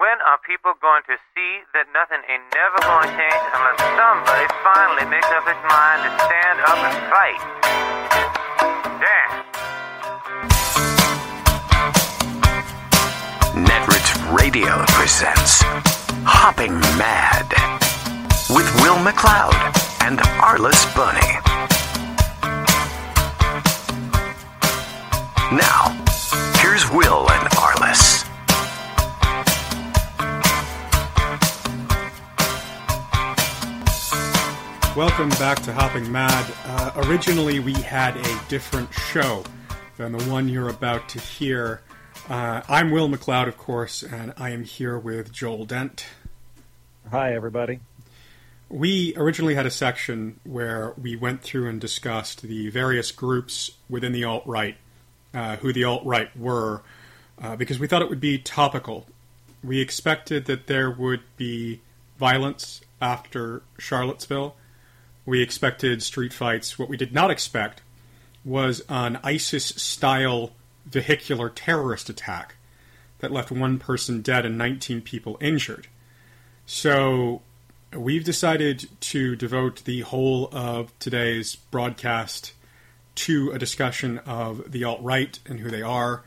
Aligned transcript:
When 0.00 0.16
are 0.24 0.40
people 0.48 0.72
going 0.80 1.02
to 1.12 1.16
see 1.36 1.60
that 1.76 1.84
nothing 1.92 2.24
ain't 2.24 2.48
never 2.56 2.80
going 2.88 3.04
to 3.04 3.12
change 3.20 3.44
unless 3.52 3.84
somebody 4.00 4.48
finally 4.64 5.04
makes 5.12 5.28
up 5.28 5.44
its 5.44 5.60
mind 5.68 6.08
to 6.08 6.10
stand 6.24 6.56
up 6.64 6.80
and 6.88 6.96
fight? 7.12 7.36
Damn. 8.96 9.44
Netroots 13.60 14.16
Radio 14.32 14.72
presents 14.96 15.60
Hopping 16.24 16.80
Mad 16.96 17.44
with 18.56 18.64
Will 18.80 18.96
McLeod 19.04 19.52
and 20.00 20.18
Arliss 20.40 20.80
Bunny. 20.96 21.28
Now, 25.52 25.92
here's 26.56 26.88
Will 26.90 27.28
and 27.30 27.50
Arliss. 27.50 28.19
Welcome 35.00 35.30
back 35.30 35.62
to 35.62 35.72
Hopping 35.72 36.12
Mad. 36.12 36.52
Uh, 36.62 36.90
originally, 37.06 37.58
we 37.58 37.72
had 37.72 38.18
a 38.18 38.40
different 38.50 38.92
show 38.92 39.44
than 39.96 40.12
the 40.12 40.22
one 40.24 40.46
you're 40.46 40.68
about 40.68 41.08
to 41.08 41.18
hear. 41.18 41.80
Uh, 42.28 42.60
I'm 42.68 42.90
Will 42.90 43.08
McLeod, 43.08 43.48
of 43.48 43.56
course, 43.56 44.02
and 44.02 44.34
I 44.36 44.50
am 44.50 44.62
here 44.62 44.98
with 44.98 45.32
Joel 45.32 45.64
Dent. 45.64 46.04
Hi, 47.10 47.34
everybody. 47.34 47.80
We 48.68 49.14
originally 49.16 49.54
had 49.54 49.64
a 49.64 49.70
section 49.70 50.38
where 50.44 50.92
we 51.00 51.16
went 51.16 51.40
through 51.40 51.70
and 51.70 51.80
discussed 51.80 52.42
the 52.42 52.68
various 52.68 53.10
groups 53.10 53.70
within 53.88 54.12
the 54.12 54.24
alt 54.24 54.46
right, 54.46 54.76
uh, 55.32 55.56
who 55.56 55.72
the 55.72 55.84
alt 55.84 56.04
right 56.04 56.28
were, 56.36 56.82
uh, 57.40 57.56
because 57.56 57.78
we 57.78 57.86
thought 57.86 58.02
it 58.02 58.10
would 58.10 58.20
be 58.20 58.36
topical. 58.36 59.06
We 59.64 59.80
expected 59.80 60.44
that 60.44 60.66
there 60.66 60.90
would 60.90 61.22
be 61.38 61.80
violence 62.18 62.82
after 63.00 63.62
Charlottesville. 63.78 64.56
We 65.26 65.42
expected 65.42 66.02
street 66.02 66.32
fights. 66.32 66.78
What 66.78 66.88
we 66.88 66.96
did 66.96 67.12
not 67.12 67.30
expect 67.30 67.82
was 68.44 68.82
an 68.88 69.18
ISIS 69.22 69.66
style 69.66 70.52
vehicular 70.86 71.50
terrorist 71.50 72.08
attack 72.08 72.56
that 73.18 73.30
left 73.30 73.50
one 73.50 73.78
person 73.78 74.22
dead 74.22 74.46
and 74.46 74.56
19 74.56 75.02
people 75.02 75.36
injured. 75.40 75.86
So 76.66 77.42
we've 77.94 78.24
decided 78.24 78.88
to 79.00 79.36
devote 79.36 79.84
the 79.84 80.00
whole 80.00 80.48
of 80.52 80.98
today's 80.98 81.56
broadcast 81.56 82.52
to 83.16 83.50
a 83.50 83.58
discussion 83.58 84.18
of 84.18 84.70
the 84.70 84.84
alt 84.84 85.02
right 85.02 85.38
and 85.46 85.60
who 85.60 85.70
they 85.70 85.82
are 85.82 86.22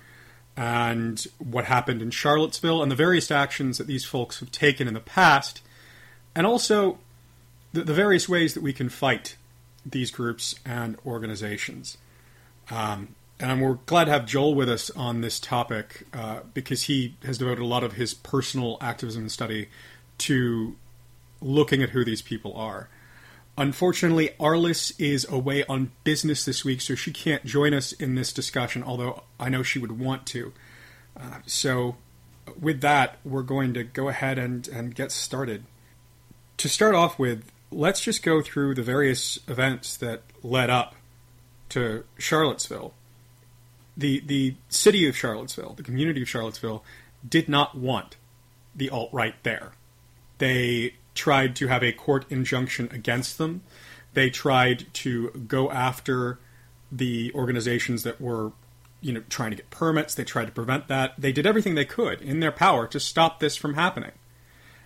and 0.56 1.26
what 1.40 1.66
happened 1.66 2.02
in 2.02 2.12
Charlottesville 2.12 2.84
and 2.84 2.92
the 2.92 2.96
various 2.96 3.32
actions 3.32 3.78
that 3.80 3.88
these 3.88 4.06
folks 4.06 4.40
have 4.40 4.52
taken 4.52 4.88
in 4.88 4.94
the 4.94 5.00
past, 5.00 5.62
and 6.36 6.46
also 6.46 7.00
the, 7.74 7.84
the 7.84 7.94
various 7.94 8.30
ways 8.30 8.54
that 8.54 8.64
we 8.64 8.74
can 8.74 8.90
fight 8.90 9.36
these 9.86 10.12
groups 10.12 10.56
and 10.66 10.98
organizations. 11.06 11.98
Um, 12.72 13.16
and 13.40 13.62
we're 13.62 13.80
glad 13.86 14.06
to 14.06 14.12
have 14.12 14.26
Joel 14.26 14.56
with 14.56 14.70
us 14.70 14.90
on 14.92 15.22
this 15.22 15.40
topic 15.40 16.08
uh, 16.14 16.42
because 16.54 16.84
he 16.84 17.16
has 17.26 17.38
devoted 17.38 17.62
a 17.62 17.66
lot 17.66 17.84
of 17.84 17.94
his 17.94 18.14
personal 18.14 18.78
activism 18.80 19.24
and 19.24 19.32
study 19.32 19.68
to 20.20 20.76
looking 21.42 21.84
at 21.84 21.90
who 21.90 22.06
these 22.06 22.22
people 22.22 22.54
are. 22.56 22.88
Unfortunately, 23.58 24.32
Arliss 24.40 24.94
is 24.98 25.28
away 25.30 25.64
on 25.66 25.92
business 26.04 26.46
this 26.46 26.66
week, 26.66 26.82
so 26.82 26.96
she 26.96 27.12
can't 27.12 27.46
join 27.46 27.74
us 27.74 27.92
in 27.92 28.16
this 28.16 28.34
discussion, 28.34 28.84
although 28.84 29.24
I 29.40 29.50
know 29.50 29.62
she 29.62 29.78
would 29.78 30.00
want 30.00 30.26
to. 30.28 30.54
Uh, 31.20 31.40
so, 31.46 31.98
with 32.60 32.82
that, 32.82 33.20
we're 33.24 33.44
going 33.44 33.74
to 33.76 33.84
go 33.84 34.08
ahead 34.08 34.40
and, 34.40 34.68
and 34.70 34.96
get 34.96 35.12
started. 35.12 35.66
To 36.58 36.70
start 36.70 36.96
off 36.96 37.20
with, 37.20 37.52
let's 37.74 38.02
just 38.02 38.24
go 38.24 38.42
through 38.42 38.76
the 38.76 38.84
various 38.84 39.40
events 39.48 39.98
that 39.98 40.22
led 40.42 40.70
up 40.70 40.96
to 41.70 42.04
Charlottesville. 42.18 42.94
The 43.96 44.22
the 44.22 44.56
city 44.70 45.08
of 45.08 45.16
Charlottesville, 45.16 45.74
the 45.74 45.84
community 45.84 46.22
of 46.22 46.30
Charlottesville, 46.30 46.84
did 47.28 47.48
not 47.48 47.78
want 47.78 48.18
the 48.76 48.90
alt 48.90 49.10
right 49.12 49.36
there. 49.44 49.74
They 50.40 50.96
tried 51.14 51.56
to 51.58 51.68
have 51.68 51.84
a 51.84 51.92
court 51.92 52.26
injunction 52.30 52.90
against 52.92 53.38
them. 53.38 53.62
They 54.14 54.30
tried 54.30 54.92
to 54.94 55.30
go 55.48 55.72
after 55.72 56.40
the 56.92 57.32
organizations 57.34 58.04
that 58.04 58.20
were, 58.20 58.52
you 59.02 59.14
know, 59.14 59.24
trying 59.30 59.52
to 59.52 59.58
get 59.58 59.70
permits. 59.70 60.16
They 60.16 60.24
tried 60.24 60.46
to 60.46 60.52
prevent 60.52 60.88
that. 60.88 61.14
They 61.18 61.32
did 61.32 61.46
everything 61.46 61.76
they 61.76 61.86
could 61.86 62.22
in 62.22 62.40
their 62.40 62.52
power 62.52 62.88
to 62.88 63.00
stop 63.00 63.40
this 63.40 63.56
from 63.56 63.76
happening. 63.76 64.12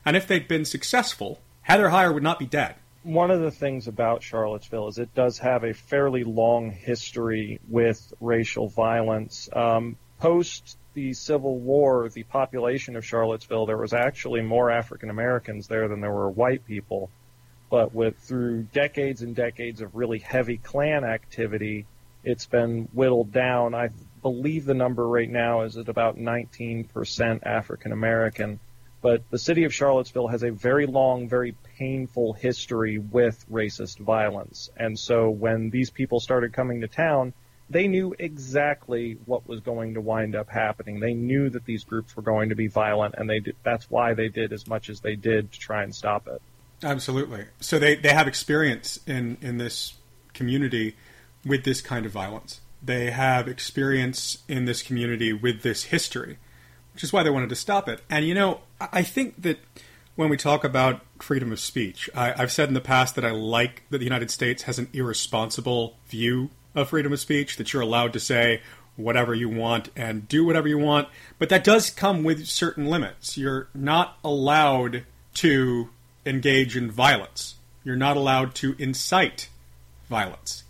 And 0.06 0.16
if 0.16 0.28
they'd 0.28 0.48
been 0.48 0.66
successful, 0.66 1.42
Heather 1.68 1.90
Heyer 1.90 2.14
would 2.14 2.24
not 2.24 2.40
be 2.40 2.46
dead. 2.46 2.76
One 3.04 3.30
of 3.30 3.42
the 3.42 3.52
things 3.52 3.90
about 3.90 4.24
Charlottesville 4.24 4.88
is 4.88 5.00
it 5.00 5.14
does 5.14 5.40
have 5.40 5.66
a 5.66 5.74
fairly 5.74 6.24
long 6.24 6.72
history 6.72 7.60
with 7.68 8.14
racial 8.22 8.70
violence. 8.70 9.50
Um, 9.52 9.98
post 10.22 10.78
the 10.94 11.12
Civil 11.14 11.60
War, 11.60 12.08
the 12.08 12.24
population 12.24 12.96
of 12.96 13.06
Charlottesville, 13.06 13.66
there 13.66 13.76
was 13.76 13.92
actually 13.92 14.44
more 14.44 14.72
African 14.72 15.10
Americans 15.10 15.68
there 15.68 15.90
than 15.90 16.00
there 16.00 16.14
were 16.14 16.30
white 16.30 16.66
people. 16.66 17.10
But 17.70 17.94
with 17.94 18.18
through 18.18 18.64
decades 18.72 19.22
and 19.22 19.36
decades 19.36 19.82
of 19.82 19.94
really 19.94 20.20
heavy 20.20 20.60
Klan 20.60 21.04
activity, 21.04 21.86
it's 22.24 22.46
been 22.46 22.88
whittled 22.94 23.34
down. 23.34 23.76
I 23.76 23.90
believe 24.22 24.64
the 24.64 24.74
number 24.74 25.06
right 25.06 25.30
now 25.30 25.64
is 25.64 25.76
at 25.76 25.90
about 25.90 26.18
19% 26.18 27.46
African 27.46 27.92
American. 27.92 28.62
But 29.02 29.30
the 29.30 29.38
city 29.38 29.64
of 29.64 29.74
Charlottesville 29.74 30.28
has 30.28 30.44
a 30.44 30.52
very 30.52 30.86
long, 30.86 31.30
very 31.30 31.56
painful 31.78 32.34
history 32.34 32.98
with 32.98 33.46
racist 33.52 34.00
violence. 34.00 34.70
And 34.76 34.98
so 34.98 35.30
when 35.30 35.70
these 35.70 35.90
people 35.90 36.20
started 36.20 36.52
coming 36.54 36.82
to 36.82 36.88
town, 36.88 37.34
they 37.70 37.88
knew 37.88 38.16
exactly 38.18 39.18
what 39.26 39.48
was 39.48 39.60
going 39.60 39.96
to 39.96 40.02
wind 40.02 40.36
up 40.36 40.50
happening. 40.50 41.00
They 41.00 41.14
knew 41.14 41.50
that 41.50 41.66
these 41.66 41.84
groups 41.84 42.16
were 42.16 42.24
going 42.24 42.50
to 42.50 42.56
be 42.56 42.68
violent, 42.68 43.16
and 43.18 43.30
they 43.30 43.40
did, 43.40 43.56
that's 43.64 43.90
why 43.90 44.14
they 44.14 44.30
did 44.30 44.54
as 44.54 44.68
much 44.68 44.90
as 44.90 45.02
they 45.02 45.16
did 45.16 45.52
to 45.52 45.60
try 45.60 45.84
and 45.84 45.94
stop 45.94 46.28
it. 46.28 46.42
Absolutely. 46.82 47.46
So 47.60 47.78
they, 47.78 47.96
they 47.96 48.14
have 48.14 48.28
experience 48.28 49.00
in, 49.06 49.38
in 49.42 49.58
this 49.58 49.96
community 50.34 50.96
with 51.46 51.66
this 51.66 51.82
kind 51.82 52.06
of 52.06 52.12
violence. 52.12 52.62
They 52.82 53.12
have 53.12 53.48
experience 53.48 54.44
in 54.48 54.66
this 54.66 54.82
community 54.82 55.34
with 55.34 55.62
this 55.62 55.86
history, 55.86 56.38
which 56.98 57.04
is 57.04 57.14
why 57.14 57.22
they 57.22 57.30
wanted 57.30 57.50
to 57.50 57.56
stop 57.56 57.88
it. 57.88 58.02
And 58.10 58.26
you 58.26 58.34
know, 58.34 58.62
I 58.82 59.04
think 59.04 59.44
that 59.44 59.60
when 60.16 60.30
we 60.30 60.36
talk 60.36 60.64
about 60.64 61.02
freedom 61.20 61.52
of 61.52 61.60
speech, 61.60 62.10
I, 62.16 62.34
I've 62.36 62.52
said 62.52 62.70
in 62.70 62.74
the 62.74 62.82
past 62.82 63.14
that 63.14 63.24
I 63.24 63.30
like 63.30 63.84
that 63.92 64.00
the 64.00 64.04
United 64.04 64.32
States 64.32 64.64
has 64.64 64.80
an 64.80 64.90
irresponsible 64.94 65.96
view 66.08 66.50
of 66.74 66.90
freedom 66.90 67.14
of 67.14 67.20
speech, 67.20 67.58
that 67.58 67.72
you're 67.72 67.84
allowed 67.84 68.14
to 68.14 68.20
say 68.20 68.64
whatever 68.96 69.36
you 69.36 69.48
want 69.48 69.90
and 69.96 70.28
do 70.28 70.44
whatever 70.44 70.68
you 70.68 70.80
want, 70.80 71.08
but 71.38 71.50
that 71.50 71.64
does 71.64 71.92
come 71.92 72.24
with 72.24 72.48
certain 72.48 72.88
limits. 72.88 73.38
You're 73.38 73.70
not 73.76 74.18
allowed 74.24 75.04
to 75.36 75.90
engage 76.26 76.76
in 76.76 76.90
violence. 76.90 77.58
You're 77.84 77.96
not 77.96 78.18
allowed 78.18 78.56
to 78.56 78.76
incite 78.80 79.50
violence. 80.10 80.64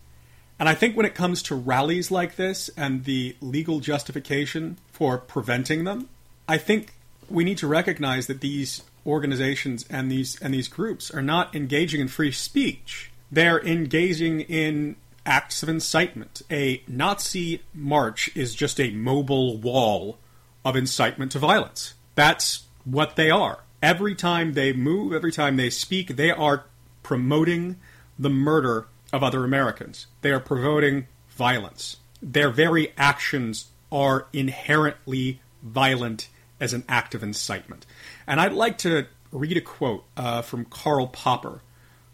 And 0.59 0.67
I 0.67 0.73
think 0.73 0.97
when 0.97 1.05
it 1.05 1.15
comes 1.15 1.41
to 1.43 1.55
rallies 1.55 2.11
like 2.11 2.35
this 2.35 2.69
and 2.75 3.05
the 3.05 3.37
legal 3.39 3.79
justification 3.79 4.77
for 4.91 5.17
preventing 5.17 5.85
them, 5.85 6.09
I 6.47 6.57
think 6.57 6.93
we 7.29 7.43
need 7.43 7.57
to 7.59 7.67
recognize 7.67 8.27
that 8.27 8.41
these 8.41 8.83
organizations 9.05 9.85
and 9.89 10.11
these 10.11 10.39
and 10.41 10.53
these 10.53 10.67
groups 10.67 11.11
are 11.11 11.21
not 11.21 11.55
engaging 11.55 12.01
in 12.01 12.07
free 12.07 12.31
speech. 12.31 13.11
They're 13.31 13.61
engaging 13.65 14.41
in 14.41 14.95
acts 15.25 15.61
of 15.61 15.69
incitement. 15.69 16.41
A 16.49 16.81
Nazi 16.87 17.61
march 17.73 18.29
is 18.35 18.55
just 18.55 18.79
a 18.79 18.91
mobile 18.91 19.57
wall 19.57 20.17
of 20.63 20.75
incitement 20.75 21.33
to 21.33 21.39
violence. 21.39 21.93
That's 22.15 22.65
what 22.85 23.15
they 23.15 23.29
are. 23.29 23.63
Every 23.81 24.15
time 24.15 24.53
they 24.53 24.73
move, 24.73 25.13
every 25.13 25.31
time 25.31 25.57
they 25.57 25.69
speak, 25.69 26.15
they 26.15 26.31
are 26.31 26.65
promoting 27.03 27.77
the 28.17 28.29
murder 28.29 28.87
of 29.13 29.23
other 29.23 29.43
Americans. 29.43 30.07
They 30.21 30.31
are 30.31 30.39
promoting 30.39 31.07
violence. 31.29 31.97
Their 32.21 32.49
very 32.49 32.93
actions 32.97 33.67
are 33.91 34.27
inherently 34.33 35.41
violent 35.61 36.29
as 36.59 36.73
an 36.73 36.83
act 36.87 37.13
of 37.15 37.23
incitement. 37.23 37.85
And 38.25 38.39
I'd 38.39 38.53
like 38.53 38.77
to 38.79 39.07
read 39.31 39.57
a 39.57 39.61
quote 39.61 40.03
uh, 40.15 40.41
from 40.41 40.65
Karl 40.65 41.07
Popper 41.07 41.61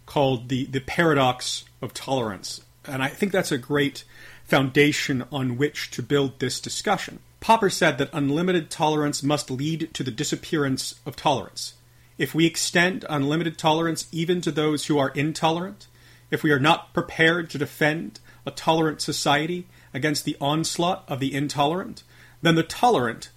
called 0.06 0.50
the, 0.50 0.66
the 0.66 0.82
Paradox 0.82 1.64
of 1.82 1.94
Tolerance. 1.94 2.62
And 2.86 3.02
I 3.02 3.08
think 3.08 3.32
that's 3.32 3.52
a 3.52 3.58
great 3.58 4.04
foundation 4.44 5.24
on 5.32 5.58
which 5.58 5.92
to 5.92 6.04
build 6.04 6.40
this 6.40 6.60
discussion. 6.60 7.20
Popper 7.40 7.70
said 7.70 7.98
that 7.98 8.10
unlimited 8.14 8.70
tolerance 8.70 9.24
must 9.24 9.52
lead 9.52 9.94
to 9.94 10.04
the 10.04 10.12
disappearance 10.12 11.00
of 11.06 11.16
tolerance. 11.16 11.74
If 12.18 12.36
we 12.36 12.46
extend 12.46 13.06
unlimited 13.10 13.58
tolerance 13.58 14.08
even 14.12 14.42
to 14.42 14.52
those 14.52 14.86
who 14.86 14.98
are 14.98 15.10
intolerant, 15.10 15.88
if 16.32 16.44
we 16.44 16.52
are 16.52 16.60
not 16.60 16.94
prepared 16.94 17.50
to 17.50 17.58
defend 17.58 18.20
a 18.46 18.52
tolerant 18.52 19.02
society 19.02 19.68
against 19.94 20.26
the 20.26 20.38
onslaught 20.40 21.04
of 21.08 21.20
the 21.20 21.34
intolerant, 21.34 22.04
then 22.42 22.56
the 22.56 22.64
tolerant 22.64 23.30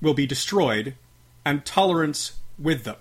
will 0.00 0.14
be 0.14 0.26
destroyed 0.26 0.94
and 1.44 1.64
tolerance 1.64 2.38
with 2.58 2.84
them. 2.84 2.96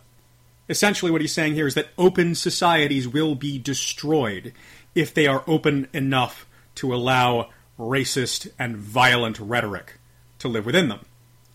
Essentially, 0.68 1.12
what 1.12 1.22
he's 1.22 1.34
saying 1.34 1.54
here 1.54 1.68
is 1.68 1.76
that 1.76 1.90
open 1.98 2.36
societies 2.36 3.08
will 3.08 3.36
be 3.36 3.60
destroyed 3.60 4.54
if 4.96 5.14
they 5.14 5.28
are 5.28 5.44
open 5.48 5.88
enough 5.94 6.48
to 6.76 6.94
allow 6.94 7.50
racist 7.80 8.50
and 8.58 8.78
violent 8.78 9.40
rhetoric 9.40 10.00
to 10.40 10.48
live 10.48 10.66
within 10.66 10.90
them. 10.90 11.02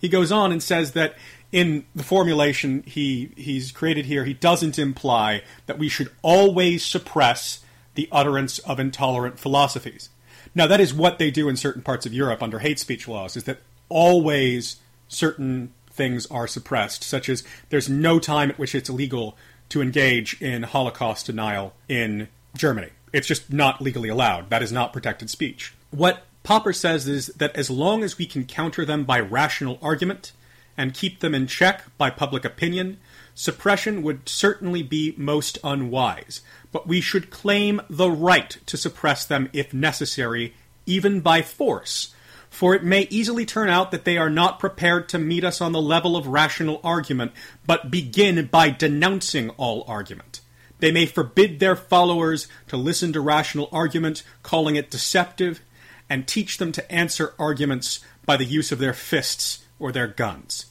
He 0.00 0.08
goes 0.08 0.30
on 0.32 0.52
and 0.52 0.62
says 0.62 0.92
that 0.92 1.16
in 1.52 1.84
the 1.94 2.04
formulation 2.04 2.82
he, 2.86 3.32
he's 3.36 3.72
created 3.72 4.06
here, 4.06 4.24
he 4.24 4.34
doesn't 4.34 4.78
imply 4.78 5.42
that 5.66 5.78
we 5.78 5.88
should 5.88 6.10
always 6.22 6.84
suppress 6.84 7.60
the 7.94 8.08
utterance 8.12 8.58
of 8.60 8.78
intolerant 8.78 9.38
philosophies. 9.38 10.10
Now, 10.54 10.66
that 10.66 10.80
is 10.80 10.94
what 10.94 11.18
they 11.18 11.30
do 11.30 11.48
in 11.48 11.56
certain 11.56 11.82
parts 11.82 12.06
of 12.06 12.14
Europe 12.14 12.42
under 12.42 12.60
hate 12.60 12.78
speech 12.78 13.08
laws, 13.08 13.36
is 13.36 13.44
that 13.44 13.60
always 13.88 14.76
certain 15.10 15.74
things 15.90 16.26
are 16.26 16.46
suppressed, 16.46 17.04
such 17.04 17.28
as 17.28 17.44
there's 17.68 17.90
no 17.90 18.18
time 18.18 18.50
at 18.50 18.58
which 18.58 18.74
it's 18.74 18.88
illegal 18.88 19.36
to 19.68 19.82
engage 19.82 20.40
in 20.40 20.62
Holocaust 20.62 21.26
denial 21.26 21.74
in 21.88 22.28
Germany. 22.56 22.88
It's 23.12 23.26
just 23.26 23.52
not 23.52 23.82
legally 23.82 24.08
allowed. 24.08 24.48
That 24.48 24.62
is 24.62 24.72
not 24.72 24.92
protected 24.92 25.28
speech. 25.28 25.74
What 25.90 26.24
Popper 26.42 26.72
says 26.72 27.06
is 27.06 27.26
that 27.36 27.54
as 27.56 27.68
long 27.68 28.02
as 28.02 28.16
we 28.16 28.24
can 28.24 28.46
counter 28.46 28.84
them 28.84 29.04
by 29.04 29.20
rational 29.20 29.78
argument 29.82 30.32
and 30.76 30.94
keep 30.94 31.20
them 31.20 31.34
in 31.34 31.46
check 31.46 31.84
by 31.98 32.08
public 32.10 32.44
opinion, 32.44 32.98
suppression 33.34 34.02
would 34.02 34.28
certainly 34.28 34.82
be 34.82 35.14
most 35.16 35.58
unwise. 35.62 36.40
But 36.72 36.86
we 36.86 37.00
should 37.00 37.30
claim 37.30 37.80
the 37.90 38.10
right 38.10 38.56
to 38.66 38.76
suppress 38.76 39.24
them 39.24 39.50
if 39.52 39.74
necessary, 39.74 40.54
even 40.86 41.20
by 41.20 41.42
force, 41.42 42.14
for 42.50 42.74
it 42.74 42.82
may 42.82 43.06
easily 43.10 43.46
turn 43.46 43.68
out 43.68 43.92
that 43.92 44.04
they 44.04 44.18
are 44.18 44.28
not 44.28 44.58
prepared 44.58 45.08
to 45.08 45.18
meet 45.18 45.44
us 45.44 45.60
on 45.60 45.72
the 45.72 45.80
level 45.80 46.16
of 46.16 46.26
rational 46.26 46.80
argument, 46.82 47.32
but 47.64 47.90
begin 47.90 48.46
by 48.46 48.68
denouncing 48.68 49.50
all 49.50 49.84
argument. 49.86 50.40
They 50.80 50.90
may 50.90 51.06
forbid 51.06 51.60
their 51.60 51.76
followers 51.76 52.48
to 52.68 52.76
listen 52.76 53.12
to 53.12 53.20
rational 53.20 53.68
argument, 53.70 54.24
calling 54.42 54.76
it 54.76 54.90
deceptive, 54.90 55.60
and 56.08 56.26
teach 56.26 56.58
them 56.58 56.72
to 56.72 56.92
answer 56.92 57.34
arguments 57.38 58.00
by 58.26 58.36
the 58.36 58.44
use 58.44 58.72
of 58.72 58.78
their 58.78 58.92
fists 58.92 59.64
or 59.78 59.92
their 59.92 60.08
guns. 60.08 60.66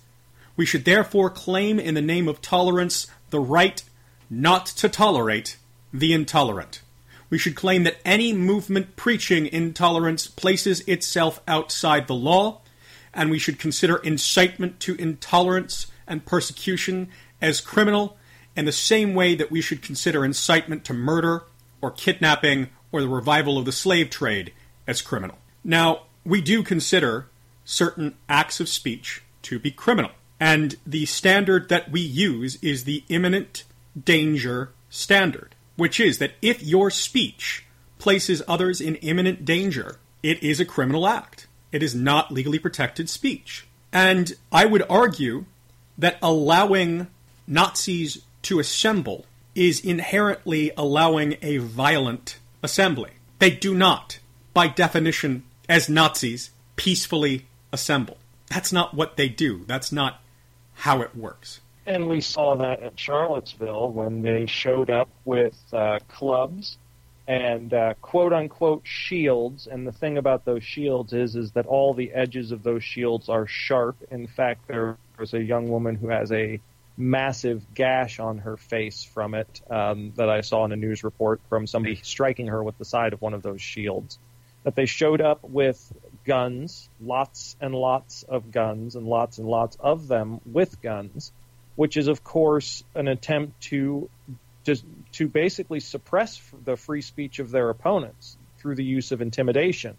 We 0.58 0.66
should 0.66 0.84
therefore 0.84 1.30
claim 1.30 1.80
in 1.80 1.94
the 1.94 2.02
name 2.02 2.28
of 2.28 2.42
tolerance 2.42 3.08
the 3.30 3.40
right 3.40 3.82
not 4.30 4.66
to 4.66 4.90
tolerate 4.90 5.58
the 5.94 6.12
intolerant. 6.12 6.82
We 7.30 7.38
should 7.38 7.56
claim 7.56 7.84
that 7.84 8.00
any 8.04 8.34
movement 8.34 8.96
preaching 8.96 9.46
intolerance 9.46 10.28
places 10.28 10.82
itself 10.82 11.42
outside 11.48 12.08
the 12.08 12.16
law, 12.16 12.62
and 13.14 13.30
we 13.30 13.40
should 13.40 13.60
consider 13.60 13.98
incitement 13.98 14.80
to 14.82 14.96
intolerance 14.96 15.88
and 16.08 16.26
persecution 16.26 17.10
as 17.42 17.62
criminal 17.62 18.18
in 18.56 18.66
the 18.66 18.72
same 18.72 19.14
way 19.14 19.36
that 19.36 19.52
we 19.52 19.62
should 19.62 19.82
consider 19.82 20.26
incitement 20.26 20.84
to 20.86 20.94
murder 20.94 21.44
or 21.82 21.92
kidnapping 21.92 22.70
or 22.92 23.02
the 23.02 23.08
revival 23.08 23.58
of 23.58 23.66
the 23.66 23.72
slave 23.72 24.10
trade 24.10 24.52
as 24.88 25.02
criminal. 25.02 25.38
Now, 25.64 26.04
we 26.26 26.42
do 26.42 26.64
consider 26.64 27.28
certain 27.64 28.16
acts 28.28 28.60
of 28.60 28.68
speech 28.68 29.22
to 29.44 29.60
be 29.60 29.72
criminal, 29.72 30.12
and 30.40 30.76
the 30.86 31.06
standard 31.06 31.70
that 31.70 31.92
we 31.92 32.02
use 32.02 32.58
is 32.62 32.84
the 32.84 33.04
imminent 33.10 33.64
danger 34.04 34.72
standard, 34.90 35.56
which 35.80 36.00
is 36.00 36.20
that 36.20 36.34
if 36.42 36.62
your 36.62 36.92
speech 36.92 37.66
places 37.98 38.44
others 38.48 38.80
in 38.80 38.96
imminent 38.96 39.46
danger, 39.46 39.98
it 40.22 40.42
is 40.44 40.60
a 40.60 40.66
criminal 40.66 41.08
act. 41.08 41.48
It 41.72 41.82
is 41.82 41.96
not 41.96 42.32
legally 42.32 42.60
protected 42.60 43.10
speech. 43.10 43.68
And 43.92 44.34
I 44.52 44.66
would 44.66 44.84
argue 44.90 45.46
that 45.98 46.18
allowing 46.22 47.08
Nazis 47.48 48.22
to 48.44 48.60
assemble 48.60 49.26
is 49.56 49.80
inherently 49.80 50.72
allowing 50.78 51.38
a 51.42 51.58
violent 51.58 52.38
assembly. 52.64 53.12
They 53.40 53.50
do 53.50 53.74
not, 53.74 54.20
by 54.54 54.68
definition, 54.68 55.44
as 55.68 55.90
Nazis, 55.90 56.52
peacefully 56.76 57.48
assemble. 57.72 58.18
That's 58.50 58.72
not 58.72 58.94
what 58.94 59.18
they 59.18 59.30
do. 59.30 59.64
That's 59.66 59.92
not 59.92 60.22
how 60.74 61.02
it 61.02 61.16
works. 61.16 61.62
And 61.90 62.08
we 62.08 62.22
saw 62.22 62.56
that 62.58 62.84
at 62.84 63.00
Charlottesville 63.00 63.92
when 63.92 64.22
they 64.22 64.46
showed 64.46 64.92
up 64.92 65.10
with 65.26 65.58
uh, 65.74 65.98
clubs 66.08 66.78
and 67.28 67.74
uh, 67.74 67.96
quote 68.00 68.32
unquote 68.32 68.84
shields. 68.86 69.66
And 69.66 69.88
the 69.88 69.92
thing 69.92 70.20
about 70.20 70.46
those 70.46 70.64
shields 70.64 71.14
is 71.14 71.36
is 71.36 71.54
that 71.54 71.66
all 71.66 71.96
the 71.96 72.14
edges 72.14 72.52
of 72.52 72.62
those 72.62 72.84
shields 72.84 73.28
are 73.28 73.48
sharp. 73.48 73.96
In 74.12 74.28
fact, 74.28 74.68
there 74.68 75.00
was 75.18 75.34
a 75.34 75.42
young 75.42 75.68
woman 75.68 75.96
who 75.96 76.10
has 76.10 76.32
a 76.32 76.62
massive 76.96 77.64
gash 77.74 78.20
on 78.20 78.38
her 78.38 78.56
face 78.56 79.04
from 79.04 79.34
it 79.34 79.62
um, 79.72 80.14
that 80.16 80.30
I 80.30 80.42
saw 80.42 80.66
in 80.66 80.72
a 80.72 80.76
news 80.76 81.04
report 81.04 81.42
from 81.50 81.66
somebody 81.66 81.96
striking 81.96 82.48
her 82.48 82.64
with 82.64 82.78
the 82.78 82.86
side 82.86 83.14
of 83.14 83.22
one 83.24 83.34
of 83.34 83.42
those 83.42 83.64
shields. 83.64 84.20
That 84.64 84.76
they 84.76 84.86
showed 84.86 85.22
up 85.22 85.44
with 85.44 85.92
guns, 86.24 86.88
lots 87.02 87.56
and 87.60 87.74
lots 87.74 88.22
of 88.22 88.52
guns, 88.52 88.96
and 88.96 89.08
lots 89.08 89.40
and 89.40 89.48
lots 89.48 89.76
of 89.80 90.08
them 90.08 90.40
with 90.46 90.80
guns, 90.84 91.32
which 91.80 91.96
is 91.96 92.10
of 92.10 92.26
course 92.26 92.84
an 92.94 93.08
attempt 93.08 93.62
to 93.62 94.10
just 94.66 94.84
to 95.14 95.30
basically 95.30 95.80
suppress 95.80 96.42
the 96.66 96.76
free 96.76 97.02
speech 97.02 97.40
of 97.40 97.52
their 97.52 97.70
opponents 97.70 98.36
through 98.58 98.76
the 98.76 98.84
use 98.84 99.14
of 99.14 99.22
intimidation, 99.22 99.96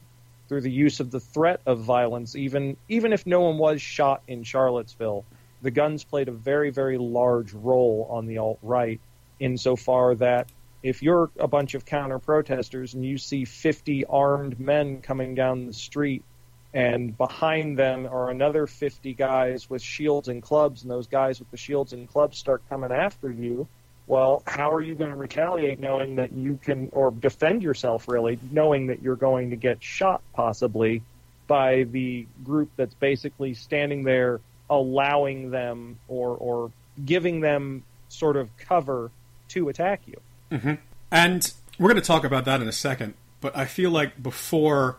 through 0.47 0.61
the 0.61 0.71
use 0.71 1.01
of 1.01 1.11
the 1.11 1.21
threat 1.21 1.63
of 1.65 1.81
violence, 1.81 2.37
even 2.37 2.77
even 2.91 3.15
if 3.15 3.27
no 3.27 3.41
one 3.41 3.57
was 3.57 3.81
shot 3.81 4.23
in 4.29 4.45
Charlottesville 4.45 5.25
the 5.63 5.71
guns 5.71 6.05
played 6.05 6.29
a 6.29 6.33
very, 6.33 6.69
very 6.69 6.99
large 6.99 7.55
role 7.55 8.07
on 8.11 8.27
the 8.27 8.37
alt 8.37 8.59
right 8.61 9.01
insofar 9.39 10.15
that 10.17 10.53
if 10.83 11.03
you're 11.03 11.31
a 11.39 11.49
bunch 11.49 11.73
of 11.73 11.87
counter 11.87 12.19
protesters 12.19 12.93
and 12.93 13.07
you 13.07 13.17
see 13.17 13.47
50 13.47 14.05
armed 14.05 14.61
men 14.61 15.01
coming 15.01 15.35
down 15.35 15.67
the 15.67 15.73
street 15.73 16.25
and 16.73 17.17
behind 17.17 17.79
them 17.79 18.07
are 18.07 18.31
another 18.31 18.67
50 18.67 19.15
guys 19.15 19.69
with 19.69 19.83
shields 19.83 20.29
and 20.29 20.43
clubs 20.43 20.83
and 20.83 20.91
those 20.91 21.07
guys 21.07 21.39
with 21.39 21.51
the 21.51 21.57
shields 21.57 21.93
and 21.93 22.09
clubs 22.09 22.39
start 22.39 22.63
coming 22.69 22.93
after 22.93 23.31
you 23.31 23.67
well 24.07 24.43
how 24.47 24.73
are 24.73 24.81
you 24.81 24.95
going 24.95 25.11
to 25.11 25.17
retaliate 25.17 25.81
knowing 25.81 26.17
that 26.17 26.33
you 26.33 26.59
can 26.63 26.89
or 26.93 27.11
defend 27.11 27.63
yourself 27.63 28.09
really 28.09 28.39
knowing 28.53 28.87
that 28.87 29.03
you're 29.03 29.17
going 29.17 29.51
to 29.51 29.57
get 29.57 29.83
shot 29.83 30.23
possibly 30.33 31.03
by 31.47 31.83
the 31.85 32.27
group 32.45 32.71
that's 32.77 32.95
basically 32.95 33.55
standing 33.55 34.05
there 34.05 34.41
allowing 34.71 35.51
them 35.51 35.99
or 36.07 36.37
or 36.37 36.71
giving 37.05 37.41
them 37.41 37.83
sort 38.09 38.37
of 38.37 38.57
cover 38.57 39.11
to 39.49 39.69
attack 39.69 40.01
you. 40.07 40.21
Mm-hmm. 40.53 40.75
And 41.11 41.53
we're 41.79 41.89
going 41.89 42.01
to 42.01 42.07
talk 42.07 42.25
about 42.25 42.45
that 42.45 42.63
in 42.63 42.69
a 42.69 42.73
second. 42.73 43.15
But 43.41 43.57
I 43.57 43.65
feel 43.65 43.91
like 43.91 44.23
before 44.23 44.99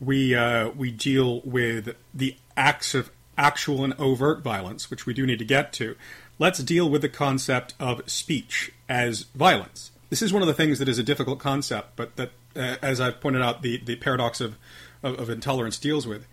we 0.00 0.34
uh, 0.34 0.70
we 0.70 0.90
deal 0.90 1.40
with 1.42 1.94
the 2.14 2.36
acts 2.56 2.94
of 2.94 3.10
actual 3.38 3.84
and 3.84 3.94
overt 3.98 4.42
violence, 4.42 4.90
which 4.90 5.06
we 5.06 5.14
do 5.14 5.24
need 5.24 5.38
to 5.38 5.44
get 5.44 5.72
to, 5.72 5.96
let's 6.38 6.58
deal 6.58 6.90
with 6.90 7.02
the 7.02 7.08
concept 7.08 7.74
of 7.78 8.02
speech 8.10 8.72
as 8.88 9.22
violence. 9.34 9.92
This 10.10 10.22
is 10.22 10.32
one 10.32 10.42
of 10.42 10.48
the 10.48 10.54
things 10.54 10.78
that 10.80 10.88
is 10.88 10.98
a 10.98 11.04
difficult 11.04 11.38
concept, 11.38 11.94
but 11.94 12.16
that, 12.16 12.32
uh, 12.56 12.76
as 12.82 13.00
I've 13.00 13.20
pointed 13.20 13.42
out, 13.42 13.62
the, 13.62 13.78
the 13.78 13.96
paradox 13.96 14.40
of, 14.40 14.56
of, 15.02 15.18
of 15.18 15.30
intolerance 15.30 15.78
deals 15.78 16.06
with. 16.06 16.26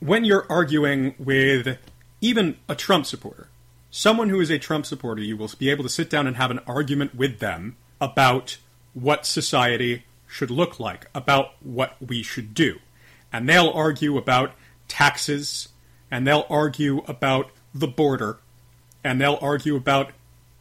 When 0.00 0.24
you're 0.24 0.46
arguing 0.50 1.14
with 1.18 1.78
even 2.20 2.56
a 2.68 2.74
Trump 2.74 3.06
supporter, 3.06 3.48
someone 3.90 4.28
who 4.28 4.40
is 4.40 4.50
a 4.50 4.58
Trump 4.58 4.86
supporter, 4.86 5.22
you 5.22 5.36
will 5.36 5.50
be 5.58 5.70
able 5.70 5.84
to 5.84 5.90
sit 5.90 6.10
down 6.10 6.26
and 6.26 6.36
have 6.36 6.50
an 6.50 6.60
argument 6.66 7.14
with 7.14 7.38
them 7.38 7.76
about 8.00 8.58
what 8.92 9.26
society 9.26 10.04
should 10.34 10.50
look 10.50 10.80
like, 10.80 11.06
about 11.14 11.52
what 11.62 11.94
we 12.04 12.20
should 12.20 12.54
do. 12.54 12.80
And 13.32 13.48
they'll 13.48 13.70
argue 13.70 14.18
about 14.18 14.52
taxes, 14.88 15.68
and 16.10 16.26
they'll 16.26 16.46
argue 16.50 17.04
about 17.06 17.50
the 17.72 17.86
border, 17.86 18.38
and 19.04 19.20
they'll 19.20 19.38
argue 19.40 19.76
about 19.76 20.10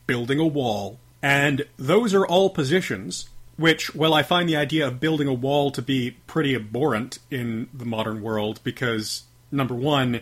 building 0.06 0.38
a 0.38 0.46
wall. 0.46 1.00
And 1.24 1.66
those 1.76 2.14
are 2.14 2.24
all 2.24 2.52
positions 2.52 3.30
which, 3.56 3.94
well, 3.94 4.14
I 4.14 4.24
find 4.24 4.48
the 4.48 4.56
idea 4.56 4.88
of 4.88 5.00
building 5.00 5.28
a 5.28 5.34
wall 5.34 5.72
to 5.72 5.82
be 5.82 6.18
pretty 6.28 6.56
abhorrent 6.56 7.20
in 7.30 7.68
the 7.74 7.86
modern 7.86 8.22
world 8.22 8.60
because, 8.64 9.24
number 9.52 9.76
one, 9.76 10.22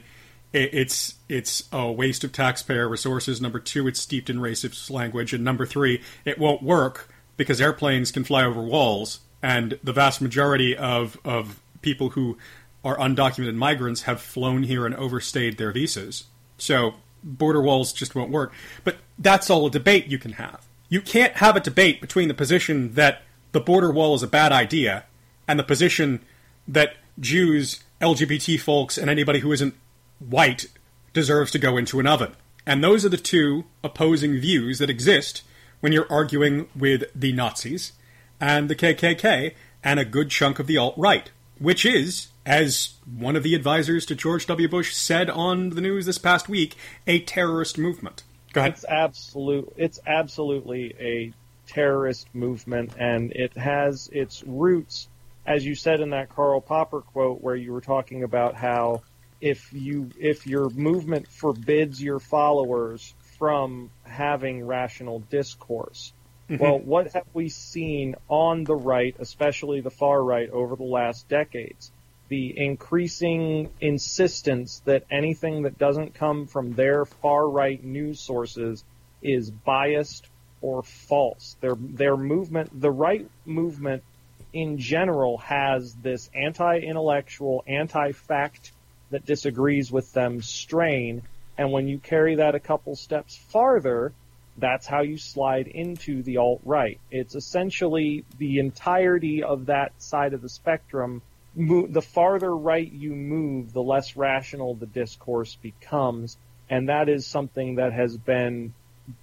it's 0.54 1.16
it's 1.30 1.64
a 1.72 1.90
waste 1.90 2.26
of 2.26 2.34
taxpayer 2.34 2.90
resources. 2.90 3.40
Number 3.40 3.60
two, 3.60 3.88
it's 3.88 4.02
steeped 4.02 4.30
in 4.30 4.38
racist 4.38 4.90
language, 4.90 5.34
and 5.34 5.44
number 5.44 5.66
three, 5.66 6.02
it 6.26 6.38
won't 6.38 6.62
work 6.62 7.10
because 7.38 7.62
airplanes 7.62 8.12
can 8.12 8.26
fly 8.26 8.44
over 8.44 8.62
walls, 8.62 9.22
and 9.42 9.80
the 9.84 9.94
vast 9.94 10.22
majority 10.22 10.76
of 10.76 11.18
of 11.26 11.60
people 11.82 12.10
who 12.10 12.38
are 12.84 12.98
undocumented 12.98 13.56
migrants 13.56 14.04
have 14.04 14.22
flown 14.22 14.64
here 14.64 14.86
and 14.86 14.96
overstayed 14.96 15.58
their 15.58 15.72
visas. 15.72 16.26
So 16.58 16.96
border 17.24 17.62
walls 17.62 17.94
just 17.94 18.16
won't 18.16 18.32
work. 18.32 18.52
But 18.84 18.98
that's 19.20 19.50
all 19.50 19.68
a 19.68 19.72
debate 19.72 20.08
you 20.08 20.18
can 20.18 20.34
have. 20.34 20.66
You 20.90 21.02
can't 21.02 21.36
have 21.38 21.56
a 21.56 21.62
debate 21.62 22.02
between 22.02 22.28
the 22.28 22.34
position 22.34 22.94
that 22.94 23.22
the 23.52 23.60
border 23.60 23.92
wall 23.92 24.16
is 24.16 24.24
a 24.24 24.28
bad 24.28 24.52
idea 24.52 25.06
and 25.48 25.60
the 25.60 25.64
position 25.64 26.22
that 26.68 26.96
Jews, 27.20 27.84
LGBT 28.02 28.60
folks, 28.60 28.98
and 28.98 29.10
anybody 29.10 29.40
who 29.40 29.52
isn't 29.52 29.76
white 30.20 30.68
deserves 31.14 31.52
to 31.52 31.60
go 31.60 31.78
into 31.78 32.00
an 32.00 32.08
oven. 32.08 32.36
And 32.66 32.84
those 32.84 33.06
are 33.06 33.10
the 33.10 33.18
two 33.18 33.66
opposing 33.84 34.38
views 34.38 34.80
that 34.80 34.90
exist 34.90 35.44
when 35.80 35.92
you're 35.92 36.12
arguing 36.12 36.68
with 36.76 37.04
the 37.16 37.34
Nazis 37.34 37.94
and 38.42 38.70
the 38.70 38.76
KKK 38.76 39.54
and 39.84 40.00
a 40.00 40.06
good 40.06 40.30
chunk 40.30 40.60
of 40.60 40.68
the 40.68 40.78
alt 40.78 40.96
right, 40.98 41.30
which 41.60 41.86
is, 41.86 42.30
as 42.46 42.96
one 43.06 43.36
of 43.36 43.44
the 43.44 43.56
advisors 43.56 44.06
to 44.08 44.16
George 44.16 44.48
W. 44.48 44.68
Bush 44.68 44.94
said 44.94 45.30
on 45.30 45.70
the 45.70 45.82
news 45.82 46.08
this 46.08 46.18
past 46.18 46.50
week, 46.50 46.76
a 47.06 47.20
terrorist 47.20 47.78
movement. 47.78 48.24
Go 48.52 48.62
ahead. 48.62 48.74
It's 48.74 48.86
absolute. 48.86 49.72
It's 49.78 50.00
absolutely 50.06 50.96
a 51.00 51.34
terrorist 51.68 52.28
movement, 52.34 52.94
and 52.98 53.32
it 53.32 53.56
has 53.56 54.10
its 54.12 54.44
roots, 54.44 55.08
as 55.46 55.66
you 55.66 55.76
said 55.76 56.02
in 56.02 56.10
that 56.10 56.30
Karl 56.30 56.60
Popper 56.60 57.02
quote, 57.02 57.42
where 57.42 57.56
you 57.56 57.72
were 57.72 57.82
talking 57.82 58.24
about 58.24 58.56
how 58.56 59.04
if 59.40 59.72
you 59.72 60.10
if 60.20 60.46
your 60.46 60.70
movement 60.70 61.28
forbids 61.28 62.02
your 62.02 62.20
followers 62.20 63.14
from 63.38 63.90
having 64.04 64.66
rational 64.66 65.20
discourse. 65.20 66.12
Well, 66.60 66.80
what 66.80 67.14
have 67.14 67.28
we 67.34 67.48
seen 67.48 68.16
on 68.28 68.66
the 68.66 68.76
right, 68.76 69.16
especially 69.20 69.80
the 69.80 69.90
far 69.90 70.22
right, 70.22 70.50
over 70.50 70.76
the 70.76 70.84
last 70.84 71.30
decades? 71.30 71.92
The 72.28 72.54
increasing 72.58 73.70
insistence 73.80 74.82
that 74.84 75.06
anything 75.10 75.62
that 75.62 75.78
doesn't 75.78 76.14
come 76.14 76.48
from 76.48 76.74
their 76.74 77.06
far 77.06 77.48
right 77.48 77.82
news 77.82 78.20
sources 78.20 78.84
is 79.22 79.50
biased 79.50 80.28
or 80.62 80.84
false. 80.84 81.56
Their 81.62 81.76
their 81.76 82.18
movement, 82.18 82.82
the 82.82 82.92
right 82.92 83.26
movement 83.46 84.04
in 84.52 84.78
general, 84.78 85.38
has 85.38 85.94
this 85.96 86.30
anti-intellectual, 86.36 87.64
anti-fact 87.66 88.74
that 89.12 89.26
disagrees 89.26 89.90
with 89.90 90.12
them 90.12 90.42
strain. 90.42 91.22
And 91.58 91.72
when 91.72 91.88
you 91.88 91.98
carry 91.98 92.36
that 92.36 92.56
a 92.56 92.60
couple 92.60 92.98
steps 92.98 93.38
farther, 93.38 94.12
that's 94.58 94.86
how 94.86 95.02
you 95.02 95.18
slide 95.18 95.68
into 95.68 96.24
the 96.24 96.38
alt 96.38 96.62
right. 96.64 97.00
It's 97.10 97.36
essentially 97.36 98.26
the 98.38 98.60
entirety 98.60 99.44
of 99.44 99.68
that 99.68 99.94
side 100.02 100.34
of 100.34 100.42
the 100.42 100.50
spectrum. 100.50 101.22
The 101.56 102.02
farther 102.02 102.56
right 102.56 102.90
you 102.90 103.14
move, 103.14 103.74
the 103.74 103.84
less 103.84 104.16
rational 104.16 104.76
the 104.76 104.86
discourse 104.86 105.56
becomes. 105.56 106.38
And 106.70 106.90
that 106.90 107.10
is 107.10 107.26
something 107.26 107.76
that 107.76 107.92
has 107.94 108.16
been 108.16 108.74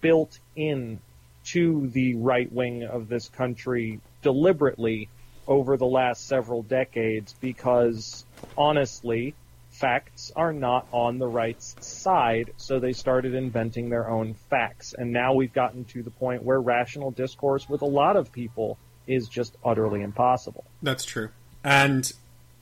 built 0.01 0.39
in 0.55 1.01
to 1.47 1.89
the 1.89 2.15
right 2.15 2.51
wing 2.53 2.85
of 2.85 3.09
this 3.09 3.29
country 3.29 4.01
deliberately 4.23 5.09
over 5.47 5.79
the 5.79 5.87
last 5.87 6.27
several 6.27 6.63
decades 6.63 7.35
because 7.41 8.27
honestly, 8.57 9.35
facts 9.79 10.33
are 10.35 10.53
not 10.53 10.87
on 10.93 11.19
the 11.19 11.27
right 11.27 11.61
side, 11.63 12.53
so 12.57 12.81
they 12.81 12.93
started 12.93 13.35
inventing 13.35 13.89
their 13.89 14.09
own 14.09 14.35
facts. 14.35 14.95
And 14.97 15.13
now 15.13 15.35
we've 15.35 15.53
gotten 15.53 15.85
to 15.87 16.03
the 16.03 16.11
point 16.11 16.43
where 16.43 16.61
rational 16.61 17.11
discourse 17.11 17.69
with 17.69 17.83
a 17.83 17.87
lot 17.87 18.17
of 18.17 18.33
people 18.33 18.79
is 19.07 19.29
just 19.29 19.57
utterly 19.65 20.03
impossible. 20.03 20.65
That's 20.83 21.05
true. 21.05 21.31
And 21.65 22.13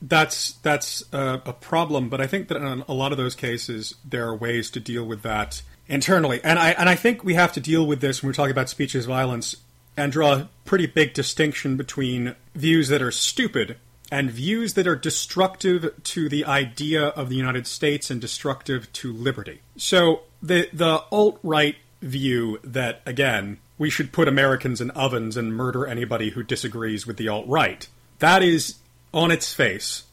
that's 0.01 0.53
that's 0.63 1.03
a, 1.11 1.41
a, 1.45 1.53
problem, 1.53 2.09
but 2.09 2.21
I 2.21 2.27
think 2.27 2.49
that 2.49 2.57
in 2.57 2.83
a 2.87 2.93
lot 2.93 3.11
of 3.11 3.17
those 3.17 3.35
cases 3.35 3.95
there 4.05 4.27
are 4.27 4.35
ways 4.35 4.69
to 4.71 4.79
deal 4.79 5.03
with 5.03 5.23
that 5.23 5.61
internally. 5.87 6.39
And 6.43 6.59
I 6.59 6.71
and 6.71 6.87
I 6.87 6.95
think 6.95 7.23
we 7.23 7.33
have 7.33 7.51
to 7.53 7.59
deal 7.59 7.85
with 7.85 7.99
this 7.99 8.21
when 8.21 8.29
we're 8.29 8.33
talking 8.33 8.51
about 8.51 8.69
speech 8.69 8.95
as 8.95 9.05
violence 9.05 9.55
and 9.95 10.11
draw 10.11 10.33
a 10.33 10.49
pretty 10.65 10.85
big 10.85 11.13
distinction 11.13 11.77
between 11.77 12.35
views 12.53 12.89
that 12.89 13.01
are 13.01 13.11
stupid 13.11 13.77
and 14.11 14.31
views 14.31 14.73
that 14.75 14.87
are 14.87 14.95
destructive 14.95 15.91
to 16.03 16.29
the 16.29 16.45
idea 16.45 17.07
of 17.07 17.29
the 17.29 17.35
United 17.35 17.67
States 17.67 18.09
and 18.09 18.21
destructive 18.21 18.91
to 18.93 19.11
liberty. 19.11 19.61
So 19.75 20.21
the 20.41 20.69
the 20.71 21.03
alt 21.11 21.39
right 21.43 21.75
view 22.01 22.59
that 22.63 23.01
again 23.05 23.57
we 23.77 23.89
should 23.89 24.11
put 24.11 24.27
Americans 24.27 24.81
in 24.81 24.91
ovens 24.91 25.37
and 25.37 25.55
murder 25.55 25.85
anybody 25.85 26.31
who 26.31 26.43
disagrees 26.43 27.05
with 27.05 27.17
the 27.17 27.27
alt 27.27 27.47
right. 27.47 27.87
That 28.19 28.41
is 28.41 28.75
on 29.13 29.31
its 29.31 29.53
face 29.53 30.03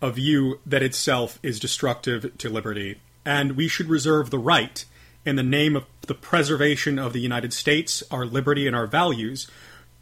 a 0.00 0.10
view 0.10 0.60
that 0.64 0.82
itself 0.82 1.38
is 1.42 1.58
destructive 1.58 2.36
to 2.38 2.48
liberty, 2.48 3.00
and 3.24 3.56
we 3.56 3.66
should 3.66 3.88
reserve 3.88 4.30
the 4.30 4.38
right 4.38 4.84
in 5.24 5.36
the 5.36 5.42
name 5.42 5.74
of 5.74 5.84
the 6.02 6.14
preservation 6.14 6.98
of 6.98 7.12
the 7.12 7.20
United 7.20 7.52
States, 7.52 8.02
our 8.10 8.24
liberty, 8.24 8.66
and 8.66 8.76
our 8.76 8.86
values, 8.86 9.48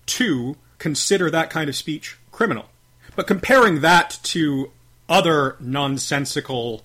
to 0.05 0.57
consider 0.79 1.31
that 1.31 1.51
kind 1.51 1.69
of 1.69 1.75
speech 1.75 2.19
criminal. 2.31 2.67
But 3.17 3.27
comparing 3.27 3.81
that 3.81 4.19
to 4.25 4.71
other 5.09 5.57
nonsensical 5.59 6.85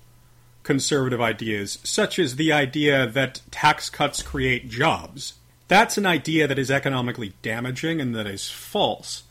conservative 0.64 1.20
ideas, 1.20 1.78
such 1.84 2.18
as 2.18 2.38
the 2.38 2.54
idea 2.54 3.06
that 3.06 3.42
tax 3.52 3.90
cuts 3.90 4.24
create 4.24 4.70
jobs, 4.70 5.34
that's 5.68 5.98
an 5.98 6.06
idea 6.06 6.48
that 6.48 6.58
is 6.58 6.72
economically 6.72 7.34
damaging 7.42 8.00
and 8.00 8.16
that 8.16 8.28
is 8.28 8.50
false. 8.50 9.24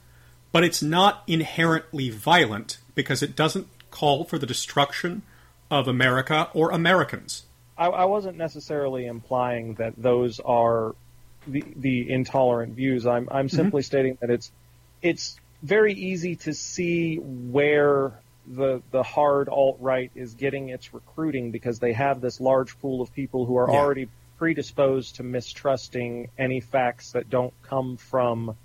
But 0.52 0.64
it's 0.64 0.82
not 0.82 1.22
inherently 1.26 2.10
violent 2.10 2.78
because 2.94 3.22
it 3.22 3.34
doesn't 3.34 3.68
call 3.90 4.24
for 4.24 4.38
the 4.38 4.46
destruction 4.46 5.22
of 5.70 5.88
America 5.88 6.50
or 6.52 6.70
Americans. 6.70 7.44
I, 7.78 7.86
I 7.86 8.04
wasn't 8.04 8.36
necessarily 8.36 9.06
implying 9.06 9.74
that 9.74 9.94
those 9.96 10.38
are 10.40 10.94
the 11.46 11.64
the 11.76 12.10
intolerant 12.10 12.74
views. 12.74 13.06
I'm 13.06 13.28
I'm 13.30 13.46
mm-hmm. 13.46 13.56
simply 13.56 13.82
stating 13.82 14.18
that 14.20 14.28
it's 14.28 14.52
it's 15.00 15.39
very 15.62 15.94
easy 15.94 16.36
to 16.36 16.54
see 16.54 17.16
where 17.16 18.12
the 18.46 18.82
the 18.90 19.02
hard 19.02 19.48
alt 19.48 19.76
right 19.80 20.10
is 20.14 20.34
getting 20.34 20.70
its 20.70 20.92
recruiting 20.92 21.50
because 21.50 21.78
they 21.78 21.92
have 21.92 22.20
this 22.20 22.40
large 22.40 22.78
pool 22.80 23.00
of 23.00 23.12
people 23.12 23.46
who 23.46 23.56
are 23.56 23.70
yeah. 23.70 23.78
already 23.78 24.08
predisposed 24.38 25.16
to 25.16 25.22
mistrusting 25.22 26.30
any 26.38 26.60
facts 26.60 27.12
that 27.12 27.28
don't 27.28 27.52
come 27.62 27.96
from 27.98 28.56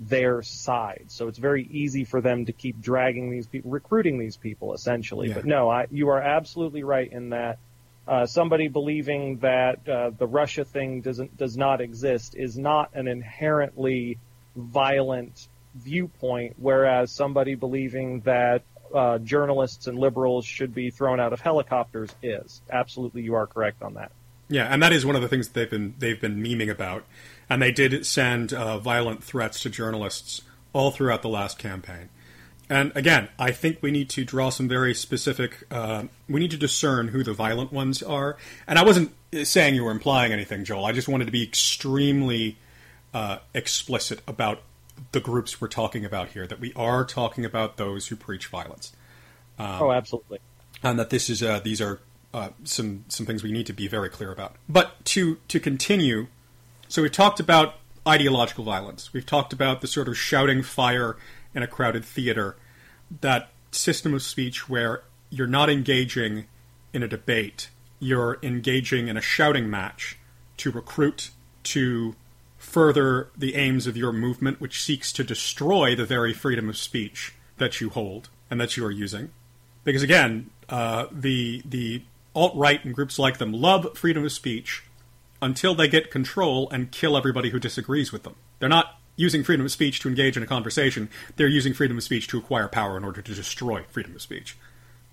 their 0.00 0.42
side. 0.42 1.04
So 1.08 1.28
it's 1.28 1.38
very 1.38 1.68
easy 1.70 2.04
for 2.04 2.20
them 2.20 2.46
to 2.46 2.52
keep 2.52 2.80
dragging 2.80 3.30
these 3.30 3.46
people, 3.46 3.70
recruiting 3.70 4.18
these 4.18 4.36
people 4.36 4.74
essentially. 4.74 5.28
Yeah. 5.28 5.34
But 5.34 5.44
no, 5.44 5.70
I, 5.70 5.86
you 5.90 6.08
are 6.08 6.20
absolutely 6.20 6.82
right 6.82 7.10
in 7.10 7.30
that 7.30 7.58
uh, 8.08 8.26
somebody 8.26 8.68
believing 8.68 9.38
that 9.38 9.88
uh, 9.88 10.10
the 10.10 10.26
Russia 10.26 10.64
thing 10.64 11.00
doesn't 11.00 11.36
does 11.36 11.56
not 11.56 11.80
exist 11.80 12.34
is 12.34 12.58
not 12.58 12.90
an 12.94 13.06
inherently 13.06 14.18
violent 14.56 15.48
viewpoint, 15.74 16.54
whereas 16.58 17.10
somebody 17.10 17.54
believing 17.54 18.20
that 18.20 18.62
uh, 18.94 19.18
journalists 19.18 19.86
and 19.86 19.98
liberals 19.98 20.44
should 20.44 20.74
be 20.74 20.90
thrown 20.90 21.20
out 21.20 21.32
of 21.32 21.40
helicopters 21.40 22.10
is. 22.22 22.60
Absolutely, 22.70 23.22
you 23.22 23.34
are 23.34 23.46
correct 23.46 23.82
on 23.82 23.94
that. 23.94 24.12
Yeah, 24.48 24.64
and 24.64 24.82
that 24.82 24.92
is 24.92 25.06
one 25.06 25.14
of 25.14 25.22
the 25.22 25.28
things 25.28 25.48
that 25.48 25.54
they've 25.54 25.70
been 25.70 25.94
they've 25.98 26.20
been 26.20 26.42
memeing 26.42 26.70
about, 26.70 27.04
and 27.48 27.62
they 27.62 27.70
did 27.70 28.04
send 28.04 28.52
uh, 28.52 28.78
violent 28.78 29.22
threats 29.22 29.60
to 29.62 29.70
journalists 29.70 30.42
all 30.72 30.90
throughout 30.90 31.22
the 31.22 31.28
last 31.28 31.58
campaign. 31.58 32.08
And 32.68 32.92
again, 32.94 33.28
I 33.36 33.50
think 33.50 33.78
we 33.80 33.90
need 33.90 34.08
to 34.10 34.24
draw 34.24 34.50
some 34.50 34.68
very 34.68 34.94
specific. 34.94 35.66
Uh, 35.72 36.04
we 36.28 36.38
need 36.38 36.52
to 36.52 36.56
discern 36.56 37.08
who 37.08 37.24
the 37.24 37.32
violent 37.32 37.72
ones 37.72 38.00
are. 38.00 38.36
And 38.68 38.78
I 38.78 38.84
wasn't 38.84 39.12
saying 39.42 39.74
you 39.74 39.82
were 39.82 39.90
implying 39.90 40.32
anything, 40.32 40.64
Joel. 40.64 40.84
I 40.84 40.92
just 40.92 41.08
wanted 41.08 41.24
to 41.24 41.32
be 41.32 41.42
extremely 41.42 42.58
uh, 43.12 43.38
explicit 43.54 44.20
about 44.28 44.62
the 45.12 45.20
groups 45.20 45.60
we're 45.60 45.68
talking 45.68 46.04
about 46.04 46.30
here. 46.30 46.46
That 46.46 46.60
we 46.60 46.72
are 46.74 47.04
talking 47.04 47.44
about 47.44 47.76
those 47.76 48.08
who 48.08 48.16
preach 48.16 48.46
violence. 48.46 48.92
Um, 49.58 49.82
oh, 49.82 49.92
absolutely. 49.92 50.38
And 50.82 50.98
that 50.98 51.10
this 51.10 51.28
is 51.28 51.42
uh, 51.42 51.60
these 51.60 51.80
are 51.80 52.00
uh, 52.32 52.50
some 52.64 53.04
some 53.08 53.26
things 53.26 53.42
we 53.42 53.52
need 53.52 53.66
to 53.66 53.72
be 53.72 53.88
very 53.88 54.08
clear 54.08 54.32
about. 54.32 54.56
But 54.68 55.04
to 55.06 55.38
to 55.48 55.60
continue, 55.60 56.28
so 56.88 57.02
we've 57.02 57.12
talked 57.12 57.40
about 57.40 57.74
ideological 58.06 58.64
violence. 58.64 59.12
We've 59.12 59.26
talked 59.26 59.52
about 59.52 59.80
the 59.80 59.86
sort 59.86 60.08
of 60.08 60.16
shouting 60.16 60.62
fire 60.62 61.16
in 61.54 61.62
a 61.62 61.66
crowded 61.66 62.04
theater, 62.04 62.56
that 63.20 63.50
system 63.72 64.14
of 64.14 64.22
speech 64.22 64.68
where 64.68 65.02
you're 65.28 65.46
not 65.46 65.68
engaging 65.70 66.46
in 66.92 67.02
a 67.02 67.08
debate, 67.08 67.70
you're 67.98 68.38
engaging 68.42 69.08
in 69.08 69.16
a 69.16 69.20
shouting 69.20 69.68
match 69.68 70.18
to 70.56 70.70
recruit, 70.70 71.30
to 71.62 72.14
further 72.60 73.30
the 73.36 73.54
aims 73.54 73.86
of 73.86 73.96
your 73.96 74.12
movement, 74.12 74.60
which 74.60 74.82
seeks 74.82 75.12
to 75.14 75.24
destroy 75.24 75.96
the 75.96 76.04
very 76.04 76.32
freedom 76.32 76.68
of 76.68 76.76
speech 76.76 77.34
that 77.56 77.80
you 77.80 77.88
hold 77.88 78.28
and 78.50 78.60
that 78.60 78.76
you 78.76 78.84
are 78.84 78.90
using. 78.90 79.30
Because 79.82 80.02
again, 80.02 80.50
uh, 80.68 81.06
the 81.10 81.62
the 81.64 82.02
alt 82.34 82.54
right 82.54 82.84
and 82.84 82.94
groups 82.94 83.18
like 83.18 83.38
them 83.38 83.52
love 83.52 83.96
freedom 83.96 84.24
of 84.24 84.30
speech 84.30 84.84
until 85.42 85.74
they 85.74 85.88
get 85.88 86.10
control 86.10 86.68
and 86.70 86.92
kill 86.92 87.16
everybody 87.16 87.48
who 87.48 87.58
disagrees 87.58 88.12
with 88.12 88.24
them. 88.24 88.36
They're 88.58 88.68
not 88.68 89.00
using 89.16 89.42
freedom 89.42 89.64
of 89.64 89.72
speech 89.72 89.98
to 90.00 90.08
engage 90.08 90.36
in 90.36 90.42
a 90.42 90.46
conversation, 90.46 91.08
they're 91.36 91.48
using 91.48 91.72
freedom 91.72 91.96
of 91.96 92.02
speech 92.02 92.28
to 92.28 92.38
acquire 92.38 92.68
power 92.68 92.96
in 92.96 93.04
order 93.04 93.22
to 93.22 93.34
destroy 93.34 93.84
freedom 93.88 94.14
of 94.14 94.22
speech. 94.22 94.56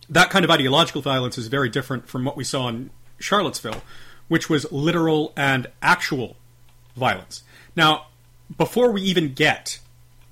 That 0.09 0.29
kind 0.29 0.43
of 0.43 0.51
ideological 0.51 1.01
violence 1.01 1.37
is 1.37 1.47
very 1.47 1.69
different 1.69 2.09
from 2.09 2.25
what 2.25 2.37
we 2.37 2.43
saw 2.43 2.67
in 2.67 2.89
Charlottesville, 3.19 3.81
which 4.27 4.49
was 4.49 4.69
literal 4.71 5.33
and 5.37 5.67
actual 5.81 6.35
violence. 6.97 7.43
Now, 7.75 8.07
before 8.57 8.91
we 8.91 9.01
even 9.01 9.33
get 9.33 9.79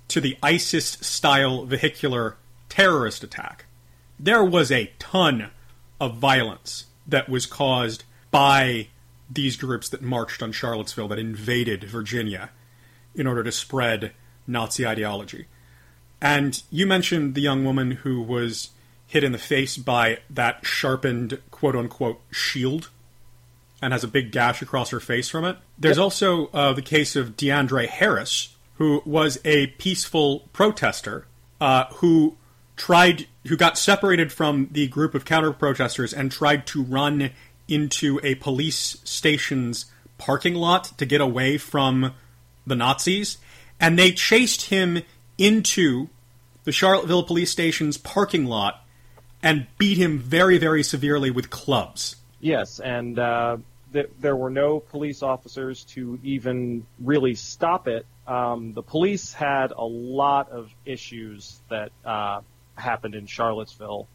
to 0.10 0.20
the 0.20 0.38
ISIS 0.44 0.98
style 1.02 1.66
vehicular 1.66 2.38
terrorist 2.70 3.24
attack, 3.24 3.66
there 4.20 4.44
was 4.44 4.72
a 4.72 4.92
ton 5.00 5.52
of 6.00 6.18
violence 6.18 6.86
that 7.08 7.30
was 7.30 7.46
caused 7.46 8.04
by 8.32 8.88
these 9.30 9.56
groups 9.56 9.90
that 9.90 10.02
marched 10.02 10.44
on 10.44 10.52
Charlottesville, 10.52 11.08
that 11.08 11.20
invaded 11.20 11.84
Virginia 11.84 12.50
in 13.14 13.28
order 13.28 13.44
to 13.44 13.52
spread 13.52 14.12
Nazi 14.48 14.86
ideology. 14.86 15.48
And 16.22 16.62
you 16.72 16.86
mentioned 16.86 17.36
the 17.36 17.42
young 17.42 17.66
woman 17.66 17.92
who 17.92 18.22
was 18.22 18.70
hit 19.08 19.24
in 19.24 19.32
the 19.32 19.38
face 19.38 19.78
by 19.78 20.20
that 20.30 20.66
sharpened 20.66 21.40
quote 21.52 21.76
unquote 21.76 22.22
shield 22.32 22.90
and 23.86 23.94
has 23.94 24.04
a 24.04 24.08
big 24.08 24.32
gash 24.32 24.63
across 24.63 24.89
her 24.89 25.00
face 25.00 25.30
from 25.30 25.46
it. 25.46 25.58
There's 25.77 26.00
also 26.00 26.48
uh, 26.48 26.74
the 26.74 26.82
case 26.82 27.15
of 27.15 27.38
DeAndre 27.38 27.88
Harris, 27.88 28.56
who 28.77 29.04
was 29.06 29.38
a 29.46 29.68
peaceful 29.68 30.50
protester 30.54 31.27
uh, 31.62 31.86
who 31.98 32.36
tried, 32.75 33.27
who 33.46 33.56
got 33.56 33.77
separated 33.77 34.32
from 34.32 34.70
the 34.72 34.88
group 34.88 35.13
of 35.13 35.24
counter 35.24 35.51
protesters 35.51 36.15
and 36.15 36.32
tried 36.32 36.65
to 36.65 36.82
run 36.82 37.30
into 37.68 38.20
a 38.24 38.34
police 38.36 38.98
station's 39.04 39.86
parking 40.18 40.56
lot 40.56 40.98
to 40.98 41.06
get 41.06 41.22
away 41.22 41.60
from 41.60 42.12
the 42.65 42.75
Nazis, 42.75 43.38
and 43.80 44.00
they 44.00 44.12
chased 44.12 44.70
him 44.70 45.04
into 45.38 46.10
the 46.63 46.72
Charlottesville 46.72 47.22
police 47.22 47.51
station's 47.51 47.98
parking 47.98 48.46
lot 48.46 48.84
and 49.44 49.68
beat 49.77 50.00
him 50.00 50.18
very, 50.18 50.58
very 50.58 50.82
severely 50.82 51.30
with 51.30 51.51
clubs. 51.51 52.15
Yes, 52.39 52.80
and 52.80 53.20
uh, 53.20 53.58
th- 53.96 54.12
there 54.20 54.36
were 54.36 54.50
no 54.50 54.80
police 54.80 55.24
officers 55.24 55.86
to 55.86 56.20
even 56.22 56.86
really 57.00 57.34
stop 57.34 57.88
it. 57.88 58.06
Um, 58.28 58.74
the 58.74 58.84
police 58.84 59.34
had 59.34 59.72
a 59.72 59.86
lot 59.86 60.52
of 60.52 60.70
issues 60.86 61.60
that 61.70 61.92
uh, 62.04 62.42
happened 62.75 63.16
in 63.16 63.25
Charlottesville, 63.25 64.08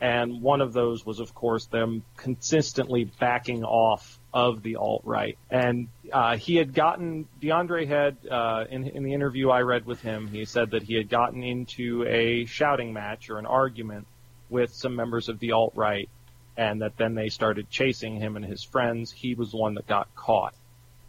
and 0.00 0.42
one 0.42 0.60
of 0.60 0.72
those 0.72 1.06
was, 1.06 1.18
of 1.18 1.34
course, 1.34 1.66
them 1.66 2.04
consistently 2.16 3.04
backing 3.04 3.64
off 3.64 4.18
of 4.34 4.62
the 4.62 4.76
alt 4.76 5.02
right. 5.04 5.38
And 5.50 5.88
uh, 6.12 6.36
he 6.36 6.56
had 6.56 6.74
gotten 6.74 7.26
DeAndre 7.40 7.86
had 7.88 8.16
uh, 8.30 8.64
in 8.68 8.88
in 8.88 9.02
the 9.02 9.14
interview 9.14 9.48
I 9.48 9.60
read 9.60 9.86
with 9.86 10.02
him, 10.02 10.26
he 10.26 10.44
said 10.44 10.72
that 10.72 10.82
he 10.82 10.94
had 10.94 11.08
gotten 11.08 11.42
into 11.42 12.04
a 12.06 12.44
shouting 12.44 12.92
match 12.92 13.30
or 13.30 13.38
an 13.38 13.46
argument 13.46 14.06
with 14.50 14.74
some 14.74 14.94
members 14.94 15.30
of 15.30 15.38
the 15.38 15.52
alt 15.52 15.72
right, 15.74 16.10
and 16.56 16.82
that 16.82 16.96
then 16.96 17.14
they 17.14 17.28
started 17.28 17.70
chasing 17.70 18.16
him 18.16 18.36
and 18.36 18.44
his 18.44 18.62
friends. 18.62 19.10
He 19.10 19.34
was 19.34 19.52
the 19.52 19.56
one 19.56 19.74
that 19.74 19.86
got 19.86 20.14
caught. 20.14 20.54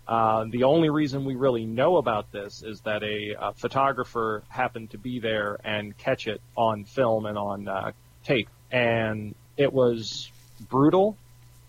Uh, 0.08 0.46
the 0.50 0.64
only 0.64 0.90
reason 0.90 1.24
we 1.24 1.36
really 1.36 1.66
know 1.66 1.96
about 1.98 2.32
this 2.32 2.62
is 2.62 2.82
that 2.82 3.04
a, 3.04 3.36
a, 3.40 3.54
photographer 3.54 4.44
happened 4.50 4.92
to 4.92 4.98
be 4.98 5.20
there 5.20 5.58
and 5.64 5.98
catch 5.98 6.28
it 6.28 6.42
on 6.58 6.84
film 6.84 7.26
and 7.26 7.38
on 7.38 7.68
uh, 7.70 7.92
tape, 8.26 8.50
and 8.70 9.34
it 9.56 9.72
was 9.72 10.30
brutal, 10.70 11.16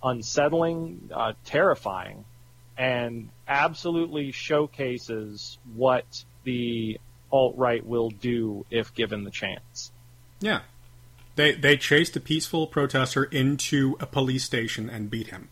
unsettling, 0.02 1.10
uh, 1.14 1.34
terrifying, 1.44 2.24
and 2.76 3.28
absolutely 3.46 4.32
showcases 4.32 5.56
what 5.76 6.04
the 6.42 6.98
alt 7.30 7.56
right 7.56 7.86
will 7.86 8.10
do 8.10 8.66
if 8.68 8.94
given 8.94 9.22
the 9.22 9.30
chance. 9.30 9.92
Yeah. 10.40 10.60
They 11.36 11.52
they 11.52 11.76
chased 11.76 12.16
a 12.16 12.20
peaceful 12.20 12.66
protester 12.66 13.24
into 13.24 13.96
a 14.00 14.06
police 14.06 14.44
station 14.44 14.88
and 14.88 15.10
beat 15.10 15.28
him. 15.28 15.48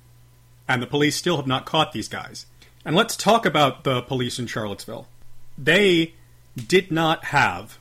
And 0.69 0.81
the 0.81 0.87
police 0.87 1.17
still 1.17 1.37
have 1.37 1.47
not 1.47 1.67
caught 1.67 1.93
these 1.93 2.09
guys. 2.09 2.47
And 2.85 2.97
let's 2.97 3.17
talk 3.17 3.45
about 3.45 3.85
the 3.85 4.03
police 4.03 4.39
in 4.39 4.47
Charlottesville. 4.47 5.09
They 5.59 6.15
did 6.57 6.91
not 6.91 7.27
have 7.27 7.79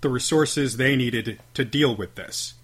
the 0.00 0.08
resources 0.08 0.76
they 0.76 0.96
needed 0.96 1.40
to 1.54 1.64
deal 1.64 1.94
with 1.94 2.14
this. 2.14 2.54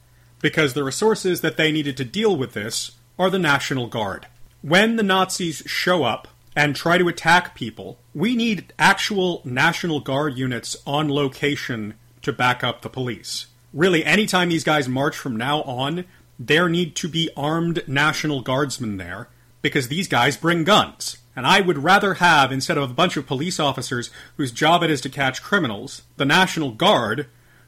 Because 0.40 0.74
the 0.74 0.84
resources 0.84 1.40
that 1.40 1.56
they 1.56 1.72
needed 1.72 1.96
to 1.96 2.04
deal 2.04 2.36
with 2.36 2.52
this 2.52 2.92
are 3.18 3.30
the 3.30 3.38
National 3.38 3.86
Guard. 3.86 4.26
When 4.62 4.96
the 4.96 5.02
Nazis 5.02 5.62
show 5.66 6.04
up 6.04 6.28
and 6.54 6.76
try 6.76 6.98
to 6.98 7.08
attack 7.08 7.54
people, 7.54 7.98
we 8.14 8.36
need 8.36 8.72
actual 8.78 9.42
National 9.44 10.00
Guard 10.00 10.36
units 10.36 10.76
on 10.86 11.08
location 11.08 11.94
to 12.22 12.32
back 12.32 12.62
up 12.62 12.82
the 12.82 12.90
police 12.90 13.46
really, 13.72 14.04
anytime 14.04 14.48
these 14.48 14.64
guys 14.64 14.88
march 14.88 15.16
from 15.16 15.36
now 15.36 15.62
on, 15.62 16.04
there 16.38 16.68
need 16.68 16.94
to 16.96 17.08
be 17.08 17.30
armed 17.36 17.82
National 17.86 18.40
Guardsmen 18.40 18.96
there 18.96 19.28
because 19.62 19.88
these 19.88 20.08
guys 20.08 20.36
bring 20.36 20.64
guns. 20.64 21.18
And 21.34 21.46
I 21.46 21.60
would 21.60 21.78
rather 21.78 22.14
have, 22.14 22.50
instead 22.50 22.78
of 22.78 22.90
a 22.90 22.94
bunch 22.94 23.16
of 23.16 23.26
police 23.26 23.60
officers 23.60 24.10
whose 24.36 24.52
job 24.52 24.82
it 24.82 24.90
is 24.90 25.00
to 25.02 25.10
catch 25.10 25.42
criminals, 25.42 26.02
the 26.16 26.24
National 26.24 26.70
Guard 26.72 27.26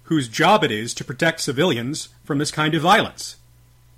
whose 0.09 0.27
job 0.27 0.65
it 0.65 0.71
is 0.71 0.95
to 0.95 1.05
protect 1.05 1.39
civilians 1.39 2.09
from 2.25 2.39
this 2.39 2.51
kind 2.51 2.75
of 2.75 2.81
violence. 2.81 3.37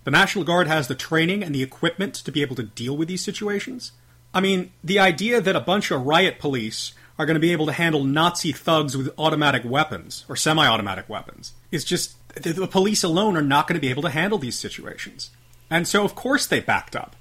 The 0.02 0.10
National 0.10 0.44
Guard 0.44 0.66
has 0.66 0.88
the 0.88 0.96
training 0.96 1.44
and 1.44 1.54
the 1.54 1.62
equipment 1.62 2.14
to 2.14 2.32
be 2.32 2.42
able 2.42 2.56
to 2.56 2.64
deal 2.64 2.96
with 2.96 3.06
these 3.06 3.24
situations. 3.24 3.92
I 4.34 4.40
mean, 4.40 4.72
the 4.82 4.98
idea 4.98 5.40
that 5.40 5.54
a 5.54 5.60
bunch 5.60 5.92
of 5.92 6.04
riot 6.04 6.40
police 6.40 6.94
are 7.20 7.26
going 7.26 7.34
to 7.34 7.40
be 7.40 7.52
able 7.52 7.66
to 7.66 7.72
handle 7.72 8.02
Nazi 8.02 8.50
thugs 8.50 8.96
with 8.96 9.12
automatic 9.18 9.62
weapons 9.62 10.24
or 10.26 10.36
semi 10.36 10.66
automatic 10.66 11.06
weapons 11.06 11.52
It's 11.70 11.84
just 11.84 12.16
the, 12.34 12.66
police 12.66 13.04
alone 13.04 13.36
are 13.36 13.42
not 13.42 13.68
going 13.68 13.74
to 13.74 13.80
be 13.80 13.90
able 13.90 14.00
to 14.04 14.08
handle 14.08 14.38
these 14.38 14.58
situations. 14.58 15.28
And 15.68 15.86
so, 15.86 16.02
of 16.02 16.14
course, 16.14 16.46
they 16.46 16.60
backed 16.60 16.96
up 16.96 17.14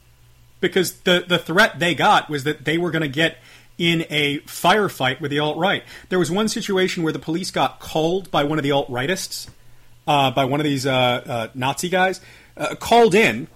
because 0.62 1.02
the, 1.02 1.26
the 1.28 1.38
threat 1.38 1.80
they 1.80 1.96
got 1.96 2.30
was 2.30 2.46
that 2.46 2.64
they 2.64 2.78
were 2.78 2.92
going 2.92 3.02
to 3.02 3.10
get 3.10 3.40
in 3.78 4.06
a 4.10 4.40
firefight 4.42 5.20
with 5.20 5.32
the 5.32 5.40
alt 5.40 5.58
right. 5.58 5.84
There 6.08 6.20
was 6.20 6.32
one 6.32 6.48
situation 6.48 7.04
where 7.04 7.12
the 7.12 7.20
police 7.20 7.52
got 7.52 7.82
called 7.82 8.32
by 8.32 8.46
one 8.46 8.58
of 8.58 8.64
the 8.64 8.72
alt 8.72 8.90
rightists, 8.90 9.50
uh, 10.08 10.32
by 10.32 10.46
one 10.46 10.62
of 10.62 10.64
these 10.64 10.86
uh, 10.86 10.94
uh, 10.94 11.48
Nazi 11.54 11.90
guys, 11.90 12.22
uh, 12.56 12.76
called 12.76 13.14
in 13.14 13.50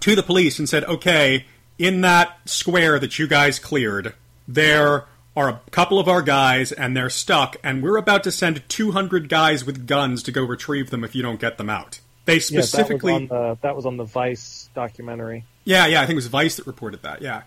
to 0.00 0.16
the 0.16 0.24
police 0.24 0.58
and 0.58 0.68
said, 0.68 0.82
okay, 0.84 1.46
in 1.78 2.00
that 2.00 2.36
square 2.46 2.98
that 2.98 3.20
you 3.20 3.28
guys 3.28 3.60
cleared, 3.60 4.14
there 4.48 5.06
are 5.36 5.48
a 5.48 5.60
couple 5.70 5.98
of 5.98 6.08
our 6.08 6.22
guys 6.22 6.72
and 6.72 6.96
they're 6.96 7.10
stuck, 7.10 7.56
and 7.62 7.82
we're 7.82 7.96
about 7.96 8.24
to 8.24 8.30
send 8.30 8.68
200 8.68 9.28
guys 9.28 9.64
with 9.64 9.86
guns 9.86 10.22
to 10.24 10.32
go 10.32 10.44
retrieve 10.44 10.90
them 10.90 11.04
if 11.04 11.14
you 11.14 11.22
don't 11.22 11.40
get 11.40 11.58
them 11.58 11.70
out. 11.70 12.00
They 12.24 12.38
specifically. 12.38 13.12
Yes, 13.12 13.28
that, 13.28 13.34
was 13.34 13.58
the, 13.58 13.58
that, 13.62 13.76
was 13.76 13.86
on 13.86 13.96
the 13.96 14.04
Vice 14.04 14.68
documentary. 14.74 15.44
Yeah, 15.64 15.86
yeah, 15.86 16.02
I 16.02 16.06
think 16.06 16.12
it 16.12 16.16
was 16.16 16.26
Vice 16.26 16.56
that 16.56 16.66
reported 16.66 17.02
that, 17.02 17.22
yeah. 17.22 17.42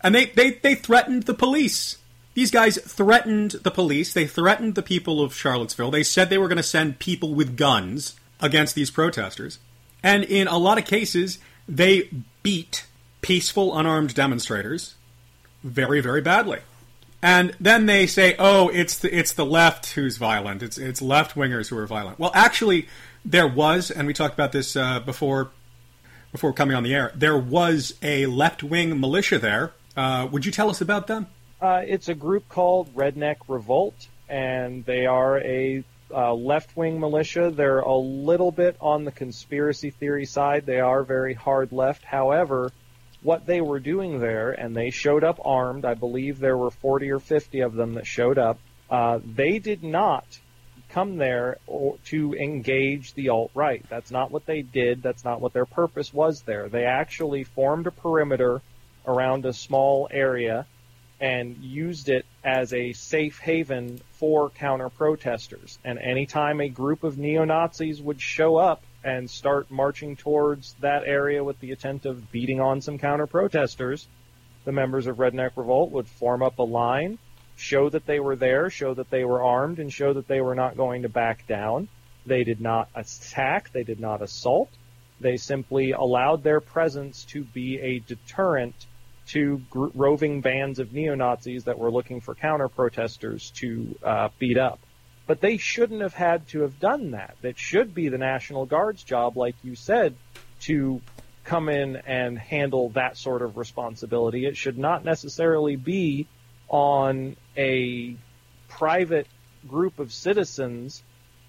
And 0.00 0.14
they, 0.14 0.26
they, 0.26 0.52
they 0.52 0.74
threatened 0.74 1.24
the 1.24 1.34
police. 1.34 1.98
These 2.34 2.50
guys 2.50 2.78
threatened 2.78 3.52
the 3.62 3.70
police. 3.70 4.12
They 4.12 4.26
threatened 4.26 4.74
the 4.74 4.82
people 4.82 5.22
of 5.22 5.34
Charlottesville. 5.34 5.90
They 5.90 6.02
said 6.02 6.28
they 6.28 6.38
were 6.38 6.48
going 6.48 6.56
to 6.56 6.62
send 6.62 6.98
people 6.98 7.34
with 7.34 7.56
guns 7.56 8.14
against 8.40 8.74
these 8.74 8.90
protesters. 8.90 9.58
And 10.02 10.22
in 10.22 10.46
a 10.46 10.58
lot 10.58 10.78
of 10.78 10.84
cases, 10.84 11.38
they 11.66 12.10
beat 12.42 12.86
peaceful, 13.22 13.76
unarmed 13.76 14.14
demonstrators 14.14 14.94
very, 15.64 16.00
very 16.00 16.20
badly. 16.20 16.60
And 17.22 17.56
then 17.58 17.86
they 17.86 18.06
say, 18.06 18.36
"Oh, 18.38 18.68
it's 18.68 18.98
the 18.98 19.16
it's 19.16 19.32
the 19.32 19.46
left 19.46 19.92
who's 19.92 20.16
violent. 20.16 20.62
It's 20.62 20.78
it's 20.78 21.00
left 21.00 21.34
wingers 21.34 21.68
who 21.68 21.78
are 21.78 21.86
violent." 21.86 22.18
Well, 22.18 22.30
actually, 22.34 22.88
there 23.24 23.48
was, 23.48 23.90
and 23.90 24.06
we 24.06 24.12
talked 24.12 24.34
about 24.34 24.52
this 24.52 24.76
uh, 24.76 25.00
before 25.00 25.50
before 26.32 26.52
coming 26.52 26.76
on 26.76 26.82
the 26.82 26.94
air. 26.94 27.12
There 27.14 27.38
was 27.38 27.94
a 28.02 28.26
left 28.26 28.62
wing 28.62 29.00
militia 29.00 29.38
there. 29.38 29.72
Uh, 29.96 30.28
would 30.30 30.44
you 30.44 30.52
tell 30.52 30.68
us 30.68 30.80
about 30.80 31.06
them? 31.06 31.26
Uh, 31.60 31.82
it's 31.86 32.08
a 32.08 32.14
group 32.14 32.48
called 32.48 32.94
Redneck 32.94 33.36
Revolt, 33.48 34.08
and 34.28 34.84
they 34.84 35.06
are 35.06 35.38
a 35.38 35.82
uh, 36.10 36.34
left 36.34 36.76
wing 36.76 37.00
militia. 37.00 37.50
They're 37.50 37.80
a 37.80 37.96
little 37.96 38.52
bit 38.52 38.76
on 38.80 39.04
the 39.04 39.12
conspiracy 39.12 39.90
theory 39.90 40.26
side. 40.26 40.66
They 40.66 40.80
are 40.80 41.02
very 41.02 41.34
hard 41.34 41.72
left. 41.72 42.04
However, 42.04 42.70
what 43.26 43.44
they 43.44 43.60
were 43.60 43.80
doing 43.80 44.20
there, 44.20 44.52
and 44.52 44.74
they 44.76 44.90
showed 44.90 45.24
up 45.24 45.40
armed. 45.44 45.84
I 45.84 45.94
believe 45.94 46.38
there 46.38 46.56
were 46.56 46.70
40 46.70 47.10
or 47.10 47.18
50 47.18 47.60
of 47.62 47.74
them 47.74 47.94
that 47.94 48.06
showed 48.06 48.38
up. 48.38 48.60
Uh, 48.88 49.18
they 49.24 49.58
did 49.58 49.82
not 49.82 50.24
come 50.90 51.16
there 51.16 51.58
to 52.04 52.34
engage 52.34 53.14
the 53.14 53.30
alt 53.30 53.50
right. 53.52 53.84
That's 53.88 54.12
not 54.12 54.30
what 54.30 54.46
they 54.46 54.62
did. 54.62 55.02
That's 55.02 55.24
not 55.24 55.40
what 55.40 55.52
their 55.52 55.66
purpose 55.66 56.14
was 56.14 56.42
there. 56.42 56.68
They 56.68 56.84
actually 56.84 57.42
formed 57.42 57.88
a 57.88 57.90
perimeter 57.90 58.62
around 59.04 59.44
a 59.44 59.52
small 59.52 60.06
area 60.08 60.64
and 61.18 61.56
used 61.56 62.08
it 62.08 62.26
as 62.44 62.72
a 62.72 62.92
safe 62.92 63.40
haven 63.40 64.00
for 64.12 64.50
counter 64.50 64.88
protesters. 64.88 65.80
And 65.84 65.98
anytime 65.98 66.60
a 66.60 66.68
group 66.68 67.02
of 67.02 67.18
neo 67.18 67.44
Nazis 67.44 68.00
would 68.00 68.20
show 68.20 68.56
up 68.56 68.84
and 69.06 69.30
start 69.30 69.70
marching 69.70 70.16
towards 70.16 70.74
that 70.80 71.04
area 71.06 71.42
with 71.42 71.60
the 71.60 71.70
intent 71.70 72.06
of 72.06 72.32
beating 72.32 72.60
on 72.60 72.80
some 72.80 72.98
counter 72.98 73.28
protesters, 73.28 74.08
the 74.64 74.72
members 74.72 75.06
of 75.06 75.18
Redneck 75.18 75.52
Revolt 75.54 75.92
would 75.92 76.08
form 76.08 76.42
up 76.42 76.58
a 76.58 76.64
line, 76.64 77.16
show 77.54 77.88
that 77.88 78.04
they 78.04 78.18
were 78.18 78.34
there, 78.34 78.68
show 78.68 78.94
that 78.94 79.08
they 79.08 79.24
were 79.24 79.44
armed, 79.44 79.78
and 79.78 79.92
show 79.92 80.12
that 80.12 80.26
they 80.26 80.40
were 80.40 80.56
not 80.56 80.76
going 80.76 81.02
to 81.02 81.08
back 81.08 81.46
down. 81.46 81.86
They 82.26 82.42
did 82.42 82.60
not 82.60 82.88
attack, 82.96 83.70
they 83.72 83.84
did 83.84 84.00
not 84.00 84.22
assault. 84.22 84.70
They 85.20 85.36
simply 85.36 85.92
allowed 85.92 86.42
their 86.42 86.60
presence 86.60 87.24
to 87.26 87.44
be 87.44 87.78
a 87.78 88.00
deterrent 88.00 88.74
to 89.28 89.62
gr- 89.70 89.86
roving 89.94 90.40
bands 90.40 90.80
of 90.80 90.92
neo 90.92 91.14
Nazis 91.14 91.62
that 91.64 91.78
were 91.78 91.92
looking 91.92 92.20
for 92.20 92.34
counter 92.34 92.68
protesters 92.68 93.52
to 93.58 93.96
uh, 94.02 94.28
beat 94.40 94.58
up. 94.58 94.80
But 95.26 95.40
they 95.40 95.56
shouldn't 95.56 96.02
have 96.02 96.14
had 96.14 96.46
to 96.48 96.60
have 96.60 96.78
done 96.78 97.12
that. 97.12 97.36
That 97.42 97.58
should 97.58 97.94
be 97.94 98.08
the 98.08 98.18
National 98.18 98.64
Guard's 98.64 99.02
job, 99.02 99.36
like 99.36 99.56
you 99.62 99.74
said, 99.74 100.14
to 100.62 101.00
come 101.44 101.68
in 101.68 101.96
and 101.96 102.38
handle 102.38 102.90
that 102.90 103.16
sort 103.16 103.42
of 103.42 103.56
responsibility. 103.56 104.46
It 104.46 104.56
should 104.56 104.78
not 104.78 105.04
necessarily 105.04 105.76
be 105.76 106.26
on 106.68 107.36
a 107.56 108.16
private 108.68 109.26
group 109.68 109.98
of 109.98 110.12
citizens 110.12 111.02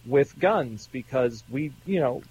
with 0.06 0.38
guns 0.40 0.88
because 0.92 1.44
we, 1.50 1.74
you 1.86 2.00
know, 2.00 2.22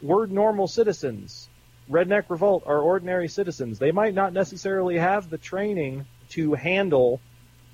we're 0.00 0.26
normal 0.26 0.66
citizens. 0.66 1.48
Redneck 1.90 2.24
Revolt 2.28 2.64
are 2.66 2.78
ordinary 2.78 3.28
citizens. 3.28 3.78
They 3.78 3.92
might 3.92 4.14
not 4.14 4.32
necessarily 4.32 4.98
have 4.98 5.28
the 5.28 5.38
training 5.38 6.06
to 6.30 6.54
handle 6.54 7.20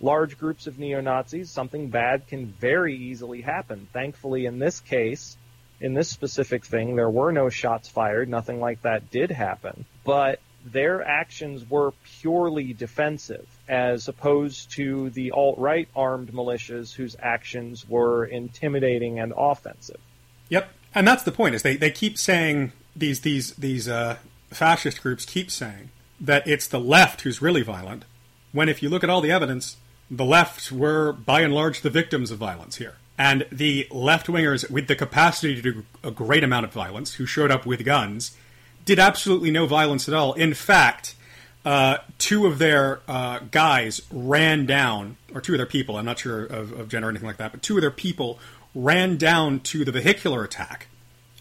large 0.00 0.38
groups 0.38 0.66
of 0.66 0.78
neo 0.78 1.00
Nazis. 1.00 1.50
Something 1.50 1.88
bad 1.88 2.26
can 2.26 2.46
very 2.46 2.96
easily 2.96 3.40
happen. 3.40 3.88
Thankfully, 3.92 4.46
in 4.46 4.58
this 4.58 4.80
case, 4.80 5.36
in 5.80 5.94
this 5.94 6.08
specific 6.08 6.64
thing, 6.64 6.96
there 6.96 7.10
were 7.10 7.32
no 7.32 7.48
shots 7.48 7.88
fired. 7.88 8.28
Nothing 8.28 8.60
like 8.60 8.82
that 8.82 9.10
did 9.10 9.30
happen. 9.30 9.84
But 10.04 10.40
their 10.64 11.02
actions 11.02 11.68
were 11.68 11.92
purely 12.20 12.72
defensive, 12.72 13.46
as 13.68 14.08
opposed 14.08 14.72
to 14.72 15.10
the 15.10 15.30
alt 15.30 15.58
right 15.58 15.88
armed 15.94 16.32
militias 16.32 16.92
whose 16.92 17.16
actions 17.20 17.88
were 17.88 18.24
intimidating 18.24 19.20
and 19.20 19.32
offensive. 19.36 20.00
Yep, 20.48 20.70
and 20.94 21.06
that's 21.06 21.22
the 21.22 21.32
point. 21.32 21.54
Is 21.54 21.62
they, 21.62 21.76
they 21.76 21.90
keep 21.90 22.18
saying 22.18 22.72
these 22.96 23.20
these 23.20 23.54
these 23.54 23.88
uh, 23.88 24.16
fascist 24.50 25.02
groups 25.02 25.24
keep 25.24 25.50
saying 25.50 25.90
that 26.20 26.46
it's 26.46 26.66
the 26.66 26.80
left 26.80 27.22
who's 27.22 27.40
really 27.40 27.62
violent, 27.62 28.04
when 28.52 28.68
if 28.68 28.82
you 28.82 28.88
look 28.88 29.04
at 29.04 29.10
all 29.10 29.20
the 29.20 29.30
evidence, 29.30 29.76
the 30.10 30.24
left 30.24 30.72
were 30.72 31.12
by 31.12 31.42
and 31.42 31.54
large 31.54 31.82
the 31.82 31.90
victims 31.90 32.30
of 32.30 32.38
violence 32.38 32.76
here. 32.76 32.94
And 33.18 33.46
the 33.50 33.88
left 33.90 34.28
wingers 34.28 34.70
with 34.70 34.86
the 34.86 34.94
capacity 34.94 35.54
to 35.56 35.62
do 35.62 35.84
a 36.04 36.10
great 36.10 36.44
amount 36.44 36.66
of 36.66 36.72
violence, 36.72 37.14
who 37.14 37.26
showed 37.26 37.50
up 37.50 37.66
with 37.66 37.84
guns, 37.84 38.36
did 38.84 38.98
absolutely 38.98 39.50
no 39.50 39.66
violence 39.66 40.08
at 40.08 40.14
all. 40.14 40.34
In 40.34 40.54
fact, 40.54 41.16
uh, 41.64 41.98
two 42.18 42.46
of 42.46 42.58
their 42.58 43.00
uh, 43.08 43.40
guys 43.50 44.00
ran 44.10 44.66
down, 44.66 45.16
or 45.34 45.40
two 45.40 45.52
of 45.52 45.58
their 45.58 45.66
people, 45.66 45.96
I'm 45.96 46.04
not 46.04 46.20
sure 46.20 46.44
of, 46.44 46.72
of 46.72 46.88
gender 46.88 47.08
or 47.08 47.10
anything 47.10 47.26
like 47.26 47.38
that, 47.38 47.50
but 47.50 47.62
two 47.62 47.76
of 47.76 47.80
their 47.80 47.90
people 47.90 48.38
ran 48.74 49.16
down 49.16 49.60
to 49.60 49.84
the 49.84 49.92
vehicular 49.92 50.44
attack 50.44 50.86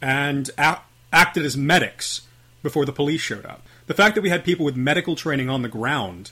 and 0.01 0.49
a- 0.58 0.82
acted 1.13 1.45
as 1.45 1.56
medics 1.56 2.21
before 2.63 2.86
the 2.86 2.91
police 2.91 3.21
showed 3.21 3.45
up. 3.45 3.62
The 3.86 3.93
fact 3.93 4.15
that 4.15 4.21
we 4.21 4.30
had 4.30 4.43
people 4.43 4.65
with 4.65 4.75
medical 4.75 5.15
training 5.15 5.49
on 5.49 5.62
the 5.62 5.69
ground 5.69 6.32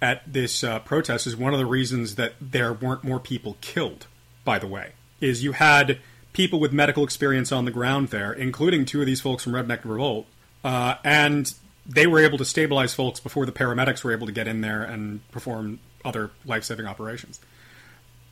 at 0.00 0.30
this 0.30 0.62
uh, 0.62 0.78
protest 0.80 1.26
is 1.26 1.36
one 1.36 1.52
of 1.52 1.58
the 1.58 1.66
reasons 1.66 2.16
that 2.16 2.34
there 2.40 2.72
weren't 2.72 3.04
more 3.04 3.20
people 3.20 3.56
killed, 3.60 4.06
by 4.44 4.58
the 4.58 4.66
way. 4.66 4.92
Is 5.20 5.42
you 5.42 5.52
had 5.52 5.98
people 6.32 6.60
with 6.60 6.72
medical 6.72 7.02
experience 7.02 7.50
on 7.50 7.64
the 7.64 7.70
ground 7.70 8.08
there, 8.08 8.32
including 8.32 8.84
two 8.84 9.00
of 9.00 9.06
these 9.06 9.20
folks 9.20 9.44
from 9.44 9.54
Redneck 9.54 9.84
Revolt, 9.84 10.26
uh, 10.62 10.96
and 11.02 11.52
they 11.86 12.06
were 12.06 12.18
able 12.18 12.36
to 12.38 12.44
stabilize 12.44 12.92
folks 12.92 13.20
before 13.20 13.46
the 13.46 13.52
paramedics 13.52 14.04
were 14.04 14.12
able 14.12 14.26
to 14.26 14.32
get 14.32 14.46
in 14.46 14.60
there 14.60 14.82
and 14.82 15.26
perform 15.30 15.78
other 16.04 16.30
life-saving 16.44 16.86
operations. 16.86 17.40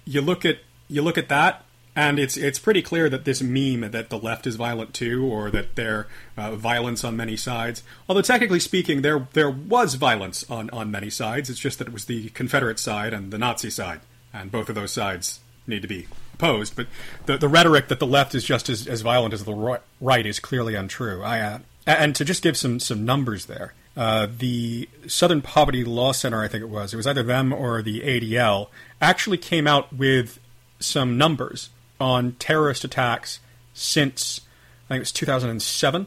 You 0.05 0.21
look 0.21 0.45
at 0.45 0.59
you 0.89 1.01
look 1.01 1.17
at 1.17 1.29
that, 1.31 1.65
and 1.97 2.19
it's 2.19 2.37
it's 2.37 2.59
pretty 2.59 2.83
clear 2.83 3.09
that 3.09 3.25
this 3.25 3.41
meme 3.41 3.91
that 3.93 4.11
the 4.11 4.19
left 4.19 4.47
is 4.47 4.57
violent 4.57 4.95
too, 4.95 5.25
or 5.25 5.51
that 5.51 5.77
there 5.77 6.07
uh, 6.37 6.57
violence 6.57 7.05
on 7.05 7.17
many 7.17 7.37
sides. 7.37 7.83
Although 8.09 8.23
technically 8.23 8.61
speaking, 8.61 9.03
there 9.03 9.29
there 9.33 9.51
was 9.51 9.95
violence 9.95 10.49
on 10.51 10.71
on 10.71 10.91
many 10.91 11.11
sides. 11.11 11.49
It's 11.49 11.61
just 11.61 11.79
that 11.79 11.89
it 11.89 11.95
was 11.95 12.07
the 12.07 12.31
Confederate 12.31 12.79
side 12.79 13.13
and 13.13 13.33
the 13.33 13.39
Nazi 13.39 13.71
side, 13.71 14.01
and 14.33 14.51
both 14.51 14.69
of 14.69 14.75
those 14.75 14.91
sides 14.91 15.41
need 15.67 15.83
to 15.83 15.89
be 15.89 16.09
opposed. 16.35 16.75
But 16.75 16.89
the 17.27 17.39
the 17.39 17.49
rhetoric 17.49 17.89
that 17.89 18.01
the 18.01 18.07
left 18.07 18.35
is 18.35 18.45
just 18.45 18.69
as, 18.69 18.89
as 18.89 19.03
violent 19.03 19.33
as 19.33 19.45
the 19.45 19.81
right 20.01 20.27
is 20.27 20.41
clearly 20.41 20.75
untrue. 20.75 21.23
I 21.23 21.41
uh, 21.41 21.59
and 21.87 22.17
to 22.17 22.25
just 22.25 22.43
give 22.43 22.57
some 22.57 22.81
some 22.81 23.05
numbers 23.05 23.47
there. 23.47 23.73
Uh, 23.97 24.27
the 24.39 24.89
Southern 25.07 25.41
Poverty 25.41 25.85
Law 25.85 26.11
Center, 26.11 26.43
I 26.43 26.49
think 26.49 26.63
it 26.63 26.69
was, 26.69 26.93
it 26.93 26.97
was 26.97 27.07
either 27.07 27.23
them 27.23 27.53
or 27.53 27.81
the 27.81 28.01
ADL, 28.01 28.67
actually 29.01 29.39
came 29.39 29.69
out 29.69 29.93
with 29.93 30.41
some 30.81 31.17
numbers 31.17 31.71
on 32.01 32.33
terrorist 32.33 32.85
attacks 32.85 33.41
since 33.73 34.41
I 34.87 34.89
think 34.89 34.99
it 34.99 35.01
was 35.01 35.13
2007. 35.13 36.07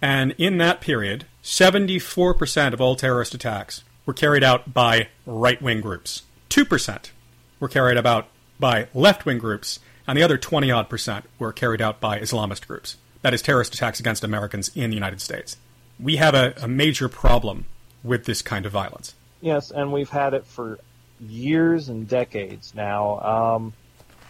And 0.00 0.34
in 0.38 0.58
that 0.58 0.80
period, 0.80 1.26
74% 1.42 2.72
of 2.72 2.80
all 2.80 2.96
terrorist 2.96 3.34
attacks 3.34 3.82
were 4.06 4.14
carried 4.14 4.44
out 4.44 4.72
by 4.72 5.08
right 5.26 5.60
wing 5.60 5.80
groups. 5.80 6.22
2% 6.50 7.10
were 7.60 7.68
carried 7.68 7.98
out 8.06 8.28
by 8.58 8.88
left 8.94 9.26
wing 9.26 9.38
groups, 9.38 9.80
and 10.06 10.16
the 10.16 10.22
other 10.22 10.38
20 10.38 10.70
odd 10.70 10.88
percent 10.88 11.24
were 11.38 11.52
carried 11.52 11.82
out 11.82 12.00
by 12.00 12.18
Islamist 12.18 12.66
groups. 12.66 12.96
That 13.22 13.34
is, 13.34 13.42
terrorist 13.42 13.74
attacks 13.74 14.00
against 14.00 14.24
Americans 14.24 14.70
in 14.74 14.90
the 14.90 14.96
United 14.96 15.20
States. 15.20 15.56
We 15.98 16.16
have 16.16 16.34
a, 16.34 16.54
a 16.62 16.68
major 16.68 17.08
problem 17.08 17.66
with 18.04 18.24
this 18.24 18.42
kind 18.42 18.64
of 18.66 18.72
violence. 18.72 19.14
Yes, 19.40 19.70
and 19.70 19.92
we've 19.92 20.08
had 20.08 20.34
it 20.34 20.46
for 20.46 20.78
years 21.20 21.88
and 21.88 22.08
decades 22.08 22.74
now. 22.74 23.20
Um, 23.20 23.72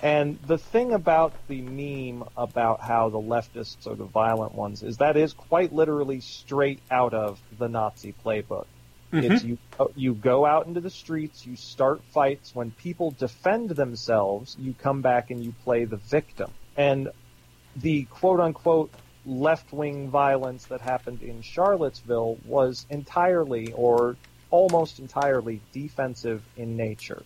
and 0.03 0.39
the 0.47 0.59
thing 0.59 0.93
about 0.93 1.33
the 1.49 1.61
meme 1.61 2.29
about 2.37 2.81
how 2.81 3.09
the 3.09 3.19
leftists 3.19 3.87
are 3.87 3.97
the 3.97 4.05
violent 4.05 4.55
ones 4.55 4.83
is 4.83 4.99
that 4.99 5.17
is 5.17 5.33
quite 5.33 5.73
literally 5.73 6.21
straight 6.21 6.81
out 6.91 7.15
of 7.15 7.41
the 7.59 7.69
Nazi 7.69 8.15
playbook. 8.25 8.67
Mm-hmm. 9.13 9.33
It's 9.33 9.45
you 9.45 9.59
you 9.97 10.15
go 10.15 10.45
out 10.45 10.67
into 10.67 10.81
the 10.81 10.91
streets, 10.91 11.47
you 11.47 11.57
start 11.57 12.03
fights. 12.13 12.55
When 12.55 12.71
people 12.71 13.11
defend 13.13 13.71
themselves, 13.71 14.57
you 14.59 14.75
come 14.75 15.01
back 15.03 15.31
and 15.31 15.43
you 15.43 15.55
play 15.65 15.85
the 15.85 15.97
victim. 15.97 16.51
And 16.77 17.09
the 17.75 18.05
quote 18.05 18.41
unquote 18.41 18.93
left 19.25 19.73
wing 19.73 20.11
violence 20.11 20.67
that 20.67 20.81
happened 20.81 21.23
in 21.23 21.43
Charlottesville 21.43 22.39
was 22.45 22.87
entirely 22.91 23.73
or 23.73 24.17
almost 24.51 24.99
entirely 24.99 25.61
defensive 25.73 26.43
in 26.57 26.77
nature. 26.77 27.23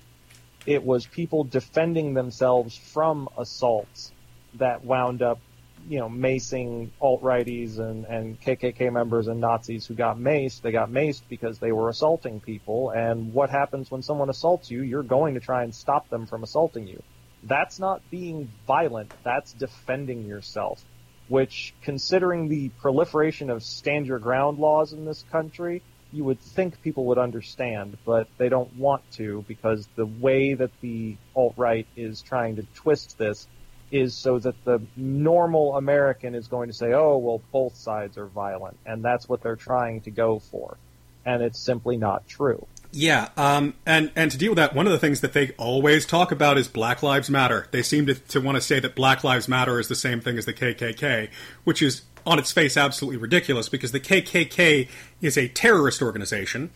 It 0.67 0.85
was 0.85 1.07
people 1.07 1.45
defending 1.45 2.15
themselves 2.15 2.77
from 2.77 3.29
assaults 3.37 4.13
that 4.55 4.85
wound 4.85 5.23
up, 5.23 5.41
you 5.89 5.99
know, 5.99 6.09
macing 6.09 6.91
alt-righties 7.01 7.79
and, 7.79 8.05
and 8.05 8.41
KKK 8.41 8.93
members 8.93 9.27
and 9.27 9.41
Nazis 9.41 9.87
who 9.87 9.95
got 9.95 10.19
maced. 10.19 10.61
They 10.61 10.71
got 10.71 10.91
maced 10.91 11.23
because 11.29 11.59
they 11.59 11.73
were 11.73 11.89
assaulting 11.89 12.41
people. 12.41 12.91
And 12.91 13.33
what 13.35 13.51
happens 13.51 13.91
when 13.91 14.03
someone 14.03 14.31
assaults 14.31 14.71
you? 14.71 14.83
You're 14.83 15.03
going 15.03 15.35
to 15.35 15.41
try 15.41 15.65
and 15.65 15.75
stop 15.75 16.09
them 16.09 16.27
from 16.27 16.45
assaulting 16.45 16.87
you. 16.87 17.03
That's 17.43 17.81
not 17.81 18.09
being 18.11 18.49
violent. 18.67 19.11
That's 19.25 19.53
defending 19.53 20.27
yourself. 20.27 20.85
Which, 21.29 21.75
considering 21.83 22.49
the 22.49 22.69
proliferation 22.81 23.51
of 23.51 23.63
stand 23.65 24.07
your 24.07 24.19
ground 24.19 24.59
laws 24.59 24.93
in 24.93 25.05
this 25.05 25.25
country, 25.33 25.83
you 26.13 26.25
would 26.25 26.41
think 26.41 26.81
people 26.83 27.07
would 27.07 27.19
understand, 27.19 27.97
but 28.05 28.29
they 28.39 28.49
don't 28.49 28.75
want 28.77 29.03
to 29.13 29.45
because 29.49 29.89
the 29.97 30.07
way 30.07 30.55
that 30.55 30.71
the 30.81 31.17
alt 31.35 31.55
right 31.57 31.87
is 31.97 32.21
trying 32.21 32.57
to 32.57 32.63
twist 32.75 33.19
this 33.19 33.47
is 33.91 34.15
so 34.15 34.39
that 34.39 34.55
the 34.65 34.81
normal 34.97 35.77
American 35.77 36.35
is 36.35 36.49
going 36.49 36.69
to 36.69 36.75
say, 36.75 36.93
oh, 36.93 37.19
well, 37.19 37.43
both 37.53 37.77
sides 37.77 38.17
are 38.17 38.27
violent. 38.27 38.77
And 38.87 39.05
that's 39.05 39.29
what 39.29 39.43
they're 39.43 39.57
trying 39.57 40.01
to 40.03 40.11
go 40.11 40.39
for. 40.39 40.79
And 41.25 41.43
it's 41.43 41.59
simply 41.59 41.99
not 41.99 42.27
true. 42.27 42.67
Yeah, 42.95 43.31
um, 43.39 43.73
and 43.87 44.13
and 44.15 44.31
to 44.31 44.37
deal 44.37 44.51
with 44.51 44.59
that, 44.59 44.75
one 44.75 44.87
of 44.87 44.93
the 44.93 44.99
things 44.99 45.23
that 45.23 45.33
they 45.33 45.53
always 45.53 46.05
talk 46.05 46.31
about 46.31 46.59
is 46.59 46.69
Black 46.69 47.03
Lives 47.03 47.31
Matter. 47.31 47.67
They 47.71 47.83
seem 47.83 48.05
to, 48.05 48.15
to 48.15 48.39
want 48.39 48.57
to 48.57 48.61
say 48.61 48.81
that 48.81 48.95
Black 48.95 49.25
Lives 49.25 49.49
Matter 49.49 49.81
is 49.81 49.89
the 49.89 49.95
same 49.95 50.21
thing 50.21 50.37
as 50.37 50.45
the 50.45 50.53
KKK, 50.53 51.31
which 51.65 51.81
is 51.81 52.03
on 52.27 52.39
its 52.39 52.53
face 52.53 52.77
absolutely 52.77 53.19
ridiculous 53.19 53.69
because 53.69 53.93
the 53.93 54.01
KKK 54.01 54.89
is 55.21 55.37
a 55.37 55.49
terrorist 55.49 56.03
organization, 56.03 56.71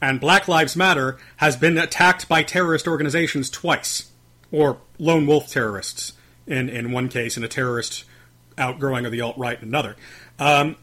and 0.00 0.20
Black 0.20 0.48
Lives 0.48 0.76
Matter 0.76 1.18
has 1.36 1.56
been 1.56 1.78
attacked 1.78 2.28
by 2.28 2.42
terrorist 2.42 2.86
organizations 2.86 3.50
twice, 3.50 4.10
or 4.52 4.78
lone 4.98 5.26
wolf 5.26 5.48
terrorists 5.48 6.12
in 6.46 6.68
in 6.68 6.92
one 6.92 7.08
case, 7.08 7.36
and 7.36 7.44
a 7.44 7.48
terrorist 7.48 8.04
outgrowing 8.58 9.04
of 9.06 9.12
the 9.12 9.20
alt 9.20 9.36
right 9.36 9.60
in 9.60 9.68
another. 9.68 9.96
Um, 10.38 10.76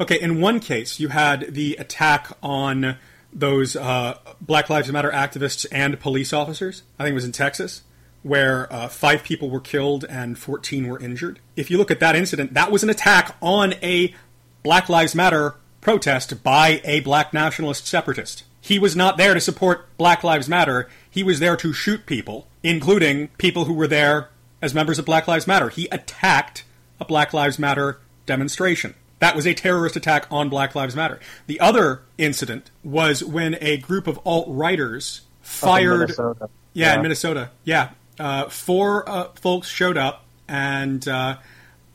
okay, 0.00 0.20
in 0.20 0.40
one 0.40 0.60
case, 0.60 1.00
you 1.00 1.08
had 1.08 1.54
the 1.54 1.76
attack 1.76 2.28
on 2.42 2.96
those 3.32 3.76
uh, 3.76 4.18
Black 4.40 4.70
Lives 4.70 4.90
Matter 4.90 5.10
activists 5.10 5.66
and 5.70 5.98
police 6.00 6.32
officers. 6.32 6.82
I 6.98 7.04
think 7.04 7.12
it 7.12 7.14
was 7.14 7.24
in 7.24 7.32
Texas, 7.32 7.82
where 8.22 8.72
uh, 8.72 8.88
five 8.88 9.22
people 9.22 9.50
were 9.50 9.60
killed 9.60 10.04
and 10.04 10.38
14 10.38 10.88
were 10.88 10.98
injured. 10.98 11.38
If 11.56 11.70
you 11.70 11.78
look 11.78 11.90
at 11.90 12.00
that 12.00 12.16
incident, 12.16 12.54
that 12.54 12.70
was 12.70 12.82
an 12.82 12.90
attack 12.90 13.36
on 13.40 13.74
a 13.82 14.14
Black 14.62 14.88
Lives 14.88 15.14
Matter 15.14 15.54
protest 15.80 16.42
by 16.42 16.80
a 16.84 17.00
black 17.00 17.32
nationalist 17.32 17.86
separatist. 17.86 18.44
He 18.60 18.78
was 18.78 18.96
not 18.96 19.16
there 19.16 19.34
to 19.34 19.40
support 19.40 19.96
Black 19.96 20.24
Lives 20.24 20.48
Matter. 20.48 20.88
He 21.08 21.22
was 21.22 21.38
there 21.38 21.56
to 21.56 21.72
shoot 21.72 22.06
people, 22.06 22.48
including 22.62 23.28
people 23.38 23.64
who 23.64 23.72
were 23.72 23.86
there 23.86 24.30
as 24.60 24.74
members 24.74 24.98
of 24.98 25.04
Black 25.04 25.28
Lives 25.28 25.46
Matter. 25.46 25.68
He 25.68 25.88
attacked 25.90 26.64
a 27.00 27.04
Black 27.04 27.32
Lives 27.32 27.58
Matter 27.58 28.00
demonstration. 28.26 28.94
That 29.20 29.34
was 29.34 29.46
a 29.46 29.54
terrorist 29.54 29.96
attack 29.96 30.26
on 30.30 30.48
Black 30.48 30.74
Lives 30.74 30.94
Matter. 30.94 31.18
The 31.46 31.58
other 31.60 32.02
incident 32.18 32.70
was 32.84 33.24
when 33.24 33.56
a 33.60 33.78
group 33.78 34.06
of 34.06 34.20
alt 34.24 34.46
righters 34.48 35.22
fired. 35.40 36.10
In 36.10 36.16
yeah, 36.18 36.46
yeah, 36.74 36.94
in 36.94 37.02
Minnesota. 37.02 37.50
Yeah, 37.64 37.90
uh, 38.18 38.48
four 38.48 39.08
uh, 39.08 39.28
folks 39.34 39.68
showed 39.68 39.96
up, 39.96 40.24
and 40.46 41.06
uh, 41.06 41.38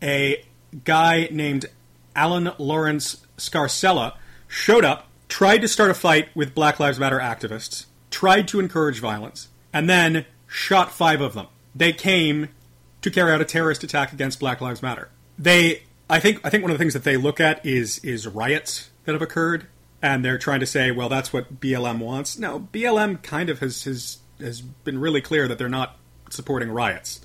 a 0.02 0.44
guy 0.84 1.28
named 1.32 1.66
Allen 2.16 2.52
Lawrence 2.58 3.26
Scarsella 3.38 4.16
showed 4.48 4.86
up, 4.86 5.08
tried 5.28 5.60
to 5.60 5.68
start 5.68 5.92
a 5.92 5.94
fight 5.94 6.30
with 6.36 6.54
Black 6.54 6.80
Lives 6.80 7.00
Matter 7.00 7.20
activists, 7.20 7.86
tried 8.12 8.48
to 8.50 8.60
encourage 8.60 9.00
violence, 9.00 9.50
and 9.72 9.90
then 9.90 10.26
shot 10.48 10.92
five 10.92 11.22
of 11.22 11.34
them. 11.34 11.48
They 11.76 11.92
came 11.92 12.50
to 13.02 13.10
carry 13.10 13.32
out 13.32 13.42
a 13.42 13.46
terrorist 13.46 13.84
attack 13.84 14.14
against 14.14 14.40
Black 14.40 14.62
Lives 14.62 14.82
Matter. 14.82 15.10
They, 15.38 15.84
I 16.10 16.20
think, 16.20 16.40
I 16.46 16.50
think 16.50 16.64
one 16.64 16.72
of 16.72 16.78
the 16.78 16.82
things 16.82 16.94
that 16.94 17.04
they 17.04 17.18
look 17.18 17.40
at 17.40 17.66
is 17.66 18.00
is 18.00 18.28
riots 18.28 18.92
that 19.06 19.14
have 19.14 19.22
occurred, 19.22 19.68
and 20.02 20.24
they're 20.24 20.38
trying 20.38 20.60
to 20.60 20.66
say, 20.66 20.92
well, 20.92 21.10
that's 21.10 21.34
what 21.34 21.60
BLM 21.60 22.00
wants. 22.00 22.38
No, 22.38 22.68
BLM 22.72 23.22
kind 23.24 23.50
of 23.50 23.60
has 23.60 23.84
has 23.86 24.20
has 24.40 24.62
been 24.62 25.00
really 25.00 25.22
clear 25.22 25.48
that 25.48 25.58
they're 25.58 25.70
not 25.70 25.98
supporting 26.34 26.72
riots, 26.72 27.22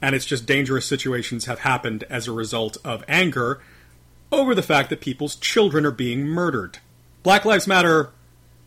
and 0.00 0.14
it's 0.14 0.26
just 0.26 0.46
dangerous 0.46 0.86
situations 0.86 1.46
have 1.46 1.60
happened 1.60 2.04
as 2.10 2.28
a 2.28 2.32
result 2.32 2.76
of 2.84 3.04
anger 3.08 3.60
over 4.30 4.54
the 4.54 4.62
fact 4.62 4.90
that 4.90 5.00
people's 5.00 5.36
children 5.36 5.86
are 5.86 5.90
being 5.90 6.24
murdered. 6.26 6.78
Black 7.22 7.44
Lives 7.44 7.66
Matter 7.66 8.10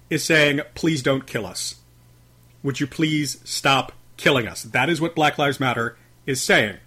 is 0.10 0.24
saying, 0.24 0.62
please 0.74 1.04
don't 1.04 1.28
kill 1.28 1.46
us. 1.46 1.76
Would 2.64 2.80
you 2.80 2.88
please 2.88 3.40
stop 3.44 3.92
killing 4.16 4.48
us? 4.48 4.64
That 4.64 4.90
is 4.90 5.00
what 5.00 5.16
Black 5.16 5.38
Lives 5.38 5.60
Matter 5.60 5.98
is 6.26 6.42
saying. 6.42 6.78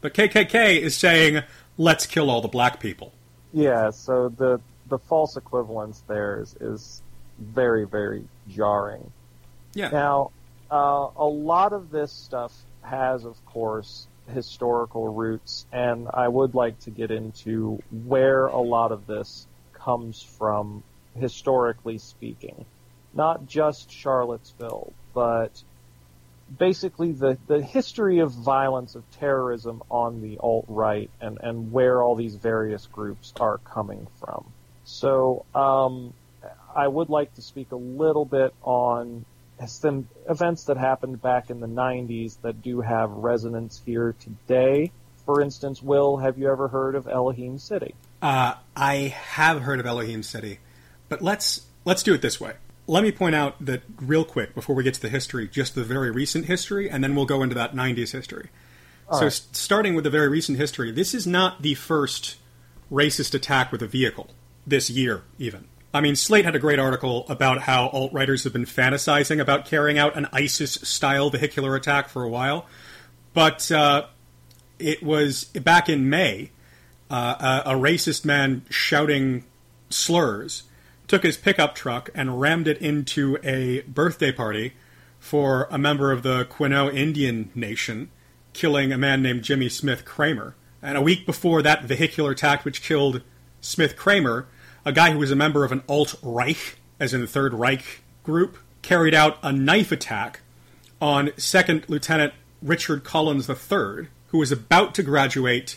But 0.00 0.14
KKK 0.14 0.80
is 0.80 0.96
saying, 0.96 1.42
let's 1.76 2.06
kill 2.06 2.30
all 2.30 2.40
the 2.40 2.48
black 2.48 2.80
people. 2.80 3.12
Yeah, 3.52 3.90
so 3.90 4.28
the 4.28 4.60
the 4.88 4.98
false 4.98 5.36
equivalence 5.36 6.02
there 6.08 6.40
is, 6.40 6.54
is 6.60 7.02
very, 7.38 7.84
very 7.84 8.24
jarring. 8.48 9.10
Yeah. 9.74 9.90
Now, 9.90 10.30
uh, 10.70 11.08
a 11.16 11.26
lot 11.26 11.72
of 11.72 11.90
this 11.90 12.12
stuff 12.12 12.52
has, 12.82 13.24
of 13.24 13.44
course, 13.46 14.06
historical 14.32 15.08
roots, 15.08 15.66
and 15.72 16.08
I 16.12 16.28
would 16.28 16.54
like 16.54 16.78
to 16.80 16.90
get 16.90 17.10
into 17.10 17.82
where 17.90 18.46
a 18.46 18.60
lot 18.60 18.92
of 18.92 19.06
this 19.06 19.46
comes 19.72 20.22
from, 20.22 20.82
historically 21.14 21.98
speaking. 21.98 22.64
Not 23.14 23.46
just 23.46 23.90
Charlottesville, 23.90 24.92
but 25.14 25.62
basically 26.58 27.12
the, 27.12 27.38
the 27.46 27.62
history 27.62 28.20
of 28.20 28.32
violence, 28.32 28.94
of 28.94 29.10
terrorism 29.12 29.82
on 29.90 30.20
the 30.20 30.38
alt 30.38 30.66
right, 30.68 31.10
and, 31.20 31.38
and 31.42 31.72
where 31.72 32.02
all 32.02 32.14
these 32.14 32.34
various 32.34 32.86
groups 32.86 33.32
are 33.40 33.58
coming 33.58 34.06
from. 34.20 34.44
So, 34.84 35.44
um, 35.54 36.12
I 36.74 36.86
would 36.86 37.08
like 37.08 37.34
to 37.34 37.42
speak 37.42 37.72
a 37.72 37.76
little 37.76 38.24
bit 38.24 38.54
on 38.62 39.24
some 39.66 40.08
events 40.28 40.64
that 40.64 40.76
happened 40.76 41.20
back 41.20 41.50
in 41.50 41.60
the 41.60 41.66
90s 41.66 42.40
that 42.42 42.62
do 42.62 42.80
have 42.80 43.10
resonance 43.10 43.82
here 43.84 44.14
today. 44.20 44.92
For 45.26 45.40
instance, 45.40 45.82
Will, 45.82 46.16
have 46.18 46.38
you 46.38 46.50
ever 46.50 46.68
heard 46.68 46.94
of 46.94 47.06
Elohim 47.06 47.58
City? 47.58 47.94
Uh, 48.22 48.54
I 48.76 49.14
have 49.32 49.62
heard 49.62 49.80
of 49.80 49.86
Elohim 49.86 50.22
City, 50.22 50.58
but 51.08 51.22
let's 51.22 51.66
let's 51.84 52.02
do 52.02 52.14
it 52.14 52.22
this 52.22 52.40
way. 52.40 52.54
Let 52.86 53.02
me 53.02 53.12
point 53.12 53.34
out 53.34 53.62
that 53.64 53.82
real 54.00 54.24
quick 54.24 54.54
before 54.54 54.74
we 54.74 54.82
get 54.82 54.94
to 54.94 55.00
the 55.00 55.10
history, 55.10 55.46
just 55.46 55.74
the 55.74 55.84
very 55.84 56.10
recent 56.10 56.46
history, 56.46 56.88
and 56.88 57.04
then 57.04 57.14
we'll 57.14 57.26
go 57.26 57.42
into 57.42 57.54
that 57.54 57.74
90s 57.74 58.12
history. 58.12 58.48
All 59.08 59.18
so, 59.18 59.24
right. 59.24 59.26
s- 59.26 59.46
starting 59.52 59.94
with 59.94 60.04
the 60.04 60.10
very 60.10 60.28
recent 60.28 60.58
history, 60.58 60.90
this 60.90 61.14
is 61.14 61.26
not 61.26 61.60
the 61.60 61.74
first 61.74 62.36
racist 62.90 63.34
attack 63.34 63.70
with 63.70 63.82
a 63.82 63.86
vehicle 63.86 64.30
this 64.66 64.88
year, 64.88 65.22
even. 65.38 65.66
I 65.98 66.00
mean, 66.00 66.14
Slate 66.14 66.44
had 66.44 66.54
a 66.54 66.60
great 66.60 66.78
article 66.78 67.26
about 67.28 67.62
how 67.62 67.88
alt 67.88 68.12
righters 68.12 68.44
have 68.44 68.52
been 68.52 68.66
fantasizing 68.66 69.40
about 69.40 69.66
carrying 69.66 69.98
out 69.98 70.16
an 70.16 70.28
ISIS 70.32 70.74
style 70.74 71.28
vehicular 71.28 71.74
attack 71.74 72.08
for 72.08 72.22
a 72.22 72.28
while. 72.28 72.66
But 73.34 73.68
uh, 73.72 74.06
it 74.78 75.02
was 75.02 75.44
back 75.46 75.88
in 75.88 76.08
May, 76.08 76.52
uh, 77.10 77.62
a, 77.66 77.70
a 77.70 77.74
racist 77.74 78.24
man 78.24 78.64
shouting 78.70 79.44
slurs 79.90 80.62
took 81.08 81.24
his 81.24 81.36
pickup 81.36 81.74
truck 81.74 82.10
and 82.14 82.40
rammed 82.40 82.68
it 82.68 82.78
into 82.78 83.38
a 83.42 83.80
birthday 83.80 84.30
party 84.30 84.74
for 85.18 85.66
a 85.68 85.78
member 85.78 86.12
of 86.12 86.22
the 86.22 86.44
Quinault 86.44 86.94
Indian 86.94 87.50
Nation, 87.56 88.08
killing 88.52 88.92
a 88.92 88.98
man 88.98 89.20
named 89.20 89.42
Jimmy 89.42 89.68
Smith 89.68 90.04
Kramer. 90.04 90.54
And 90.80 90.96
a 90.96 91.02
week 91.02 91.26
before 91.26 91.60
that 91.62 91.82
vehicular 91.82 92.30
attack, 92.30 92.64
which 92.64 92.82
killed 92.82 93.22
Smith 93.60 93.96
Kramer, 93.96 94.46
a 94.88 94.92
guy 94.92 95.10
who 95.10 95.18
was 95.18 95.30
a 95.30 95.36
member 95.36 95.64
of 95.64 95.70
an 95.70 95.82
alt 95.86 96.14
Reich, 96.22 96.78
as 96.98 97.12
in 97.12 97.20
the 97.20 97.26
Third 97.26 97.52
Reich 97.52 98.02
group, 98.22 98.56
carried 98.80 99.12
out 99.12 99.36
a 99.42 99.52
knife 99.52 99.92
attack 99.92 100.40
on 100.98 101.30
Second 101.36 101.84
Lieutenant 101.88 102.32
Richard 102.62 103.04
Collins 103.04 103.50
III, 103.50 104.08
who 104.28 104.38
was 104.38 104.50
about 104.50 104.94
to 104.94 105.02
graduate 105.02 105.76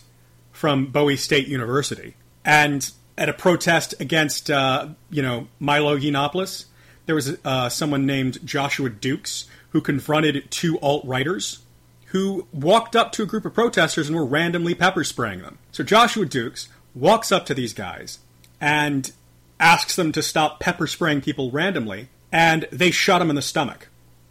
from 0.53 0.85
Bowie 0.85 1.17
State 1.17 1.47
University. 1.47 2.15
And 2.45 2.89
at 3.17 3.27
a 3.27 3.33
protest 3.33 3.93
against, 3.99 4.49
uh, 4.49 4.87
you 5.09 5.21
know, 5.21 5.49
Milo 5.59 5.97
Yiannopoulos, 5.97 6.65
there 7.05 7.15
was 7.15 7.37
uh, 7.43 7.67
someone 7.67 8.05
named 8.05 8.39
Joshua 8.45 8.89
Dukes 8.89 9.45
who 9.71 9.81
confronted 9.81 10.49
two 10.49 10.79
alt 10.79 11.05
righters 11.05 11.59
who 12.07 12.47
walked 12.53 12.95
up 12.95 13.11
to 13.11 13.23
a 13.23 13.25
group 13.25 13.43
of 13.43 13.53
protesters 13.53 14.07
and 14.07 14.15
were 14.15 14.25
randomly 14.25 14.73
pepper 14.73 15.03
spraying 15.03 15.41
them. 15.41 15.57
So 15.73 15.83
Joshua 15.83 16.25
Dukes 16.25 16.69
walks 16.95 17.29
up 17.29 17.45
to 17.47 17.53
these 17.53 17.73
guys 17.73 18.19
and 18.61 19.11
asks 19.59 19.95
them 19.95 20.11
to 20.11 20.23
stop 20.23 20.59
pepper 20.59 20.87
spraying 20.87 21.21
people 21.21 21.51
randomly, 21.51 22.07
and 22.31 22.67
they 22.71 22.91
shot 22.91 23.21
him 23.21 23.29
in 23.29 23.35
the 23.35 23.41
stomach. 23.41 23.89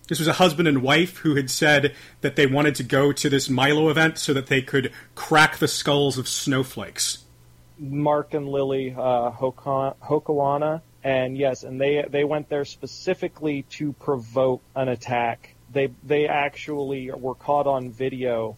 This 0.08 0.18
was 0.18 0.28
a 0.28 0.34
husband 0.34 0.66
and 0.66 0.82
wife 0.82 1.18
who 1.18 1.36
had 1.36 1.50
said 1.50 1.94
that 2.20 2.34
they 2.34 2.46
wanted 2.46 2.74
to 2.76 2.82
go 2.82 3.12
to 3.12 3.28
this 3.28 3.48
Milo 3.48 3.90
event 3.90 4.18
so 4.18 4.32
that 4.32 4.48
they 4.48 4.62
could 4.62 4.92
crack 5.14 5.58
the 5.58 5.68
skulls 5.68 6.18
of 6.18 6.26
snowflakes. 6.26 7.24
Mark 7.78 8.34
and 8.34 8.48
Lily 8.48 8.90
uh, 8.90 9.30
Hoka- 9.30 9.94
Hokoana, 10.02 10.82
and 11.04 11.36
yes, 11.38 11.62
and 11.62 11.80
they 11.80 12.04
they 12.08 12.24
went 12.24 12.48
there 12.48 12.64
specifically 12.64 13.62
to 13.70 13.92
provoke 13.94 14.62
an 14.74 14.88
attack. 14.88 15.54
They 15.72 15.90
they 16.02 16.26
actually 16.26 17.10
were 17.10 17.36
caught 17.36 17.66
on 17.66 17.90
video 17.90 18.56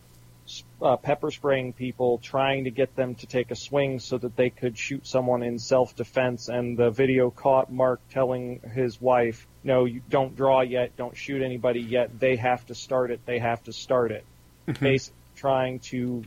uh, 0.82 0.96
pepper 0.96 1.30
spraying 1.30 1.72
people, 1.72 2.18
trying 2.18 2.64
to 2.64 2.70
get 2.70 2.96
them 2.96 3.14
to 3.16 3.26
take 3.26 3.50
a 3.50 3.56
swing 3.56 4.00
so 4.00 4.18
that 4.18 4.36
they 4.36 4.50
could 4.50 4.76
shoot 4.76 5.06
someone 5.06 5.42
in 5.42 5.58
self 5.58 5.94
defense. 5.94 6.48
And 6.48 6.76
the 6.76 6.90
video 6.90 7.30
caught 7.30 7.72
Mark 7.72 8.00
telling 8.10 8.60
his 8.74 9.00
wife, 9.00 9.46
"No, 9.62 9.84
you 9.84 10.02
don't 10.08 10.36
draw 10.36 10.60
yet. 10.62 10.96
Don't 10.96 11.16
shoot 11.16 11.42
anybody 11.42 11.80
yet. 11.80 12.18
They 12.18 12.36
have 12.36 12.66
to 12.66 12.74
start 12.74 13.10
it. 13.10 13.20
They 13.26 13.38
have 13.38 13.62
to 13.64 13.72
start 13.72 14.12
it." 14.12 14.24
Basically, 14.80 15.16
trying 15.36 15.78
to 15.80 16.24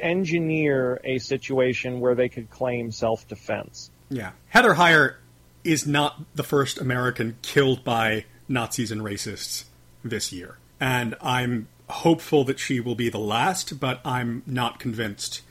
engineer 0.00 1.00
a 1.04 1.18
situation 1.18 2.00
where 2.00 2.14
they 2.14 2.28
could 2.28 2.50
claim 2.50 2.92
self 2.92 3.26
defense. 3.28 3.90
Yeah. 4.08 4.32
Heather 4.48 4.74
Heyer 4.74 5.16
is 5.64 5.86
not 5.86 6.20
the 6.34 6.42
first 6.42 6.78
American 6.78 7.36
killed 7.42 7.82
by 7.84 8.24
Nazis 8.48 8.92
and 8.92 9.02
racists 9.02 9.64
this 10.04 10.32
year. 10.32 10.58
And 10.78 11.16
I'm 11.20 11.68
hopeful 11.88 12.44
that 12.44 12.58
she 12.58 12.80
will 12.80 12.94
be 12.94 13.08
the 13.08 13.18
last, 13.18 13.78
but 13.78 14.00
I'm 14.04 14.42
not 14.46 14.78
convinced 14.78 15.42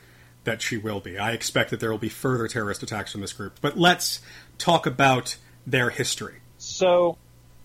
that 0.44 0.62
she 0.62 0.76
will 0.76 1.00
be. 1.00 1.18
I 1.18 1.32
expect 1.32 1.70
that 1.70 1.80
there 1.80 1.90
will 1.90 1.98
be 1.98 2.08
further 2.08 2.48
terrorist 2.48 2.82
attacks 2.82 3.12
from 3.12 3.20
this 3.20 3.32
group. 3.32 3.58
But 3.60 3.76
let's 3.76 4.20
talk 4.58 4.86
about 4.86 5.36
their 5.66 5.90
history. 5.90 6.36
So, 6.58 7.18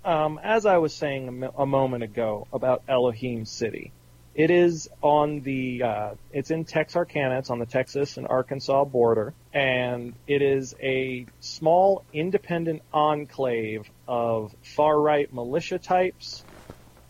um, 0.04 0.40
as 0.44 0.66
I 0.66 0.78
was 0.78 0.94
saying 0.94 1.48
a, 1.58 1.66
moment 1.66 2.04
ago 2.04 2.48
about 2.52 2.82
Elohim 2.88 3.46
City, 3.46 3.92
it 4.34 4.50
is 4.50 4.90
on 5.02 5.42
the 5.42 5.84
uh, 5.84 6.10
it's 6.32 6.52
in 6.52 6.66
Texarkana. 6.66 7.38
It's 7.38 7.50
on 7.50 7.60
the 7.60 7.66
Texas 7.66 8.18
and 8.18 8.28
Arkansas 8.28 8.86
border, 8.86 9.34
and 9.54 10.14
it 10.26 10.42
is 10.42 10.74
a 10.82 11.26
small 11.40 12.04
independent 12.14 12.82
enclave 12.94 13.90
of 14.08 14.56
far 14.64 15.00
right 15.00 15.32
militia 15.34 15.78
types, 15.78 16.44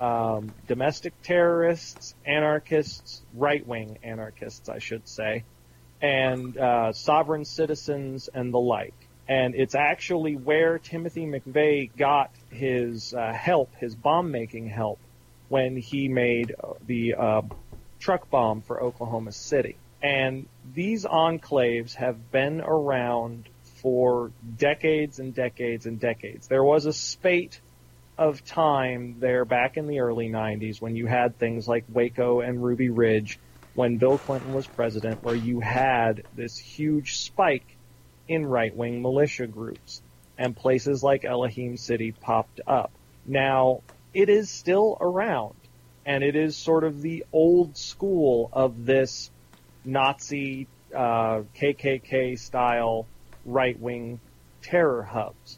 um, 0.01 0.51
domestic 0.67 1.13
terrorists, 1.21 2.15
anarchists, 2.25 3.21
right 3.35 3.65
wing 3.65 3.99
anarchists, 4.03 4.67
I 4.67 4.79
should 4.79 5.07
say, 5.07 5.43
and 6.01 6.57
uh, 6.57 6.91
sovereign 6.91 7.45
citizens 7.45 8.27
and 8.33 8.51
the 8.51 8.59
like. 8.59 8.95
And 9.29 9.53
it's 9.55 9.75
actually 9.75 10.35
where 10.35 10.79
Timothy 10.79 11.25
McVeigh 11.25 11.95
got 11.95 12.31
his 12.49 13.13
uh, 13.13 13.31
help, 13.31 13.75
his 13.75 13.95
bomb 13.95 14.31
making 14.31 14.67
help, 14.67 14.99
when 15.47 15.77
he 15.77 16.07
made 16.07 16.55
the 16.87 17.13
uh, 17.13 17.41
truck 17.99 18.29
bomb 18.29 18.61
for 18.61 18.81
Oklahoma 18.81 19.31
City. 19.31 19.77
And 20.01 20.47
these 20.73 21.05
enclaves 21.05 21.93
have 21.93 22.31
been 22.31 22.61
around 22.61 23.47
for 23.81 24.31
decades 24.57 25.19
and 25.19 25.35
decades 25.35 25.85
and 25.85 25.99
decades. 25.99 26.47
There 26.47 26.63
was 26.63 26.85
a 26.87 26.93
spate 26.93 27.61
of 28.21 28.45
time 28.45 29.15
there 29.17 29.45
back 29.45 29.77
in 29.77 29.87
the 29.87 29.99
early 29.99 30.29
90s 30.29 30.79
when 30.79 30.95
you 30.95 31.07
had 31.07 31.39
things 31.39 31.67
like 31.67 31.85
Waco 31.89 32.41
and 32.41 32.63
Ruby 32.63 32.91
Ridge 32.91 33.39
when 33.73 33.97
Bill 33.97 34.19
Clinton 34.19 34.53
was 34.53 34.67
president 34.67 35.23
where 35.23 35.33
you 35.33 35.59
had 35.59 36.23
this 36.31 36.55
huge 36.55 37.17
spike 37.17 37.79
in 38.27 38.45
right-wing 38.45 39.01
militia 39.01 39.47
groups 39.47 40.03
and 40.37 40.55
places 40.55 41.01
like 41.01 41.25
Elohim 41.25 41.77
City 41.77 42.11
popped 42.11 42.61
up. 42.67 42.91
Now, 43.25 43.81
it 44.13 44.29
is 44.29 44.51
still 44.51 44.99
around 45.01 45.55
and 46.05 46.23
it 46.23 46.35
is 46.35 46.55
sort 46.55 46.83
of 46.83 47.01
the 47.01 47.25
old 47.33 47.75
school 47.75 48.51
of 48.53 48.85
this 48.85 49.31
Nazi 49.83 50.67
uh, 50.95 51.41
KKK 51.59 52.37
style 52.37 53.07
right 53.45 53.79
wing 53.79 54.19
terror 54.61 55.01
hubs. 55.01 55.57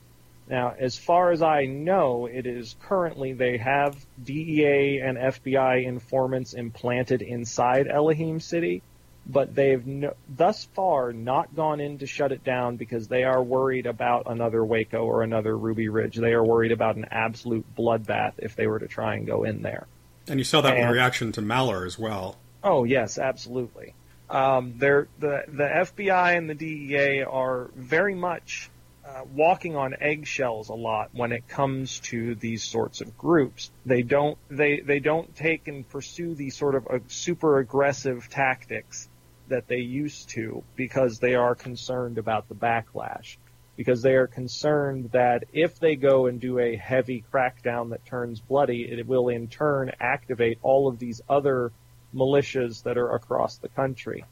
Now, 0.50 0.76
as 0.78 0.98
far 0.98 1.32
as 1.32 1.42
I 1.42 1.66
know, 1.66 2.26
it 2.26 2.46
is 2.46 2.76
currently 2.82 3.34
they 3.34 3.58
have 3.58 3.96
DEA 4.22 5.00
and 5.00 5.18
FBI 5.18 5.86
informants 5.86 6.54
implanted 6.54 7.22
inside 7.22 7.88
Elohim 7.88 8.40
City, 8.42 8.82
but 9.26 9.56
they've 9.56 9.86
no, 9.86 10.14
thus 10.28 10.66
far 10.74 11.14
not 11.14 11.56
gone 11.56 11.80
in 11.80 12.00
to 12.00 12.08
shut 12.08 12.34
it 12.34 12.44
down 12.44 12.76
because 12.76 13.08
they 13.08 13.24
are 13.24 13.42
worried 13.42 13.86
about 13.86 14.24
another 14.26 14.64
Waco 14.66 15.06
or 15.06 15.24
another 15.24 15.58
Ruby 15.58 15.88
Ridge. 15.88 16.18
They 16.18 16.34
are 16.34 16.44
worried 16.44 16.74
about 16.74 16.98
an 16.98 17.06
absolute 17.10 17.66
bloodbath 17.76 18.34
if 18.38 18.58
they 18.58 18.68
were 18.68 18.80
to 18.80 18.88
try 18.88 19.16
and 19.16 19.26
go 19.26 19.46
in 19.46 19.62
there. 19.62 19.88
And 20.28 20.40
you 20.40 20.44
saw 20.44 20.60
that 20.62 20.78
in 20.78 20.90
reaction 20.90 21.32
to 21.34 21.42
Malheur 21.42 21.86
as 21.86 21.98
well. 21.98 22.38
Oh 22.64 22.84
yes, 22.84 23.18
absolutely. 23.18 23.94
Um, 24.30 24.76
they're, 24.78 25.08
the 25.20 25.44
the 25.48 25.64
FBI 25.64 26.38
and 26.38 26.50
the 26.50 26.56
DEA 26.56 27.24
are 27.24 27.70
very 27.76 28.16
much 28.16 28.70
uh, 29.06 29.24
walking 29.36 29.76
on 29.76 29.96
eggshells 30.00 30.70
a 30.70 30.74
lot 30.74 31.10
when 31.14 31.32
it 31.32 31.48
comes 31.48 32.00
to 32.00 32.36
these 32.36 32.64
sorts 32.64 33.02
of 33.02 33.18
groups. 33.18 33.70
They 33.86 34.02
don't 34.02 34.38
they 34.50 34.80
they 34.80 35.00
don't 35.00 35.36
take 35.36 35.68
and 35.68 35.88
pursue 35.88 36.36
these 36.36 36.56
sort 36.56 36.76
of 36.76 36.88
uh, 36.88 37.00
super 37.08 37.60
aggressive 37.60 38.30
tactics 38.30 39.10
that 39.50 39.68
they 39.68 39.80
used 39.80 40.30
to 40.30 40.64
because 40.76 41.20
they 41.20 41.36
are 41.36 41.54
concerned 41.54 42.18
about 42.18 42.48
the 42.48 42.56
backlash. 42.56 43.38
Because 43.76 44.04
they 44.04 44.14
are 44.14 44.28
concerned 44.28 45.10
that 45.14 45.46
if 45.52 45.80
they 45.80 45.96
go 45.96 46.28
and 46.28 46.40
do 46.40 46.60
a 46.60 46.76
heavy 46.76 47.24
crackdown 47.34 47.90
that 47.90 48.06
turns 48.06 48.40
bloody, 48.40 48.84
it 48.84 49.08
will 49.08 49.30
in 49.30 49.48
turn 49.48 49.92
activate 50.00 50.60
all 50.62 50.88
of 50.88 51.00
these 51.00 51.22
other 51.28 51.72
militias 52.16 52.84
that 52.84 52.98
are 52.98 53.16
across 53.16 53.58
the 53.58 53.70
country. 53.70 54.24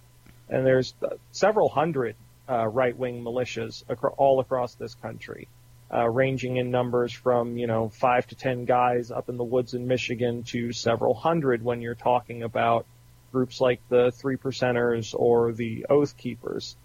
And 0.48 0.66
there's 0.66 0.94
uh, 1.04 1.16
several 1.32 1.70
hundred 1.70 2.16
uh, 2.52 2.68
right-wing 2.68 3.24
militias 3.24 3.84
acro- 3.90 4.14
all 4.18 4.42
across 4.42 4.76
this 4.76 4.94
country, 4.96 5.48
uh, 5.94 6.10
ranging 6.10 6.58
in 6.58 6.70
numbers 6.70 7.14
from 7.14 7.58
you 7.58 7.68
know 7.68 7.90
five 7.90 8.28
to 8.28 8.36
ten 8.36 8.66
guys 8.66 9.10
up 9.10 9.30
in 9.30 9.38
the 9.38 9.44
woods 9.44 9.74
in 9.74 9.88
Michigan 9.88 10.44
to 10.44 10.74
several 10.74 11.14
hundred 11.14 11.64
when 11.64 11.82
you're 11.82 11.96
talking 11.96 12.44
about 12.44 12.86
groups 13.32 13.62
like 13.62 13.80
the 13.88 14.12
Three 14.12 14.36
Percenters 14.36 15.16
or 15.18 15.54
the 15.54 15.86
Oath 15.90 16.18
Keepers. 16.18 16.76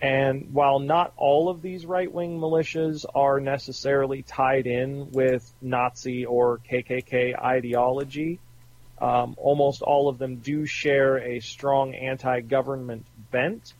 And 0.00 0.52
while 0.52 0.80
not 0.80 1.12
all 1.16 1.48
of 1.48 1.62
these 1.62 1.86
right-wing 1.86 2.38
militias 2.38 3.04
are 3.14 3.38
necessarily 3.38 4.22
tied 4.22 4.66
in 4.66 5.12
with 5.12 5.48
Nazi 5.60 6.26
or 6.26 6.58
KKK 6.58 7.40
ideology, 7.40 8.40
um, 9.00 9.34
almost 9.38 9.82
all 9.82 10.08
of 10.08 10.18
them 10.18 10.36
do 10.36 10.66
share 10.66 11.18
a 11.18 11.40
strong 11.40 11.94
anti-government 11.94 13.06
bent, 13.30 13.74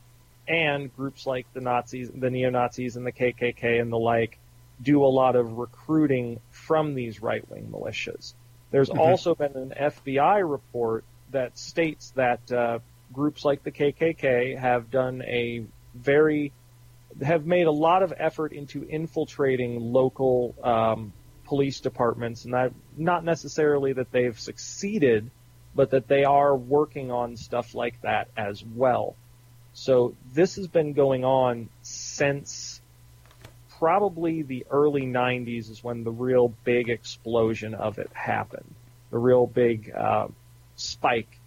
and 0.47 0.95
groups 0.95 1.25
like 1.25 1.45
the 1.53 1.61
Nazis, 1.61 2.09
the 2.13 2.29
neo-Nazis, 2.29 2.95
and 2.95 3.05
the 3.05 3.11
KKK 3.11 3.81
and 3.81 3.91
the 3.91 3.97
like 3.97 4.39
do 4.81 5.03
a 5.03 5.07
lot 5.07 5.35
of 5.35 5.57
recruiting 5.57 6.39
from 6.51 6.93
these 6.93 7.21
right-wing 7.21 7.69
militias. 7.71 8.33
There's 8.71 8.89
also 8.89 9.35
been 9.35 9.55
an 9.55 9.73
FBI 9.79 10.49
report 10.49 11.05
that 11.31 11.57
states 11.57 12.11
that 12.15 12.51
uh, 12.51 12.79
groups 13.13 13.45
like 13.45 13.63
the 13.63 13.71
KKK 13.71 14.57
have 14.57 14.89
done 14.89 15.21
a 15.21 15.63
very 15.93 16.51
have 17.21 17.45
made 17.45 17.67
a 17.67 17.71
lot 17.71 18.01
of 18.01 18.11
effort 18.17 18.53
into 18.53 18.83
infiltrating 18.83 19.79
local 19.93 20.55
um, 20.63 21.13
police 21.45 21.79
departments, 21.79 22.45
and 22.45 22.55
that 22.55 22.73
not 22.97 23.23
necessarily 23.23 23.93
that 23.93 24.11
they've 24.11 24.39
succeeded, 24.39 25.29
but 25.75 25.91
that 25.91 26.07
they 26.07 26.23
are 26.23 26.55
working 26.55 27.11
on 27.11 27.37
stuff 27.37 27.75
like 27.75 28.01
that 28.01 28.29
as 28.35 28.63
well. 28.63 29.15
So 29.73 30.15
this 30.33 30.55
has 30.55 30.67
been 30.67 30.93
going 30.93 31.25
on 31.25 31.69
since 31.81 32.81
probably 33.79 34.43
the 34.43 34.65
early 34.69 35.01
90s 35.01 35.69
is 35.69 35.83
when 35.83 36.03
the 36.03 36.11
real 36.11 36.53
big 36.63 36.89
explosion 36.89 37.73
of 37.73 37.97
it 37.97 38.09
happened. 38.13 38.73
The 39.11 39.17
real 39.17 39.47
big 39.47 39.91
uh, 39.91 40.27
spike 40.75 41.39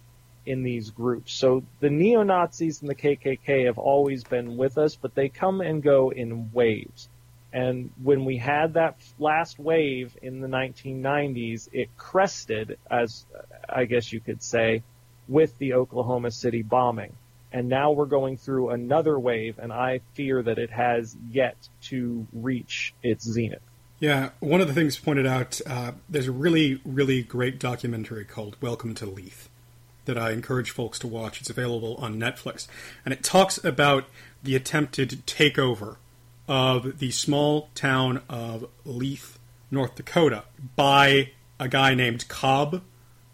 in 0.45 0.63
these 0.63 0.91
groups. 0.91 1.33
So 1.33 1.63
the 1.79 1.89
neo 1.89 2.23
Nazis 2.23 2.81
and 2.81 2.89
the 2.89 2.95
KKK 2.95 3.65
have 3.65 3.77
always 3.77 4.23
been 4.23 4.55
with 4.55 4.77
us, 4.77 4.95
but 4.95 5.15
they 5.15 5.29
come 5.29 5.61
and 5.61 5.83
go 5.83 6.11
in 6.11 6.51
waves. 6.53 7.09
And 7.51 7.91
when 8.01 8.25
we 8.25 8.37
had 8.37 8.73
that 8.73 8.97
last 9.19 9.57
wave 9.57 10.15
in 10.21 10.41
the 10.41 10.47
1990s, 10.47 11.69
it 11.71 11.89
crested, 11.97 12.77
as 12.89 13.25
I 13.67 13.85
guess 13.85 14.11
you 14.11 14.19
could 14.19 14.43
say, 14.43 14.83
with 15.27 15.57
the 15.57 15.73
Oklahoma 15.73 16.31
City 16.31 16.61
bombing. 16.61 17.13
And 17.51 17.69
now 17.69 17.91
we're 17.91 18.05
going 18.05 18.37
through 18.37 18.69
another 18.69 19.17
wave, 19.17 19.57
and 19.57 19.71
I 19.71 20.01
fear 20.13 20.41
that 20.43 20.57
it 20.57 20.69
has 20.69 21.15
yet 21.31 21.55
to 21.83 22.27
reach 22.33 22.93
its 23.01 23.23
zenith. 23.23 23.61
Yeah, 23.99 24.29
one 24.39 24.61
of 24.61 24.67
the 24.67 24.73
things 24.73 24.97
pointed 24.97 25.25
out, 25.25 25.59
uh, 25.65 25.93
there's 26.07 26.27
a 26.27 26.31
really, 26.31 26.79
really 26.85 27.23
great 27.23 27.59
documentary 27.59 28.25
called 28.25 28.57
Welcome 28.61 28.93
to 28.95 29.05
Leith 29.05 29.49
that 30.05 30.17
I 30.17 30.31
encourage 30.31 30.71
folks 30.71 30.99
to 30.99 31.07
watch. 31.07 31.41
It's 31.41 31.49
available 31.49 31.95
on 31.95 32.19
Netflix. 32.19 32.67
And 33.05 33.13
it 33.13 33.23
talks 33.23 33.63
about 33.63 34.05
the 34.43 34.55
attempted 34.55 35.25
takeover 35.25 35.97
of 36.47 36.99
the 36.99 37.11
small 37.11 37.69
town 37.75 38.21
of 38.29 38.69
Leith, 38.85 39.37
North 39.69 39.95
Dakota, 39.95 40.43
by 40.75 41.31
a 41.59 41.67
guy 41.67 41.93
named 41.93 42.27
Cobb, 42.27 42.83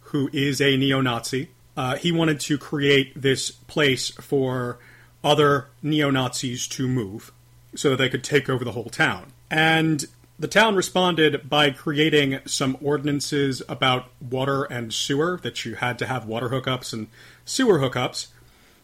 who 0.07 0.29
is 0.33 0.59
a 0.61 0.77
neo 0.77 1.01
Nazi. 1.01 1.49
Uh, 1.75 1.95
he 1.95 2.11
wanted 2.11 2.39
to 2.39 2.57
create 2.57 3.19
this 3.19 3.51
place 3.51 4.09
for 4.11 4.77
other 5.23 5.67
neo 5.81 6.09
Nazis 6.09 6.67
to 6.67 6.87
move 6.87 7.31
so 7.75 7.89
that 7.89 7.97
they 7.97 8.09
could 8.09 8.23
take 8.23 8.49
over 8.49 8.63
the 8.63 8.73
whole 8.73 8.89
town. 8.89 9.33
And 9.49 10.05
the 10.37 10.47
town 10.47 10.75
responded 10.75 11.49
by 11.49 11.71
creating 11.71 12.39
some 12.45 12.77
ordinances 12.81 13.61
about 13.69 14.07
water 14.19 14.63
and 14.63 14.93
sewer, 14.93 15.39
that 15.43 15.63
you 15.63 15.75
had 15.75 15.97
to 15.99 16.07
have 16.07 16.25
water 16.25 16.49
hookups 16.49 16.91
and 16.91 17.07
sewer 17.45 17.79
hookups. 17.79 18.27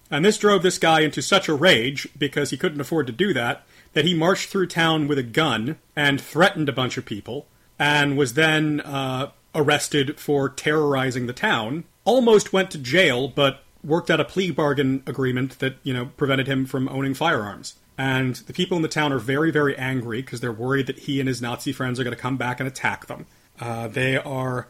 And 0.10 0.24
this 0.24 0.38
drove 0.38 0.64
this 0.64 0.78
guy 0.78 1.02
into 1.02 1.22
such 1.22 1.48
a 1.48 1.54
rage, 1.54 2.08
because 2.18 2.50
he 2.50 2.58
couldn't 2.58 2.82
afford 2.82 3.08
to 3.08 3.14
do 3.14 3.34
that, 3.34 3.64
that 3.94 4.06
he 4.06 4.14
marched 4.14 4.50
through 4.50 4.68
town 4.68 5.08
with 5.08 5.18
a 5.18 5.24
gun 5.24 5.78
and 5.96 6.22
threatened 6.22 6.70
a 6.70 6.74
bunch 6.74 6.98
of 6.98 7.06
people, 7.06 7.46
and 7.78 8.18
was 8.18 8.36
then 8.36 8.82
uh, 8.82 9.32
arrested 9.54 10.20
for 10.20 10.50
terrorizing 10.50 11.28
the 11.28 11.34
town. 11.34 11.84
Almost 12.10 12.52
went 12.52 12.72
to 12.72 12.80
jail, 12.80 13.28
but 13.28 13.64
worked 13.84 14.10
out 14.10 14.20
a 14.20 14.26
plea 14.26 14.50
bargain 14.50 15.04
agreement 15.06 15.60
that, 15.60 15.76
you 15.84 15.94
know, 15.94 16.08
prevented 16.18 16.48
him 16.48 16.66
from 16.66 16.90
owning 16.90 17.14
firearms. 17.14 17.76
And 18.00 18.36
the 18.36 18.54
people 18.54 18.78
in 18.78 18.82
the 18.82 18.90
town 18.90 19.14
are 19.14 19.20
very, 19.20 19.52
very 19.52 19.78
angry 19.78 20.22
because 20.22 20.42
they're 20.42 20.52
worried 20.52 20.88
that 20.88 21.00
he 21.00 21.20
and 21.20 21.28
his 21.28 21.40
Nazi 21.40 21.72
friends 21.72 22.00
are 22.00 22.04
going 22.04 22.16
to 22.16 22.22
come 22.22 22.36
back 22.36 22.60
and 22.60 22.68
attack 22.68 23.06
them. 23.06 23.28
Uh, 23.60 23.88
they 23.88 24.18
are 24.18 24.68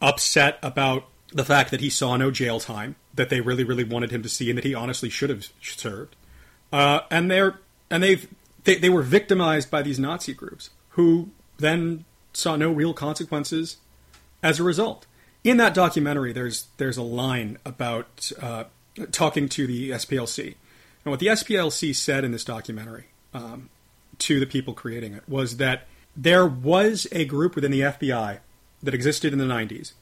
upset 0.00 0.58
about 0.62 1.04
the 1.32 1.44
fact 1.44 1.70
that 1.70 1.80
he 1.80 1.90
saw 1.90 2.16
no 2.16 2.30
jail 2.30 2.58
time 2.58 2.96
that 3.14 3.28
they 3.28 3.42
really, 3.42 3.64
really 3.64 3.84
wanted 3.84 4.10
him 4.10 4.22
to 4.22 4.28
see 4.28 4.48
and 4.48 4.56
that 4.56 4.64
he 4.64 4.74
honestly 4.74 5.10
should 5.10 5.30
have 5.30 5.48
served. 5.60 6.16
Uh, 6.72 7.00
and 7.10 7.30
they're 7.30 7.58
and 7.90 8.02
they've 8.02 8.26
they, 8.64 8.76
they 8.76 8.88
were 8.88 9.02
victimized 9.02 9.70
by 9.70 9.82
these 9.82 9.98
Nazi 9.98 10.32
groups 10.32 10.70
who 10.90 11.30
then 11.58 12.04
saw 12.32 12.56
no 12.56 12.70
real 12.70 12.94
consequences 12.94 13.76
as 14.42 14.58
a 14.58 14.62
result. 14.62 15.06
In 15.42 15.56
that 15.56 15.74
documentary, 15.74 16.32
there's 16.32 16.66
there's 16.76 16.96
a 16.96 17.02
line 17.02 17.58
about 17.64 18.30
uh, 18.40 18.64
talking 19.10 19.48
to 19.50 19.66
the 19.66 19.90
SPLC. 19.90 20.54
And 21.04 21.10
what 21.10 21.20
the 21.20 21.28
SPLC 21.28 21.94
said 21.96 22.24
in 22.24 22.32
this 22.32 22.44
documentary 22.44 23.06
um, 23.32 23.70
to 24.18 24.38
the 24.38 24.46
people 24.46 24.74
creating 24.74 25.14
it 25.14 25.26
was 25.28 25.56
that 25.56 25.86
there 26.14 26.46
was 26.46 27.06
a 27.12 27.24
group 27.24 27.54
within 27.54 27.70
the 27.70 27.80
FBI 27.80 28.40
that 28.82 28.94
existed 28.94 29.32
in 29.32 29.38
the 29.38 29.44
90s, 29.44 29.92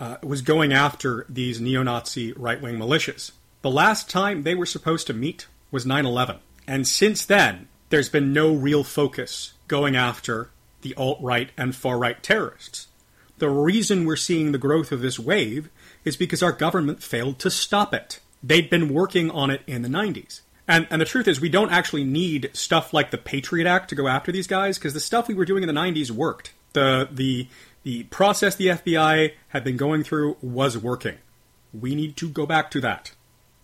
uh, 0.00 0.16
was 0.22 0.42
going 0.42 0.72
after 0.72 1.26
these 1.28 1.60
neo 1.60 1.82
Nazi 1.82 2.32
right 2.32 2.60
wing 2.60 2.76
militias. 2.76 3.32
The 3.62 3.70
last 3.70 4.08
time 4.08 4.42
they 4.42 4.54
were 4.54 4.66
supposed 4.66 5.06
to 5.08 5.12
meet 5.12 5.46
was 5.70 5.86
9 5.86 6.06
11. 6.06 6.38
And 6.66 6.86
since 6.86 7.24
then, 7.24 7.68
there's 7.90 8.08
been 8.08 8.32
no 8.32 8.54
real 8.54 8.84
focus 8.84 9.52
going 9.68 9.96
after 9.96 10.50
the 10.82 10.94
alt 10.94 11.18
right 11.20 11.50
and 11.56 11.76
far 11.76 11.98
right 11.98 12.22
terrorists. 12.22 12.86
The 13.40 13.50
reason 13.50 14.04
we're 14.04 14.16
seeing 14.16 14.52
the 14.52 14.58
growth 14.58 14.92
of 14.92 15.00
this 15.00 15.18
wave 15.18 15.70
is 16.04 16.16
because 16.16 16.42
our 16.42 16.52
government 16.52 17.02
failed 17.02 17.38
to 17.40 17.50
stop 17.50 17.94
it. 17.94 18.20
They'd 18.42 18.68
been 18.68 18.92
working 18.92 19.30
on 19.30 19.50
it 19.50 19.62
in 19.66 19.80
the 19.80 19.88
90s. 19.88 20.42
And, 20.68 20.86
and 20.90 21.00
the 21.00 21.06
truth 21.06 21.26
is, 21.26 21.40
we 21.40 21.48
don't 21.48 21.72
actually 21.72 22.04
need 22.04 22.50
stuff 22.52 22.92
like 22.92 23.10
the 23.10 23.18
Patriot 23.18 23.66
Act 23.66 23.88
to 23.88 23.94
go 23.94 24.08
after 24.08 24.30
these 24.30 24.46
guys 24.46 24.78
because 24.78 24.92
the 24.92 25.00
stuff 25.00 25.26
we 25.26 25.34
were 25.34 25.46
doing 25.46 25.62
in 25.62 25.74
the 25.74 25.80
90s 25.80 26.10
worked. 26.10 26.52
The, 26.74 27.08
the, 27.10 27.48
the 27.82 28.04
process 28.04 28.56
the 28.56 28.66
FBI 28.66 29.32
had 29.48 29.64
been 29.64 29.78
going 29.78 30.04
through 30.04 30.36
was 30.42 30.76
working. 30.76 31.16
We 31.72 31.94
need 31.94 32.16
to 32.18 32.28
go 32.28 32.44
back 32.44 32.70
to 32.72 32.80
that. 32.82 33.12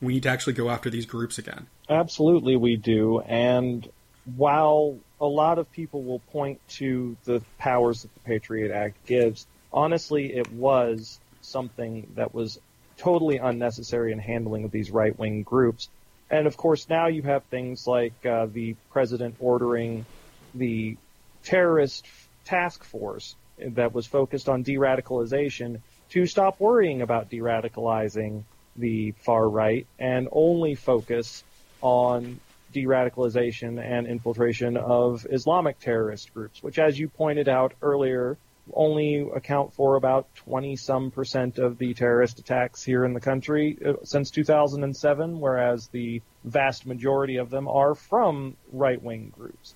We 0.01 0.15
need 0.15 0.23
to 0.23 0.31
actually 0.31 0.55
go 0.55 0.71
after 0.71 0.89
these 0.89 1.07
groups 1.07 1.37
again. 1.37 1.67
Absolutely, 1.89 2.57
we 2.57 2.77
do. 2.77 3.21
And 3.21 3.89
while 4.37 4.99
a 5.21 5.27
lot 5.27 5.59
of 5.59 5.71
people 5.71 6.03
will 6.03 6.21
point 6.21 6.61
to 6.69 7.17
the 7.25 7.43
powers 7.59 8.03
that 8.03 8.15
the 8.15 8.21
Patriot 8.21 8.73
Act 8.73 9.05
gives, 9.07 9.47
honestly, 9.77 10.35
it 10.35 10.51
was 10.53 11.21
something 11.43 12.11
that 12.15 12.35
was 12.35 12.59
totally 12.97 13.37
unnecessary 13.37 14.11
in 14.11 14.19
handling 14.19 14.65
of 14.65 14.71
these 14.73 14.91
right 14.91 15.17
wing 15.17 15.43
groups. 15.43 15.89
And 16.31 16.47
of 16.47 16.57
course, 16.57 16.89
now 16.89 17.07
you 17.07 17.23
have 17.23 17.45
things 17.45 17.87
like 17.87 18.15
uh, 18.25 18.47
the 18.47 18.75
president 18.91 19.37
ordering 19.39 20.07
the 20.55 20.97
terrorist 21.45 22.07
task 22.45 22.83
force 22.83 23.37
that 23.59 23.95
was 23.95 24.07
focused 24.07 24.49
on 24.49 24.63
de 24.63 24.77
radicalization 24.77 25.81
to 26.11 26.27
stop 26.27 26.59
worrying 26.59 27.03
about 27.03 27.31
de 27.31 27.39
radicalizing 27.39 28.43
the 28.77 29.13
far 29.25 29.49
right 29.49 29.87
and 29.99 30.29
only 30.33 30.75
focus 30.75 31.45
on 31.81 32.41
de 32.73 32.85
radicalization 32.85 33.81
and 33.81 34.07
infiltration 34.07 34.77
of 34.77 35.27
Islamic 35.31 35.79
terrorist 35.79 36.33
groups, 36.35 36.63
which, 36.63 36.79
as 36.79 36.99
you 36.99 37.09
pointed 37.09 37.49
out 37.49 37.73
earlier, 37.83 38.37
only 38.73 39.29
account 39.35 39.73
for 39.75 39.97
about 39.97 40.35
20 40.37 40.77
some 40.77 41.11
percent 41.11 41.59
of 41.59 41.79
the 41.79 41.95
terrorist 41.95 42.39
attacks 42.39 42.83
here 42.83 43.05
in 43.05 43.13
the 43.13 43.21
country 43.21 43.79
uh, 43.85 43.95
since 44.05 44.31
2007, 44.31 45.41
whereas 45.41 45.89
the 45.89 46.23
vast 46.45 46.87
majority 46.87 47.37
of 47.37 47.51
them 47.51 47.69
are 47.69 47.95
from 47.95 48.57
right 48.73 49.03
wing 49.03 49.33
groups. 49.37 49.75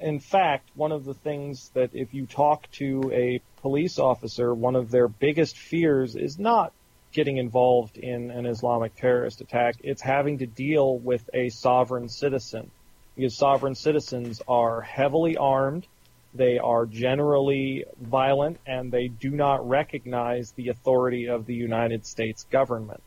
In 0.00 0.20
fact, 0.20 0.68
one 0.74 0.92
of 0.92 1.04
the 1.04 1.14
things 1.14 1.70
that 1.74 1.90
if 1.92 2.14
you 2.14 2.26
talk 2.26 2.70
to 2.72 3.10
a 3.12 3.40
police 3.62 3.98
officer, 3.98 4.54
one 4.54 4.76
of 4.76 4.90
their 4.90 5.08
biggest 5.08 5.58
fears 5.58 6.14
is 6.14 6.38
not 6.38 6.72
getting 7.12 7.38
involved 7.38 7.96
in 7.96 8.30
an 8.30 8.46
Islamic 8.46 8.94
terrorist 8.94 9.40
attack. 9.40 9.76
It's 9.82 10.02
having 10.02 10.38
to 10.38 10.46
deal 10.46 10.98
with 10.98 11.28
a 11.34 11.48
sovereign 11.48 12.08
citizen 12.08 12.70
because 13.16 13.36
sovereign 13.36 13.74
citizens 13.74 14.40
are 14.46 14.80
heavily 14.80 15.36
armed. 15.36 15.86
They 16.34 16.58
are 16.58 16.86
generally 16.86 17.84
violent 18.00 18.58
and 18.66 18.92
they 18.92 19.08
do 19.08 19.30
not 19.30 19.68
recognize 19.68 20.52
the 20.52 20.68
authority 20.68 21.26
of 21.26 21.46
the 21.46 21.54
United 21.54 22.06
States 22.06 22.44
government. 22.50 23.02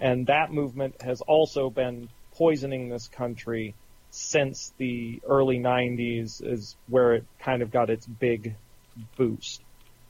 And 0.00 0.26
that 0.26 0.52
movement 0.52 1.02
has 1.02 1.20
also 1.22 1.70
been 1.70 2.08
poisoning 2.34 2.88
this 2.88 3.08
country 3.08 3.74
since 4.10 4.72
the 4.78 5.20
early 5.26 5.58
90s 5.58 6.44
is 6.44 6.76
where 6.88 7.14
it 7.14 7.24
kind 7.40 7.62
of 7.62 7.70
got 7.70 7.90
its 7.90 8.06
big 8.06 8.54
boost. 9.16 9.62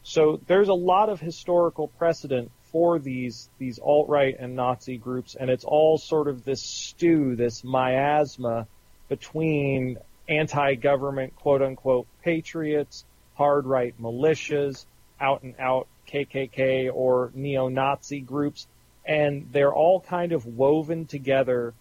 So 0.02 0.40
there's 0.46 0.68
a 0.68 0.74
lot 0.74 1.08
of 1.08 1.20
historical 1.20 1.88
precedent 1.88 2.50
for 2.72 2.98
these 2.98 3.48
these 3.58 3.78
alt-right 3.78 4.36
and 4.38 4.54
Nazi 4.54 4.98
groups, 4.98 5.34
and 5.34 5.50
it's 5.50 5.64
all 5.64 5.98
sort 5.98 6.28
of 6.28 6.44
this 6.44 6.62
stew, 6.62 7.34
this 7.34 7.64
miasma 7.64 8.66
between 9.08 9.98
anti-government, 10.28 11.34
quote 11.36 11.62
unquote, 11.62 12.06
patriots, 12.22 13.04
hard 13.36 13.66
right 13.66 13.94
militias, 14.00 14.84
out 15.20 15.42
and 15.42 15.54
out 15.58 15.86
KKK 16.08 16.90
or 16.92 17.30
neo-Nazi 17.34 18.20
groups, 18.20 18.66
and 19.04 19.48
they're 19.52 19.72
all 19.72 20.00
kind 20.00 20.32
of 20.32 20.46
woven 20.46 21.06
together 21.06 21.74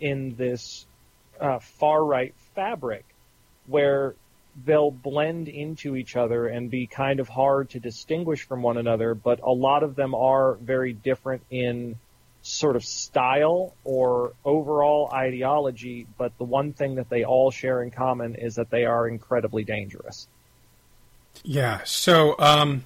in 0.00 0.36
this 0.36 0.86
uh, 1.40 1.58
far 1.58 2.04
right 2.04 2.34
fabric 2.54 3.04
where 3.66 4.14
they'll 4.64 4.90
blend 4.90 5.48
into 5.48 5.96
each 5.96 6.14
other 6.14 6.46
and 6.46 6.70
be 6.70 6.86
kind 6.86 7.18
of 7.18 7.28
hard 7.28 7.70
to 7.70 7.80
distinguish 7.80 8.46
from 8.46 8.62
one 8.62 8.76
another, 8.76 9.14
but 9.14 9.40
a 9.42 9.50
lot 9.50 9.82
of 9.82 9.96
them 9.96 10.14
are 10.14 10.54
very 10.54 10.92
different 10.92 11.42
in 11.50 11.96
sort 12.44 12.76
of 12.76 12.84
style 12.84 13.74
or 13.84 14.34
overall 14.44 15.10
ideology, 15.10 16.06
but 16.18 16.36
the 16.36 16.44
one 16.44 16.74
thing 16.74 16.96
that 16.96 17.08
they 17.08 17.24
all 17.24 17.50
share 17.50 17.82
in 17.82 17.90
common 17.90 18.34
is 18.34 18.56
that 18.56 18.68
they 18.68 18.84
are 18.84 19.08
incredibly 19.08 19.64
dangerous. 19.64 20.28
Yeah, 21.42 21.80
so 21.84 22.36
um, 22.38 22.84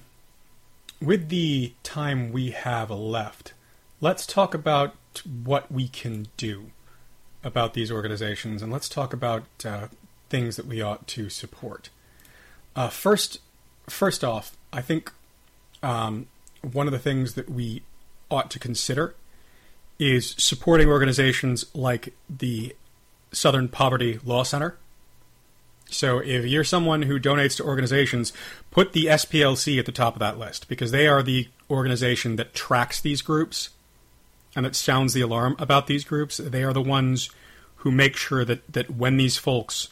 with 1.01 1.27
the 1.27 1.73
time 1.83 2.31
we 2.31 2.51
have 2.51 2.89
left, 2.89 3.53
let's 3.99 4.25
talk 4.25 4.53
about 4.53 4.95
what 5.43 5.69
we 5.69 5.89
can 5.89 6.27
do 6.37 6.71
about 7.43 7.73
these 7.73 7.91
organizations, 7.91 8.61
and 8.61 8.71
let's 8.71 8.87
talk 8.87 9.11
about 9.11 9.43
uh, 9.65 9.87
things 10.29 10.55
that 10.55 10.67
we 10.67 10.81
ought 10.81 11.05
to 11.07 11.29
support. 11.29 11.89
Uh, 12.77 12.87
first, 12.87 13.41
first 13.87 14.23
off, 14.23 14.55
I 14.71 14.79
think 14.79 15.11
um, 15.83 16.27
one 16.61 16.87
of 16.87 16.93
the 16.93 16.99
things 16.99 17.33
that 17.33 17.49
we 17.49 17.81
ought 18.31 18.49
to 18.51 18.59
consider 18.59 19.15
is 19.99 20.33
supporting 20.37 20.87
organizations 20.87 21.65
like 21.75 22.13
the 22.29 22.75
Southern 23.31 23.67
Poverty 23.67 24.19
Law 24.23 24.43
Center. 24.43 24.77
So, 25.91 26.19
if 26.19 26.45
you're 26.45 26.63
someone 26.63 27.03
who 27.03 27.19
donates 27.19 27.57
to 27.57 27.63
organizations, 27.63 28.31
put 28.69 28.93
the 28.93 29.05
SPLC 29.05 29.79
at 29.79 29.85
the 29.85 29.91
top 29.91 30.15
of 30.15 30.19
that 30.19 30.37
list 30.37 30.69
because 30.69 30.91
they 30.91 31.07
are 31.07 31.23
the 31.23 31.49
organization 31.69 32.35
that 32.35 32.53
tracks 32.53 33.01
these 33.01 33.21
groups 33.21 33.69
and 34.55 34.65
that 34.65 34.75
sounds 34.75 35.13
the 35.13 35.21
alarm 35.21 35.55
about 35.59 35.87
these 35.87 36.03
groups. 36.03 36.37
They 36.37 36.63
are 36.63 36.73
the 36.73 36.81
ones 36.81 37.29
who 37.77 37.91
make 37.91 38.15
sure 38.15 38.45
that, 38.45 38.71
that 38.71 38.91
when 38.91 39.17
these 39.17 39.37
folks 39.37 39.89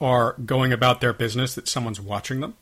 are 0.00 0.34
going 0.44 0.72
about 0.72 1.00
their 1.00 1.12
business, 1.12 1.54
that 1.54 1.68
someone's 1.68 2.00
watching 2.00 2.40
them. 2.40 2.54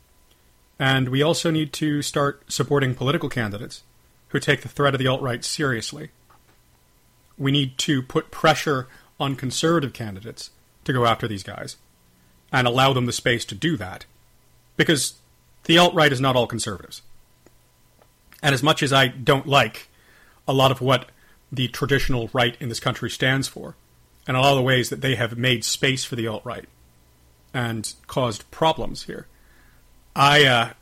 And 0.78 1.08
we 1.08 1.22
also 1.22 1.50
need 1.50 1.72
to 1.74 2.02
start 2.02 2.42
supporting 2.48 2.94
political 2.94 3.28
candidates 3.28 3.82
who 4.28 4.38
take 4.38 4.62
the 4.62 4.68
threat 4.68 4.94
of 4.94 4.98
the 4.98 5.06
alt 5.06 5.22
right 5.22 5.44
seriously. 5.44 6.10
We 7.38 7.52
need 7.52 7.78
to 7.78 8.02
put 8.02 8.30
pressure 8.30 8.88
on 9.20 9.36
conservative 9.36 9.92
candidates 9.92 10.50
to 10.84 10.92
go 10.92 11.06
after 11.06 11.28
these 11.28 11.42
guys 11.42 11.76
and 12.52 12.66
allow 12.66 12.92
them 12.92 13.06
the 13.06 13.12
space 13.12 13.44
to 13.46 13.54
do 13.54 13.76
that. 13.76 14.04
Because 14.76 15.14
the 15.64 15.78
alt 15.78 15.94
right 15.94 16.12
is 16.12 16.20
not 16.20 16.36
all 16.36 16.46
conservatives. 16.46 17.02
And 18.42 18.54
as 18.54 18.62
much 18.62 18.82
as 18.82 18.92
I 18.92 19.08
don't 19.08 19.46
like 19.46 19.88
a 20.46 20.52
lot 20.52 20.70
of 20.70 20.80
what 20.80 21.10
the 21.50 21.68
traditional 21.68 22.30
right 22.32 22.56
in 22.60 22.68
this 22.68 22.80
country 22.80 23.10
stands 23.10 23.48
for, 23.48 23.74
and 24.26 24.36
a 24.36 24.40
lot 24.40 24.52
of 24.52 24.56
the 24.56 24.62
ways 24.62 24.88
that 24.90 25.00
they 25.00 25.14
have 25.14 25.36
made 25.36 25.64
space 25.64 26.04
for 26.04 26.16
the 26.16 26.26
alt 26.26 26.44
right 26.44 26.66
and 27.52 27.94
caused 28.06 28.48
problems 28.50 29.04
here. 29.04 29.26
I, 30.14 30.44
uh, 30.44 30.72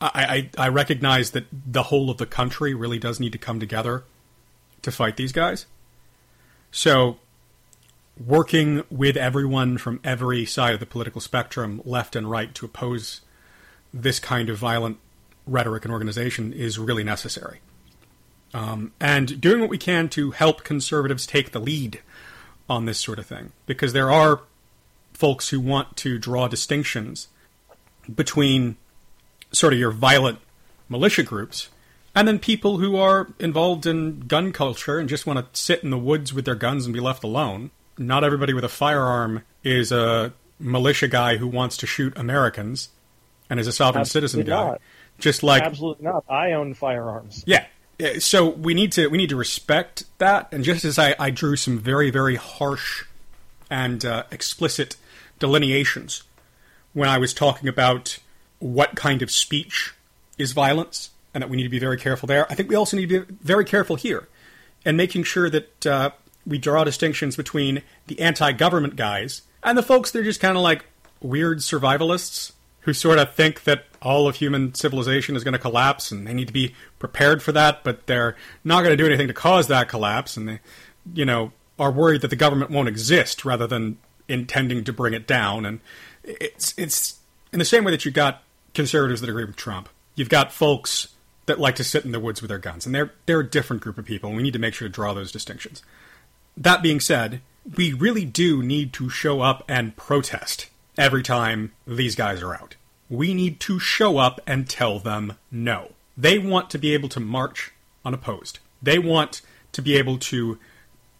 I, 0.00 0.50
I 0.58 0.66
I 0.66 0.68
recognize 0.68 1.30
that 1.32 1.46
the 1.50 1.84
whole 1.84 2.10
of 2.10 2.18
the 2.18 2.26
country 2.26 2.74
really 2.74 2.98
does 2.98 3.20
need 3.20 3.32
to 3.32 3.38
come 3.38 3.60
together 3.60 4.04
to 4.86 4.92
fight 4.92 5.16
these 5.16 5.32
guys. 5.32 5.66
So, 6.70 7.18
working 8.24 8.82
with 8.90 9.16
everyone 9.16 9.78
from 9.78 10.00
every 10.02 10.46
side 10.46 10.74
of 10.74 10.80
the 10.80 10.86
political 10.86 11.20
spectrum, 11.20 11.82
left 11.84 12.16
and 12.16 12.30
right, 12.30 12.54
to 12.54 12.64
oppose 12.64 13.20
this 13.92 14.18
kind 14.18 14.48
of 14.48 14.58
violent 14.58 14.98
rhetoric 15.46 15.84
and 15.84 15.92
organization 15.92 16.52
is 16.52 16.78
really 16.78 17.04
necessary. 17.04 17.60
Um, 18.54 18.92
and 19.00 19.40
doing 19.40 19.60
what 19.60 19.70
we 19.70 19.78
can 19.78 20.08
to 20.10 20.30
help 20.30 20.64
conservatives 20.64 21.26
take 21.26 21.50
the 21.50 21.60
lead 21.60 22.00
on 22.68 22.84
this 22.84 22.98
sort 22.98 23.18
of 23.18 23.26
thing. 23.26 23.52
Because 23.66 23.92
there 23.92 24.10
are 24.10 24.42
folks 25.12 25.48
who 25.48 25.60
want 25.60 25.96
to 25.96 26.18
draw 26.18 26.46
distinctions 26.46 27.28
between 28.12 28.76
sort 29.50 29.72
of 29.72 29.78
your 29.78 29.90
violent 29.90 30.38
militia 30.88 31.22
groups 31.22 31.70
and 32.16 32.26
then 32.26 32.38
people 32.38 32.78
who 32.78 32.96
are 32.96 33.28
involved 33.38 33.86
in 33.86 34.20
gun 34.20 34.52
culture 34.52 34.98
and 34.98 35.08
just 35.08 35.26
want 35.26 35.38
to 35.38 35.60
sit 35.60 35.84
in 35.84 35.90
the 35.90 35.98
woods 35.98 36.32
with 36.34 36.44
their 36.46 36.54
guns 36.54 36.86
and 36.86 36.92
be 36.92 37.00
left 37.00 37.22
alone. 37.22 37.70
Not 37.98 38.24
everybody 38.24 38.52
with 38.54 38.64
a 38.64 38.68
firearm 38.68 39.42
is 39.62 39.92
a 39.92 40.32
militia 40.58 41.08
guy 41.08 41.36
who 41.36 41.46
wants 41.46 41.76
to 41.78 41.86
shoot 41.86 42.16
Americans 42.16 42.88
and 43.48 43.60
is 43.60 43.66
a 43.66 43.72
sovereign 43.72 44.00
Absolutely 44.00 44.28
citizen 44.28 44.46
guy. 44.46 44.66
not. 44.66 44.80
Just 45.18 45.42
like 45.42 45.62
Absolutely 45.62 46.04
not. 46.04 46.24
I 46.28 46.52
own 46.52 46.74
firearms. 46.74 47.44
yeah. 47.46 47.66
Yeah, 47.98 48.18
So 48.18 48.50
we 48.50 48.74
need 48.74 48.92
to 48.92 49.06
we 49.08 49.16
need 49.16 49.30
to 49.30 49.36
respect 49.36 50.04
that, 50.18 50.52
and 50.52 50.62
just 50.62 50.84
as 50.84 50.98
I, 50.98 51.14
I 51.18 51.30
drew 51.30 51.56
some 51.56 51.78
very 51.78 52.10
very 52.10 52.36
harsh 52.36 53.04
and 53.70 54.04
uh, 54.04 54.24
explicit 54.30 54.96
delineations 55.38 56.22
when 56.92 57.08
I 57.08 57.16
was 57.16 57.32
talking 57.32 57.68
about 57.68 58.18
what 58.58 58.96
kind 58.96 59.22
of 59.22 59.30
speech 59.30 59.94
is 60.36 60.52
violence, 60.52 61.10
and 61.36 61.42
that 61.42 61.50
we 61.50 61.58
need 61.58 61.64
to 61.64 61.68
be 61.68 61.78
very 61.78 61.98
careful 61.98 62.26
there. 62.26 62.50
I 62.50 62.54
think 62.54 62.70
we 62.70 62.76
also 62.76 62.96
need 62.96 63.10
to 63.10 63.26
be 63.26 63.34
very 63.42 63.66
careful 63.66 63.96
here, 63.96 64.26
and 64.86 64.96
making 64.96 65.24
sure 65.24 65.50
that 65.50 65.86
uh, 65.86 66.10
we 66.46 66.56
draw 66.56 66.82
distinctions 66.82 67.36
between 67.36 67.82
the 68.06 68.18
anti-government 68.20 68.96
guys 68.96 69.42
and 69.62 69.76
the 69.76 69.82
folks 69.82 70.10
that 70.10 70.20
are 70.20 70.24
just 70.24 70.40
kind 70.40 70.56
of 70.56 70.62
like 70.62 70.86
weird 71.20 71.58
survivalists 71.58 72.52
who 72.80 72.94
sort 72.94 73.18
of 73.18 73.34
think 73.34 73.64
that 73.64 73.84
all 74.00 74.26
of 74.26 74.36
human 74.36 74.72
civilization 74.72 75.36
is 75.36 75.44
going 75.44 75.52
to 75.52 75.58
collapse 75.58 76.10
and 76.10 76.26
they 76.26 76.32
need 76.32 76.46
to 76.46 76.54
be 76.54 76.74
prepared 76.98 77.42
for 77.42 77.52
that, 77.52 77.84
but 77.84 78.06
they're 78.06 78.34
not 78.64 78.80
going 78.82 78.96
to 78.96 78.96
do 78.96 79.04
anything 79.04 79.28
to 79.28 79.34
cause 79.34 79.66
that 79.68 79.90
collapse, 79.90 80.38
and 80.38 80.48
they, 80.48 80.60
you 81.12 81.26
know, 81.26 81.52
are 81.78 81.92
worried 81.92 82.22
that 82.22 82.28
the 82.28 82.36
government 82.36 82.70
won't 82.70 82.88
exist 82.88 83.44
rather 83.44 83.66
than 83.66 83.98
intending 84.26 84.84
to 84.84 84.92
bring 84.92 85.12
it 85.12 85.26
down. 85.26 85.66
And 85.66 85.80
it's 86.24 86.72
it's 86.78 87.18
in 87.52 87.58
the 87.58 87.66
same 87.66 87.84
way 87.84 87.90
that 87.90 88.06
you've 88.06 88.14
got 88.14 88.42
conservatives 88.72 89.20
that 89.20 89.28
agree 89.28 89.44
with 89.44 89.56
Trump. 89.56 89.90
You've 90.14 90.30
got 90.30 90.50
folks 90.50 91.08
that 91.46 91.58
like 91.58 91.76
to 91.76 91.84
sit 91.84 92.04
in 92.04 92.12
the 92.12 92.20
woods 92.20 92.42
with 92.42 92.48
their 92.48 92.58
guns, 92.58 92.86
and 92.86 92.94
they're 92.94 93.12
they're 93.26 93.40
a 93.40 93.48
different 93.48 93.82
group 93.82 93.98
of 93.98 94.04
people, 94.04 94.28
and 94.28 94.36
we 94.36 94.42
need 94.42 94.52
to 94.52 94.58
make 94.58 94.74
sure 94.74 94.88
to 94.88 94.92
draw 94.92 95.14
those 95.14 95.32
distinctions. 95.32 95.82
That 96.56 96.82
being 96.82 97.00
said, 97.00 97.40
we 97.76 97.92
really 97.92 98.24
do 98.24 98.62
need 98.62 98.92
to 98.94 99.08
show 99.08 99.40
up 99.40 99.64
and 99.68 99.96
protest 99.96 100.68
every 100.96 101.22
time 101.22 101.72
these 101.86 102.14
guys 102.14 102.42
are 102.42 102.54
out. 102.54 102.76
We 103.08 103.34
need 103.34 103.60
to 103.60 103.78
show 103.78 104.18
up 104.18 104.40
and 104.46 104.68
tell 104.68 104.98
them 104.98 105.34
no. 105.50 105.92
They 106.16 106.38
want 106.38 106.70
to 106.70 106.78
be 106.78 106.94
able 106.94 107.08
to 107.10 107.20
march 107.20 107.72
unopposed. 108.04 108.58
They 108.82 108.98
want 108.98 109.42
to 109.72 109.82
be 109.82 109.96
able 109.96 110.18
to 110.18 110.58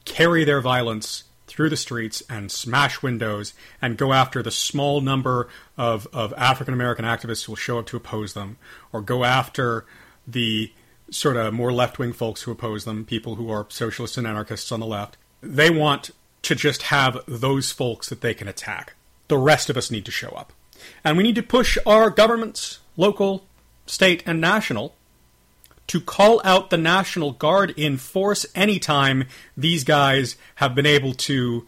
carry 0.05 0.45
their 0.45 0.61
violence 0.61 1.25
through 1.47 1.71
the 1.71 1.77
streets 1.77 2.23
and 2.29 2.51
smash 2.51 3.03
windows 3.03 3.55
and 3.81 3.97
go 3.97 4.13
after 4.13 4.43
the 4.43 4.51
small 4.51 5.01
number 5.01 5.49
of, 5.77 6.09
of 6.13 6.33
African 6.37 6.75
American 6.75 7.05
activists 7.05 7.45
who 7.45 7.53
will 7.53 7.57
show 7.57 7.79
up 7.79 7.87
to 7.87 7.97
oppose 7.97 8.33
them, 8.33 8.57
or 8.93 9.01
go 9.01 9.25
after 9.25 9.85
the 10.27 10.73
sort 11.11 11.37
of 11.37 11.55
more 11.55 11.73
left 11.73 11.99
wing 11.99 12.13
folks 12.13 12.43
who 12.43 12.51
oppose 12.51 12.85
them, 12.85 13.05
people 13.05 13.37
who 13.37 13.51
are 13.51 13.67
socialists 13.69 14.17
and 14.17 14.27
anarchists 14.27 14.73
on 14.73 14.81
the 14.81 14.87
left. 14.87 15.17
They 15.41 15.71
want 15.71 16.11
to 16.43 16.55
just 16.55 16.83
have 16.83 17.19
those 17.27 17.73
folks 17.73 18.09
that 18.09 18.21
they 18.21 18.35
can 18.35 18.49
attack. 18.49 18.95
The 19.29 19.39
rest 19.39 19.71
of 19.71 19.77
us 19.77 19.91
need 19.91 20.05
to 20.05 20.11
show 20.11 20.29
up. 20.29 20.53
And 21.05 21.17
we 21.17 21.23
need 21.23 21.35
to 21.37 21.43
push 21.43 21.79
our 21.87 22.11
governments, 22.11 22.81
local, 22.97 23.45
state, 23.87 24.23
and 24.27 24.41
national, 24.41 24.95
to 25.89 26.01
call 26.01 26.41
out 26.45 26.71
the 26.71 26.77
National 26.77 27.33
Guard 27.33 27.73
in 27.77 27.97
force 27.97 28.45
anytime 28.55 29.25
these 29.57 29.85
guys 29.85 30.37
have 30.57 30.75
been 30.75 30.87
able 30.87 31.15
to 31.15 31.67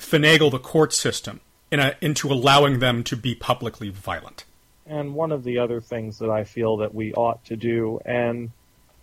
finagle 0.00 0.50
the 0.50 0.58
court 0.58 0.92
system 0.92 1.40
in 1.70 1.80
a, 1.80 1.94
into 2.00 2.32
allowing 2.32 2.78
them 2.78 3.04
to 3.04 3.16
be 3.16 3.34
publicly 3.34 3.90
violent. 3.90 4.44
And 4.88 5.14
one 5.14 5.32
of 5.32 5.44
the 5.44 5.58
other 5.58 5.80
things 5.80 6.18
that 6.18 6.30
I 6.30 6.44
feel 6.44 6.78
that 6.78 6.94
we 6.94 7.12
ought 7.12 7.44
to 7.46 7.56
do, 7.56 8.00
and 8.04 8.50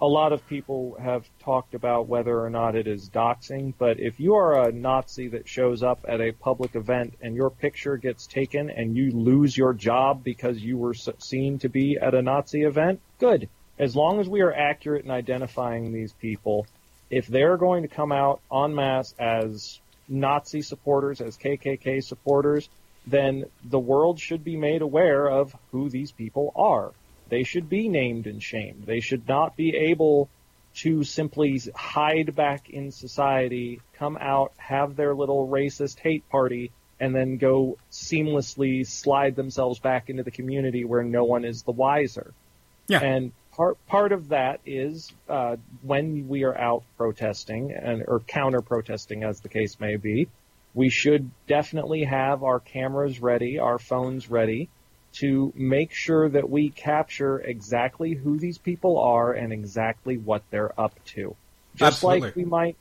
a 0.01 0.07
lot 0.07 0.33
of 0.33 0.45
people 0.47 0.97
have 0.99 1.25
talked 1.39 1.73
about 1.73 2.07
whether 2.07 2.37
or 2.37 2.49
not 2.49 2.75
it 2.75 2.87
is 2.87 3.09
doxing, 3.09 3.73
but 3.77 3.99
if 3.99 4.19
you 4.19 4.35
are 4.35 4.67
a 4.67 4.71
Nazi 4.71 5.29
that 5.29 5.47
shows 5.47 5.83
up 5.83 6.05
at 6.07 6.19
a 6.19 6.33
public 6.33 6.75
event 6.75 7.13
and 7.21 7.35
your 7.35 7.49
picture 7.49 7.95
gets 7.95 8.27
taken 8.27 8.69
and 8.69 8.97
you 8.97 9.11
lose 9.11 9.57
your 9.57 9.73
job 9.73 10.23
because 10.23 10.59
you 10.59 10.77
were 10.77 10.93
seen 10.93 11.59
to 11.59 11.69
be 11.69 11.97
at 11.97 12.13
a 12.13 12.21
Nazi 12.21 12.63
event, 12.63 12.99
good. 13.19 13.47
As 13.79 13.95
long 13.95 14.19
as 14.19 14.27
we 14.27 14.41
are 14.41 14.53
accurate 14.53 15.05
in 15.05 15.11
identifying 15.11 15.93
these 15.93 16.13
people, 16.13 16.67
if 17.09 17.27
they're 17.27 17.57
going 17.57 17.83
to 17.83 17.89
come 17.89 18.11
out 18.11 18.41
en 18.51 18.75
masse 18.75 19.13
as 19.17 19.79
Nazi 20.07 20.61
supporters, 20.61 21.21
as 21.21 21.37
KKK 21.37 22.03
supporters, 22.03 22.69
then 23.07 23.45
the 23.63 23.79
world 23.79 24.19
should 24.19 24.43
be 24.43 24.57
made 24.57 24.81
aware 24.81 25.27
of 25.27 25.55
who 25.71 25.89
these 25.89 26.11
people 26.11 26.51
are 26.55 26.91
they 27.29 27.43
should 27.43 27.69
be 27.69 27.89
named 27.89 28.27
and 28.27 28.41
shamed. 28.41 28.85
They 28.85 28.99
should 28.99 29.27
not 29.27 29.55
be 29.55 29.75
able 29.75 30.29
to 30.75 31.03
simply 31.03 31.61
hide 31.73 32.35
back 32.35 32.69
in 32.69 32.91
society, 32.91 33.81
come 33.93 34.17
out, 34.19 34.51
have 34.57 34.95
their 34.95 35.15
little 35.15 35.47
racist 35.47 35.99
hate 35.99 36.27
party, 36.29 36.71
and 36.99 37.15
then 37.15 37.37
go 37.37 37.77
seamlessly 37.91 38.85
slide 38.85 39.35
themselves 39.35 39.79
back 39.79 40.09
into 40.09 40.23
the 40.23 40.31
community 40.31 40.83
where 40.83 41.03
no 41.03 41.23
one 41.23 41.45
is 41.45 41.63
the 41.63 41.71
wiser. 41.71 42.33
Yeah. 42.87 42.99
And 42.99 43.31
part 43.53 43.83
part 43.87 44.11
of 44.11 44.29
that 44.29 44.59
is 44.65 45.11
uh, 45.29 45.55
when 45.81 46.27
we 46.27 46.43
are 46.43 46.55
out 46.55 46.83
protesting 46.97 47.71
and 47.71 48.03
or 48.07 48.19
counter 48.19 48.61
protesting, 48.61 49.23
as 49.23 49.39
the 49.39 49.49
case 49.49 49.79
may 49.79 49.95
be, 49.95 50.27
we 50.75 50.89
should 50.89 51.31
definitely 51.47 52.03
have 52.03 52.43
our 52.43 52.59
cameras 52.59 53.21
ready, 53.21 53.57
our 53.57 53.79
phones 53.79 54.29
ready, 54.29 54.69
to 55.13 55.53
make 55.55 55.93
sure 55.93 56.27
that 56.29 56.49
we 56.49 56.69
capture 56.69 57.39
exactly 57.39 58.13
who 58.13 58.37
these 58.37 58.57
people 58.57 58.99
are 58.99 59.31
and 59.31 59.53
exactly 59.53 60.17
what 60.17 60.43
they're 60.51 60.79
up 60.79 60.93
to. 61.05 61.33
Just 61.75 62.03
Absolutely. 62.03 62.27
like 62.27 62.35
we 62.35 62.43
might, 62.43 62.75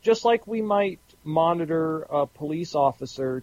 just 0.00 0.24
like 0.24 0.46
we 0.46 0.62
might 0.62 1.00
monitor 1.24 2.02
a 2.02 2.26
police 2.26 2.76
officer 2.76 3.42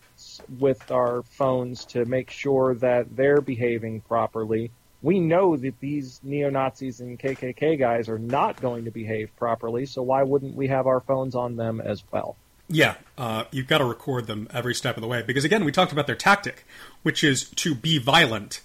with 0.58 0.90
our 0.90 1.24
phones 1.24 1.84
to 1.86 2.06
make 2.06 2.32
sure 2.32 2.76
that 2.76 3.14
they're 3.16 3.42
behaving 3.42 4.00
properly. 4.02 4.72
We 5.02 5.20
know 5.20 5.58
that 5.58 5.80
these 5.82 6.22
neo-Nazis 6.24 7.02
and 7.02 7.20
KKK 7.20 7.78
guys 7.78 8.08
are 8.08 8.18
not 8.18 8.62
going 8.62 8.86
to 8.86 8.92
behave 8.92 9.36
properly, 9.36 9.86
so 9.86 10.02
why 10.02 10.24
wouldn't 10.24 10.56
we 10.56 10.68
have 10.68 10.88
our 10.88 11.02
phones 11.02 11.36
on 11.36 11.58
them 11.58 11.82
as 11.82 12.02
well? 12.12 12.38
Yeah, 12.70 12.96
uh, 13.18 13.46
you've 13.52 13.68
got 13.68 13.78
to 13.78 13.86
record 13.86 14.28
them 14.28 14.48
every 14.54 14.76
step 14.76 14.98
of 14.98 15.02
the 15.02 15.08
way 15.08 15.22
because 15.22 15.46
again, 15.46 15.64
we 15.64 15.72
talked 15.72 15.92
about 15.92 16.08
their 16.08 16.16
tactic, 16.16 16.66
which 17.04 17.24
is 17.24 17.50
to 17.52 17.74
be 17.74 17.98
violent 17.98 18.62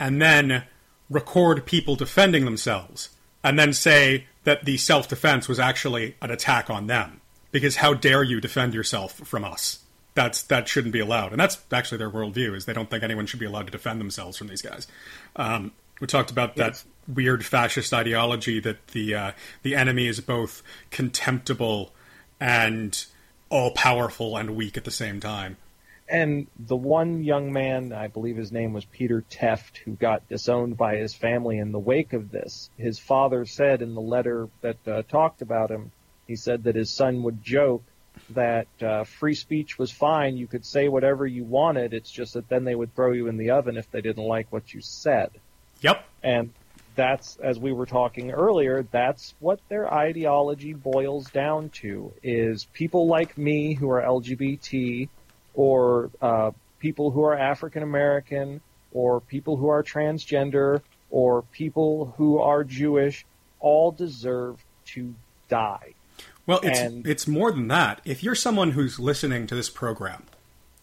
and 0.00 0.20
then 0.20 0.64
record 1.08 1.64
people 1.64 1.96
defending 1.96 2.44
themselves 2.44 3.10
and 3.44 3.58
then 3.58 3.72
say 3.72 4.26
that 4.44 4.64
the 4.64 4.76
self-defense 4.76 5.48
was 5.48 5.58
actually 5.58 6.16
an 6.20 6.30
attack 6.30 6.68
on 6.68 6.86
them 6.86 7.20
because 7.52 7.76
how 7.76 7.94
dare 7.94 8.22
you 8.22 8.40
defend 8.40 8.74
yourself 8.74 9.14
from 9.14 9.44
us? 9.44 9.80
That's 10.14 10.42
that 10.44 10.66
shouldn't 10.66 10.92
be 10.92 10.98
allowed, 10.98 11.30
and 11.30 11.40
that's 11.40 11.58
actually 11.70 11.98
their 11.98 12.10
worldview 12.10 12.56
is 12.56 12.64
they 12.64 12.72
don't 12.72 12.90
think 12.90 13.04
anyone 13.04 13.26
should 13.26 13.38
be 13.38 13.46
allowed 13.46 13.66
to 13.66 13.70
defend 13.70 14.00
themselves 14.00 14.36
from 14.36 14.48
these 14.48 14.62
guys. 14.62 14.88
Um, 15.36 15.70
we 16.00 16.08
talked 16.08 16.32
about 16.32 16.56
that 16.56 16.82
weird 17.06 17.44
fascist 17.44 17.94
ideology 17.94 18.58
that 18.60 18.88
the 18.88 19.14
uh, 19.14 19.32
the 19.62 19.76
enemy 19.76 20.08
is 20.08 20.20
both 20.20 20.62
contemptible 20.90 21.92
and 22.40 23.06
all 23.50 23.72
powerful 23.72 24.36
and 24.36 24.56
weak 24.56 24.76
at 24.76 24.84
the 24.84 24.90
same 24.90 25.20
time. 25.20 25.56
And 26.10 26.46
the 26.58 26.76
one 26.76 27.22
young 27.22 27.52
man, 27.52 27.92
I 27.92 28.08
believe 28.08 28.36
his 28.36 28.50
name 28.50 28.72
was 28.72 28.86
Peter 28.86 29.22
Tefft, 29.30 29.76
who 29.78 29.92
got 29.92 30.26
disowned 30.28 30.76
by 30.78 30.96
his 30.96 31.14
family 31.14 31.58
in 31.58 31.70
the 31.70 31.78
wake 31.78 32.14
of 32.14 32.30
this, 32.30 32.70
his 32.78 32.98
father 32.98 33.44
said 33.44 33.82
in 33.82 33.94
the 33.94 34.00
letter 34.00 34.48
that 34.62 34.88
uh, 34.88 35.02
talked 35.02 35.42
about 35.42 35.70
him, 35.70 35.92
he 36.26 36.34
said 36.34 36.64
that 36.64 36.76
his 36.76 36.90
son 36.90 37.22
would 37.24 37.42
joke 37.42 37.82
that 38.30 38.68
uh, 38.82 39.04
free 39.04 39.34
speech 39.34 39.78
was 39.78 39.90
fine, 39.90 40.36
you 40.36 40.46
could 40.46 40.64
say 40.64 40.88
whatever 40.88 41.26
you 41.26 41.44
wanted, 41.44 41.94
it's 41.94 42.10
just 42.10 42.34
that 42.34 42.48
then 42.48 42.64
they 42.64 42.74
would 42.74 42.94
throw 42.94 43.12
you 43.12 43.28
in 43.28 43.36
the 43.36 43.50
oven 43.50 43.76
if 43.76 43.90
they 43.90 44.00
didn't 44.00 44.24
like 44.24 44.50
what 44.50 44.72
you 44.72 44.80
said. 44.80 45.30
Yep. 45.80 46.04
And 46.22 46.52
that's, 46.98 47.36
as 47.36 47.60
we 47.60 47.72
were 47.72 47.86
talking 47.86 48.32
earlier, 48.32 48.82
that's 48.90 49.34
what 49.38 49.60
their 49.68 49.92
ideology 49.94 50.72
boils 50.72 51.30
down 51.30 51.68
to, 51.70 52.12
is 52.24 52.64
people 52.72 53.06
like 53.06 53.38
me 53.38 53.74
who 53.74 53.88
are 53.88 54.02
LGBT 54.02 55.08
or 55.54 56.10
uh, 56.20 56.50
people 56.80 57.12
who 57.12 57.22
are 57.22 57.38
African 57.38 57.84
American 57.84 58.60
or 58.92 59.20
people 59.20 59.56
who 59.56 59.68
are 59.68 59.84
transgender 59.84 60.82
or 61.10 61.42
people 61.52 62.12
who 62.18 62.40
are 62.40 62.64
Jewish 62.64 63.24
all 63.60 63.92
deserve 63.92 64.58
to 64.86 65.14
die. 65.48 65.94
Well, 66.46 66.58
it's 66.64 66.80
And- 66.80 67.06
it's 67.06 67.28
more 67.28 67.52
than 67.52 67.68
that. 67.68 68.00
If 68.04 68.24
you're 68.24 68.34
someone 68.34 68.72
who's 68.72 68.98
listening 68.98 69.46
to 69.46 69.54
this 69.54 69.70
program 69.70 70.24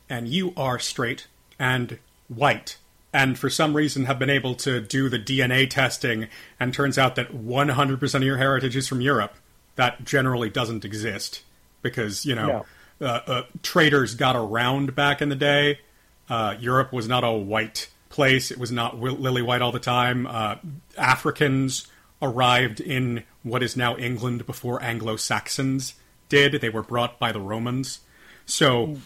and 0.10 0.30
you 0.30 0.54
are 0.56 0.80
straight 0.80 1.28
and 1.60 2.00
white 2.30 2.78
and 3.16 3.40
for 3.40 3.50
some 3.50 3.78
reason 3.78 4.04
have 4.06 4.20
been 4.20 4.30
able 4.30 4.56
to 4.56 4.82
do 4.82 5.08
the 5.08 5.18
DNA 5.18 5.70
testing 5.70 6.28
and 6.60 6.74
turns 6.74 6.98
out 6.98 7.16
that 7.16 7.32
100% 7.32 8.16
of 8.16 8.24
your 8.24 8.36
heritage 8.36 8.76
is 8.76 8.90
from 8.90 9.00
Europe, 9.00 9.34
that 9.78 10.04
generally 10.04 10.50
doesn't 10.50 10.84
exist 10.84 11.42
because, 11.82 12.26
you 12.26 12.36
know, 12.36 12.66
uh, 13.00 13.06
uh, 13.06 13.44
traders 13.64 14.16
got 14.16 14.36
around 14.36 14.96
back 14.96 15.22
in 15.22 15.30
the 15.30 15.36
day. 15.36 15.80
Uh, 16.28 16.56
Europe 16.60 16.92
was 16.92 17.08
not 17.08 17.24
a 17.24 17.32
white 17.32 17.88
place. 18.10 18.52
It 18.52 18.58
was 18.58 18.70
not 18.70 19.00
lily 19.00 19.42
white 19.42 19.62
all 19.62 19.72
the 19.72 19.80
time. 19.80 20.28
Uh, 20.28 20.56
Africans 20.98 21.88
arrived 22.22 22.82
in 22.82 23.24
what 23.44 23.64
is 23.64 23.78
now 23.78 23.96
England 23.96 24.46
before 24.46 24.84
Anglo 24.84 25.16
Saxons 25.16 25.94
did. 26.28 26.60
They 26.60 26.70
were 26.70 26.84
brought 26.84 27.18
by 27.18 27.32
the 27.32 27.40
Romans. 27.40 28.02
So, 28.46 28.98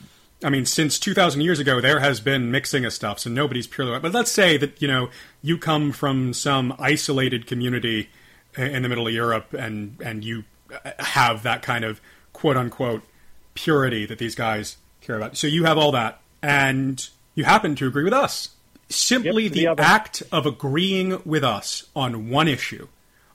I 0.44 0.50
mean, 0.50 0.66
since 0.66 0.98
2,000 1.00 1.42
years 1.42 1.60
ago, 1.60 1.82
there 1.82 2.00
has 2.00 2.22
been 2.22 2.50
mixing 2.50 2.86
of 2.86 2.94
stuff, 2.94 3.20
so 3.20 3.30
nobody's 3.30 3.68
purely 3.68 3.92
white. 3.92 4.02
But 4.02 4.14
let's 4.14 4.32
say 4.32 4.58
that, 4.58 4.82
you 4.82 4.88
know, 4.88 5.10
you 5.42 5.58
come 5.58 5.92
from 5.92 6.34
some 6.34 6.74
isolated 6.80 7.46
community 7.46 8.10
in 8.58 8.84
the 8.84 8.90
middle 8.90 9.08
of 9.08 9.14
Europe 9.14 9.54
and, 9.54 9.98
and 10.02 10.24
you 10.24 10.46
uh, 10.74 10.92
have 11.00 11.44
that 11.44 11.62
kind 11.62 11.84
of 11.84 12.00
quote 12.32 12.56
unquote 12.56 13.04
purity 13.54 14.06
that 14.06 14.18
these 14.18 14.36
guys 14.36 14.78
care 15.02 15.18
about. 15.18 15.36
So 15.36 15.48
you 15.48 15.66
have 15.66 15.78
all 15.78 15.92
that, 15.92 16.22
and 16.42 17.08
you 17.36 17.44
happen 17.44 17.76
to 17.76 17.88
agree 17.88 18.04
with 18.04 18.14
us. 18.14 18.50
Simply 18.88 19.44
Yep, 19.44 19.54
the 19.54 19.66
the 19.66 19.82
act 19.82 20.24
of 20.32 20.46
agreeing 20.46 21.22
with 21.26 21.44
us 21.44 21.84
on 21.96 22.30
one 22.30 22.48
issue, 22.48 22.88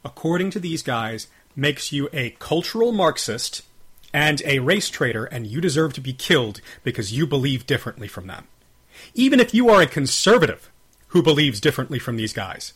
according 0.04 0.50
to 0.50 0.60
these 0.60 0.82
guys, 0.82 1.28
makes 1.54 1.92
you 1.92 2.08
a 2.12 2.30
cultural 2.38 2.92
Marxist 2.92 3.62
and 4.14 4.40
a 4.46 4.60
race 4.60 4.88
traitor, 4.88 5.24
and 5.24 5.46
you 5.46 5.60
deserve 5.60 5.92
to 5.94 6.00
be 6.00 6.12
killed 6.12 6.60
because 6.84 7.12
you 7.12 7.26
believe 7.26 7.66
differently 7.66 8.06
from 8.06 8.28
them. 8.28 8.46
Even 9.12 9.40
if 9.40 9.52
you 9.52 9.68
are 9.68 9.82
a 9.82 9.86
conservative 9.86 10.70
who 11.08 11.20
believes 11.20 11.60
differently 11.60 11.98
from 11.98 12.16
these 12.16 12.32
guys, 12.32 12.74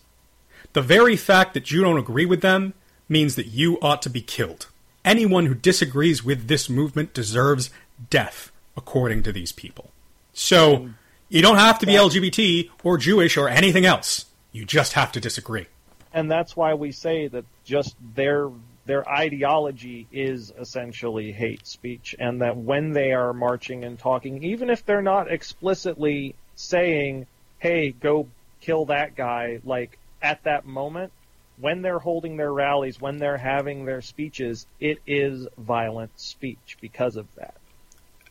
the 0.73 0.83
very 0.83 1.17
fact 1.17 1.55
that 1.55 1.71
you 1.71 1.81
don't 1.81 1.97
agree 1.97 2.27
with 2.27 2.43
them 2.43 2.75
means 3.09 3.37
that 3.37 3.47
you 3.47 3.79
ought 3.81 4.03
to 4.03 4.11
be 4.11 4.21
killed. 4.21 4.67
Anyone 5.05 5.47
who 5.47 5.55
disagrees 5.55 6.25
with 6.25 6.49
this 6.49 6.69
movement 6.69 7.15
deserves 7.15 7.71
death, 8.11 8.51
according 8.77 9.23
to 9.23 9.33
these 9.33 9.53
people. 9.53 9.93
So, 10.33 10.91
you 11.29 11.41
don't 11.41 11.57
have 11.57 11.79
to 11.79 11.87
be 11.87 11.93
LGBT 11.93 12.71
or 12.83 12.99
Jewish 12.99 13.37
or 13.37 13.49
anything 13.49 13.87
else. 13.87 14.27
You 14.51 14.65
just 14.65 14.95
have 14.95 15.13
to 15.13 15.21
disagree. 15.21 15.67
and 16.13 16.29
that's 16.31 16.57
why 16.57 16.75
we 16.75 16.91
say 16.91 17.29
that 17.29 17.45
just 17.65 17.95
their 18.15 18.51
their 18.89 19.09
ideology 19.09 20.07
is 20.11 20.53
essentially 20.59 21.31
hate 21.31 21.67
speech 21.67 22.17
and 22.19 22.41
that 22.41 22.57
when 22.57 22.93
they 22.93 23.13
are 23.13 23.33
marching 23.33 23.85
and 23.85 23.99
talking 23.99 24.43
even 24.43 24.71
if 24.71 24.85
they're 24.85 25.03
not 25.03 25.31
explicitly 25.31 26.35
saying 26.57 27.27
hey 27.59 27.91
go 27.91 28.27
kill 28.61 28.87
that 28.87 29.15
guy 29.15 29.61
like 29.63 29.99
at 30.23 30.43
that 30.45 30.67
moment 30.67 31.13
when 31.61 31.83
they're 31.83 31.99
holding 31.99 32.37
their 32.37 32.53
rallies, 32.53 33.01
when 33.01 33.19
they're 33.19 33.37
having 33.37 33.85
their 33.85 34.01
speeches, 34.01 34.65
it 34.79 34.99
is 35.09 35.49
violent 35.59 36.11
speech 36.15 36.79
because 36.81 37.17
of 37.17 37.27
that. 37.35 37.55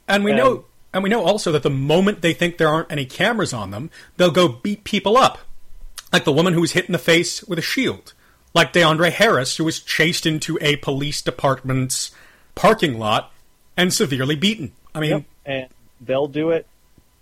And 0.07 0.23
we 0.23 0.31
And- 0.31 0.37
know 0.39 0.65
and 0.93 1.03
we 1.03 1.09
know 1.09 1.23
also 1.25 1.51
that 1.51 1.63
the 1.63 1.69
moment 1.69 2.21
they 2.21 2.33
think 2.33 2.57
there 2.57 2.69
aren't 2.69 2.89
any 2.91 3.05
cameras 3.05 3.53
on 3.53 3.71
them, 3.71 3.91
they'll 4.15 4.31
go 4.31 4.47
beat 4.47 4.85
people 4.85 5.17
up. 5.17 5.39
Like 6.13 6.23
the 6.23 6.31
woman 6.31 6.53
who 6.53 6.61
was 6.61 6.71
hit 6.71 6.85
in 6.85 6.93
the 6.93 6.97
face 6.97 7.43
with 7.43 7.59
a 7.59 7.61
shield. 7.61 8.13
Like 8.53 8.73
DeAndre 8.73 9.11
Harris, 9.11 9.57
who 9.57 9.63
was 9.63 9.79
chased 9.79 10.25
into 10.25 10.57
a 10.61 10.77
police 10.77 11.21
department's 11.21 12.11
parking 12.55 12.97
lot 12.97 13.31
and 13.75 13.93
severely 13.93 14.35
beaten. 14.35 14.71
I 14.95 14.99
mean, 14.99 15.11
Yep. 15.11 15.23
And 15.45 15.67
they'll 16.01 16.27
do 16.27 16.49
it 16.51 16.67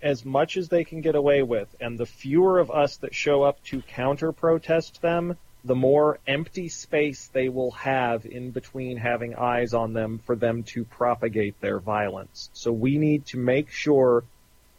as 0.02 0.24
much 0.24 0.56
as 0.56 0.68
they 0.68 0.84
can 0.84 1.00
get 1.00 1.14
away 1.14 1.42
with. 1.42 1.68
And 1.80 1.98
the 1.98 2.06
fewer 2.06 2.58
of 2.58 2.70
us 2.70 2.96
that 2.98 3.14
show 3.14 3.42
up 3.42 3.62
to 3.64 3.82
counter 3.82 4.32
protest 4.32 5.02
them, 5.02 5.36
the 5.64 5.74
more 5.74 6.18
empty 6.26 6.68
space 6.68 7.28
they 7.32 7.48
will 7.48 7.72
have 7.72 8.24
in 8.24 8.50
between 8.50 8.96
having 8.96 9.34
eyes 9.34 9.74
on 9.74 9.92
them 9.92 10.18
for 10.18 10.36
them 10.36 10.62
to 10.62 10.84
propagate 10.84 11.60
their 11.60 11.80
violence. 11.80 12.50
So 12.52 12.72
we 12.72 12.98
need 12.98 13.26
to 13.26 13.38
make 13.38 13.70
sure 13.70 14.24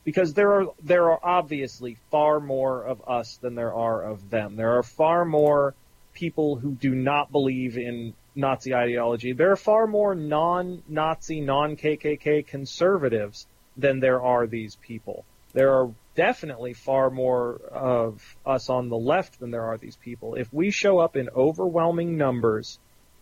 because 0.06 0.34
there 0.34 0.54
are 0.54 0.68
there 0.82 1.12
are 1.12 1.20
obviously 1.22 1.98
far 2.10 2.40
more 2.40 2.82
of 2.84 3.02
us 3.06 3.36
than 3.42 3.56
there 3.56 3.74
are 3.74 4.02
of 4.04 4.30
them. 4.30 4.56
There 4.56 4.78
are 4.78 4.84
far 4.84 5.26
more 5.26 5.76
people 6.18 6.56
who 6.56 6.72
do 6.72 6.96
not 6.96 7.32
believe 7.32 7.78
in 7.78 8.16
Nazi 8.36 8.74
ideology. 8.74 9.34
There 9.34 9.52
are 9.52 9.56
far 9.56 9.86
more 9.86 10.16
non-Nazi, 10.16 11.42
non-KKK 11.42 12.48
conservatives 12.48 13.46
than 13.78 14.00
there 14.00 14.20
are 14.20 14.48
these 14.48 14.76
people. 14.78 15.26
There 15.54 15.74
are 15.76 15.92
definitely 16.16 16.74
far 16.74 17.12
more 17.12 17.62
of 17.72 18.36
us 18.44 18.68
on 18.70 18.90
the 18.90 18.98
left 18.98 19.40
than 19.40 19.52
there 19.52 19.66
are 19.66 19.78
these 19.78 19.96
people. 19.96 20.34
If 20.34 20.52
we 20.52 20.72
show 20.72 20.98
up 20.98 21.16
in 21.16 21.30
overwhelming 21.30 22.18
numbers 22.18 22.80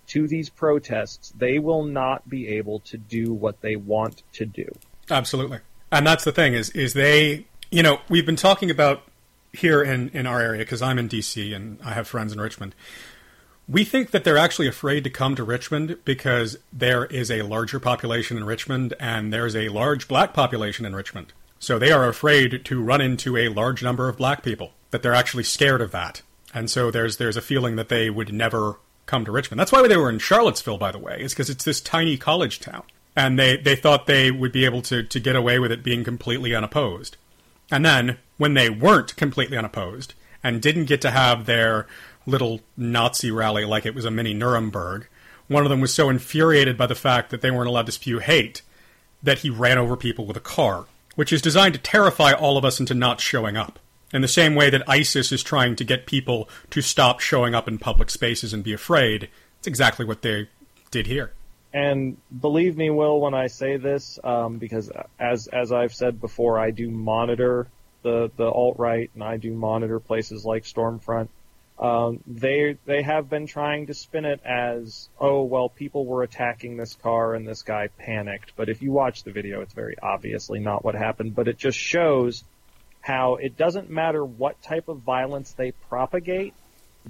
to 0.08 0.26
these 0.30 0.50
protests, 0.50 1.34
they 1.38 1.60
will 1.60 1.84
not 1.84 2.28
be 2.30 2.48
able 2.48 2.80
to 2.92 2.98
do 2.98 3.34
what 3.34 3.60
they 3.60 3.76
want 3.76 4.24
to 4.34 4.46
do. 4.46 4.68
Absolutely. 5.10 5.60
And 5.92 6.08
that's 6.08 6.24
the 6.24 6.32
thing 6.32 6.54
is 6.54 6.70
is 6.70 6.94
they, 6.94 7.46
you 7.72 7.84
know, 7.84 8.00
we've 8.08 8.26
been 8.26 8.38
talking 8.38 8.72
about 8.72 9.04
here 9.56 9.84
in 9.84 10.10
in 10.10 10.26
our 10.26 10.42
area 10.42 10.60
because 10.60 10.82
I'm 10.82 11.00
in 11.00 11.10
DC 11.10 11.56
and 11.56 11.80
I 11.84 11.94
have 11.94 12.08
friends 12.08 12.34
in 12.34 12.40
Richmond. 12.40 12.76
We 13.68 13.84
think 13.84 14.12
that 14.12 14.24
they're 14.24 14.38
actually 14.38 14.68
afraid 14.68 15.04
to 15.06 15.10
come 15.10 15.36
to 15.36 15.44
Richmond 15.44 15.98
because 16.06 16.58
there 16.72 17.06
is 17.06 17.32
a 17.32 17.42
larger 17.42 17.80
population 17.80 18.38
in 18.38 18.44
Richmond 18.44 18.94
and 19.00 19.34
there's 19.34 19.56
a 19.56 19.70
large 19.70 20.08
black 20.08 20.34
population 20.34 20.86
in 20.86 20.96
Richmond. 20.96 21.34
So 21.58 21.80
they 21.80 21.92
are 21.92 22.08
afraid 22.08 22.64
to 22.64 22.84
run 22.84 23.02
into 23.02 23.36
a 23.38 23.50
large 23.50 23.82
number 23.82 24.08
of 24.08 24.18
black 24.18 24.44
people. 24.44 24.74
That 24.92 25.02
they're 25.02 25.16
actually 25.16 25.44
scared 25.44 25.82
of 25.82 25.92
that. 25.92 26.22
And 26.54 26.70
so 26.70 26.92
there's 26.92 27.18
there's 27.18 27.38
a 27.38 27.42
feeling 27.42 27.76
that 27.76 27.90
they 27.90 28.10
would 28.10 28.32
never 28.32 28.78
come 29.06 29.26
to 29.26 29.32
Richmond. 29.32 29.60
That's 29.60 29.72
why 29.72 29.88
they 29.88 29.98
were 29.98 30.10
in 30.10 30.20
Charlottesville, 30.20 30.78
by 30.78 30.92
the 30.92 31.00
way, 31.00 31.18
is 31.20 31.34
because 31.34 31.50
it's 31.50 31.64
this 31.64 31.82
tiny 31.82 32.18
college 32.18 32.60
town. 32.60 32.84
And 33.16 33.40
they, 33.40 33.58
they 33.58 33.76
thought 33.76 34.08
they 34.08 34.30
would 34.30 34.52
be 34.52 34.66
able 34.66 34.82
to, 34.84 35.04
to 35.04 35.20
get 35.20 35.36
away 35.36 35.58
with 35.58 35.72
it 35.72 35.84
being 35.84 36.04
completely 36.04 36.54
unopposed. 36.54 37.16
And 37.72 37.86
then, 37.86 38.18
when 38.38 38.54
they 38.54 38.70
weren't 38.70 39.16
completely 39.16 39.58
unopposed 39.58 40.14
and 40.44 40.62
didn't 40.62 40.86
get 40.86 41.02
to 41.02 41.12
have 41.12 41.46
their 41.46 41.88
little 42.26 42.62
Nazi 42.76 43.32
rally 43.32 43.66
like 43.66 43.86
it 43.86 43.96
was 43.96 44.06
a 44.06 44.12
mini 44.12 44.34
Nuremberg, 44.34 45.08
one 45.48 45.64
of 45.64 45.70
them 45.70 45.82
was 45.82 45.94
so 45.94 46.10
infuriated 46.10 46.78
by 46.78 46.88
the 46.88 46.96
fact 46.96 47.30
that 47.30 47.42
they 47.42 47.52
weren't 47.52 47.70
allowed 47.70 47.86
to 47.86 47.92
spew 47.92 48.20
hate 48.20 48.62
that 49.22 49.40
he 49.40 49.50
ran 49.50 49.78
over 49.78 49.96
people 49.96 50.26
with 50.26 50.38
a 50.38 50.42
car, 50.42 50.86
which 51.16 51.34
is 51.34 51.42
designed 51.42 51.74
to 51.74 51.80
terrify 51.80 52.32
all 52.32 52.58
of 52.58 52.66
us 52.66 52.80
into 52.80 52.94
not 52.94 53.22
showing 53.22 53.58
up. 53.58 53.80
In 54.14 54.22
the 54.22 54.28
same 54.28 54.56
way 54.56 54.70
that 54.70 54.88
ISIS 54.88 55.32
is 55.32 55.44
trying 55.44 55.76
to 55.76 55.84
get 55.84 56.06
people 56.06 56.48
to 56.70 56.82
stop 56.82 57.20
showing 57.20 57.56
up 57.56 57.68
in 57.68 57.78
public 57.78 58.10
spaces 58.10 58.54
and 58.54 58.64
be 58.64 58.74
afraid, 58.74 59.30
it's 59.58 59.68
exactly 59.68 60.06
what 60.06 60.22
they 60.22 60.48
did 60.92 61.08
here. 61.08 61.34
And 61.74 62.18
believe 62.40 62.78
me, 62.78 62.90
Will, 62.90 63.20
when 63.20 63.34
I 63.34 63.48
say 63.48 63.76
this, 63.76 64.18
um, 64.24 64.58
because 64.58 64.90
as 65.20 65.48
as 65.48 65.74
I've 65.74 65.94
said 65.94 66.22
before, 66.22 66.58
I 66.58 66.72
do 66.72 66.90
monitor 66.90 67.68
the 68.06 68.32
the 68.38 68.48
alt 68.48 68.78
right, 68.78 69.10
and 69.16 69.24
I 69.24 69.38
do 69.38 69.52
monitor 69.52 70.00
places 70.00 70.46
like 70.46 70.64
Stormfront. 70.64 71.28
Um, 71.78 72.22
they 72.26 72.78
they 72.86 73.02
have 73.02 73.30
been 73.30 73.48
trying 73.48 73.88
to 73.88 73.94
spin 73.94 74.24
it 74.24 74.40
as, 74.46 75.10
oh 75.20 75.44
well, 75.44 75.68
people 75.68 76.06
were 76.06 76.24
attacking 76.24 76.78
this 76.78 76.94
car 76.94 77.34
and 77.34 77.46
this 77.46 77.64
guy 77.64 77.88
panicked. 77.98 78.54
But 78.56 78.70
if 78.70 78.82
you 78.82 78.92
watch 78.92 79.24
the 79.24 79.32
video, 79.32 79.62
it's 79.62 79.74
very 79.74 79.96
obviously 80.02 80.60
not 80.60 80.86
what 80.86 80.96
happened. 80.96 81.36
But 81.36 81.48
it 81.48 81.58
just 81.58 81.78
shows 81.78 82.44
how 83.02 83.36
it 83.36 83.58
doesn't 83.58 83.90
matter 83.90 84.24
what 84.24 84.62
type 84.62 84.88
of 84.88 85.00
violence 85.00 85.52
they 85.54 85.72
propagate, 85.90 86.54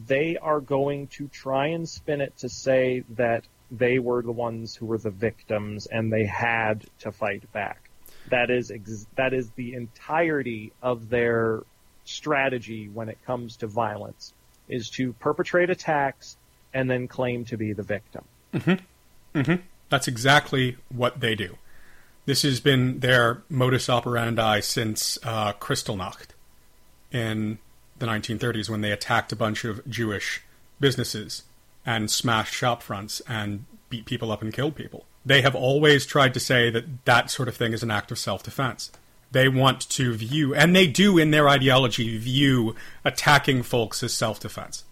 they 0.08 0.38
are 0.42 0.62
going 0.62 1.08
to 1.08 1.28
try 1.28 1.68
and 1.68 1.88
spin 1.88 2.22
it 2.22 2.36
to 2.38 2.50
say 2.50 3.04
that 3.10 3.44
they 3.70 4.00
were 4.00 4.22
the 4.22 4.32
ones 4.32 4.76
who 4.76 4.86
were 4.86 4.98
the 4.98 5.10
victims 5.10 5.88
and 5.88 6.12
they 6.12 6.26
had 6.26 6.86
to 7.00 7.12
fight 7.12 7.52
back. 7.52 7.85
That 8.30 8.50
is 8.50 8.72
ex- 8.72 9.08
that 9.16 9.34
is 9.34 9.52
the 9.52 9.74
entirety 9.74 10.72
of 10.82 11.10
their 11.10 11.62
strategy 12.06 12.90
when 12.90 13.10
it 13.10 13.18
comes 13.26 13.58
to 13.58 13.68
violence 13.68 14.34
is 14.68 14.90
to 14.92 15.14
perpetrate 15.14 15.70
attacks 15.70 16.38
and 16.74 16.90
then 16.90 17.08
claim 17.08 17.46
to 17.46 17.58
be 17.58 17.74
the 17.74 17.84
victim. 17.84 18.24
That's 19.90 20.08
exactly 20.08 20.78
what 20.90 21.20
they 21.20 21.36
do. 21.36 21.58
This 22.26 22.42
has 22.42 22.60
been 22.60 23.00
their 23.00 23.44
modus 23.50 23.90
operandi 23.90 24.60
since 24.62 25.20
uh, 25.24 25.54
Kristallnacht 25.54 26.30
in 27.12 27.60
the 28.00 28.06
1930s 28.08 28.70
when 28.70 28.82
they 28.82 28.92
attacked 28.92 29.32
a 29.32 29.36
bunch 29.36 29.64
of 29.64 29.88
Jewish 29.88 30.42
businesses 30.80 31.44
and 31.86 32.10
smashed 32.10 32.54
shop 32.54 32.82
fronts 32.82 33.22
and 33.28 33.66
beat 33.90 34.06
people 34.06 34.32
up 34.32 34.42
and 34.42 34.52
killed 34.52 34.76
people. 34.76 35.06
They 35.26 35.42
have 35.42 35.56
always 35.56 36.06
tried 36.06 36.34
to 36.36 36.40
say 36.40 36.70
that 36.70 37.06
that 37.06 37.32
sort 37.32 37.48
of 37.48 37.56
thing 37.56 37.74
is 37.74 37.82
an 37.82 37.92
act 37.92 38.12
of 38.12 38.20
self 38.20 38.44
defense. 38.44 38.92
They 39.32 39.50
want 39.50 39.90
to 39.90 40.14
view, 40.14 40.54
and 40.54 40.76
they 40.76 40.88
do 40.88 41.18
in 41.18 41.32
their 41.32 41.50
ideology, 41.50 42.18
view 42.18 42.76
attacking 43.04 43.64
folks 43.64 44.04
as 44.04 44.14
self 44.14 44.40
defense. 44.40 44.84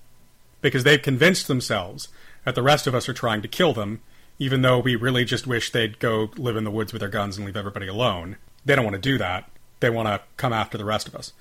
Because 0.61 0.84
they've 0.84 1.01
convinced 1.01 1.47
themselves 1.47 2.07
that 2.45 2.55
the 2.55 2.63
rest 2.63 2.88
of 2.88 2.95
us 2.95 3.07
are 3.07 3.13
trying 3.13 3.41
to 3.41 3.47
kill 3.47 3.73
them, 3.73 4.01
even 4.39 4.61
though 4.61 4.79
we 4.79 4.95
really 4.95 5.23
just 5.23 5.45
wish 5.45 5.71
they'd 5.71 5.99
go 5.99 6.31
live 6.36 6.55
in 6.55 6.63
the 6.63 6.71
woods 6.71 6.91
with 6.91 7.01
their 7.01 7.09
guns 7.09 7.38
and 7.38 7.45
leave 7.45 7.57
everybody 7.57 7.88
alone. 7.88 8.38
They 8.65 8.75
don't 8.75 8.86
want 8.86 8.95
to 8.95 9.01
do 9.01 9.17
that. 9.17 9.49
They 9.79 9.89
want 9.89 10.07
to 10.07 10.21
come 10.38 10.53
after 10.53 10.77
the 10.77 10.86
rest 10.86 11.07
of 11.07 11.15
us. 11.15 11.34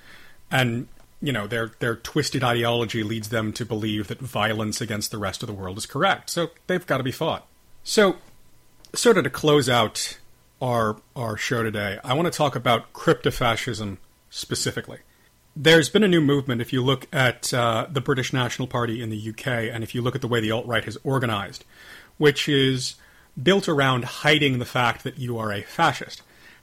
And, 0.51 0.89
you 1.21 1.33
know, 1.33 1.47
their, 1.47 1.73
their 1.79 1.97
twisted 1.97 2.45
ideology 2.45 3.03
leads 3.03 3.31
them 3.31 3.53
to 3.55 3.65
believe 3.65 4.09
that 4.09 4.19
violence 4.19 4.81
against 4.81 5.11
the 5.11 5.19
rest 5.19 5.43
of 5.43 5.47
the 5.47 5.53
world 5.53 5.79
is 5.79 5.87
correct. 5.87 6.31
So 6.31 6.51
they've 6.67 6.87
got 6.87 6.99
to 6.99 7.05
be 7.05 7.13
fought. 7.13 7.47
So, 7.85 8.17
sort 8.95 9.19
of 9.19 9.25
to 9.25 9.31
close 9.31 9.69
out 9.69 10.19
our, 10.61 10.97
our 11.17 11.37
show 11.37 11.63
today, 11.63 11.99
I 12.05 12.15
want 12.15 12.33
to 12.33 12.37
talk 12.37 12.55
about 12.57 12.93
cryptofascism 12.93 13.99
specifically 14.31 14.99
there's 15.55 15.89
been 15.89 16.03
a 16.03 16.09
new 16.09 16.21
movement 16.21 16.61
if 16.61 16.73
you 16.73 16.83
look 16.83 17.07
at 17.13 17.53
uh, 17.53 17.87
the 17.91 18.01
British 18.01 18.33
National 18.33 18.67
Party 18.67 19.03
in 19.03 19.11
the 19.11 19.31
UK 19.31 19.47
and 19.47 19.85
if 19.85 19.95
you 19.95 20.03
look 20.03 20.15
at 20.15 20.21
the 20.21 20.29
way 20.29 20.41
the 20.41 20.51
alt 20.51 20.67
right 20.67 20.85
has 20.85 20.97
organized, 21.05 21.65
which 22.17 22.49
is 22.49 22.95
built 23.41 23.69
around 23.69 24.05
hiding 24.05 24.59
the 24.59 24.65
fact 24.65 25.05
that 25.05 25.19
you 25.19 25.39
are 25.39 25.53
a 25.53 25.63
fascist. 25.63 26.23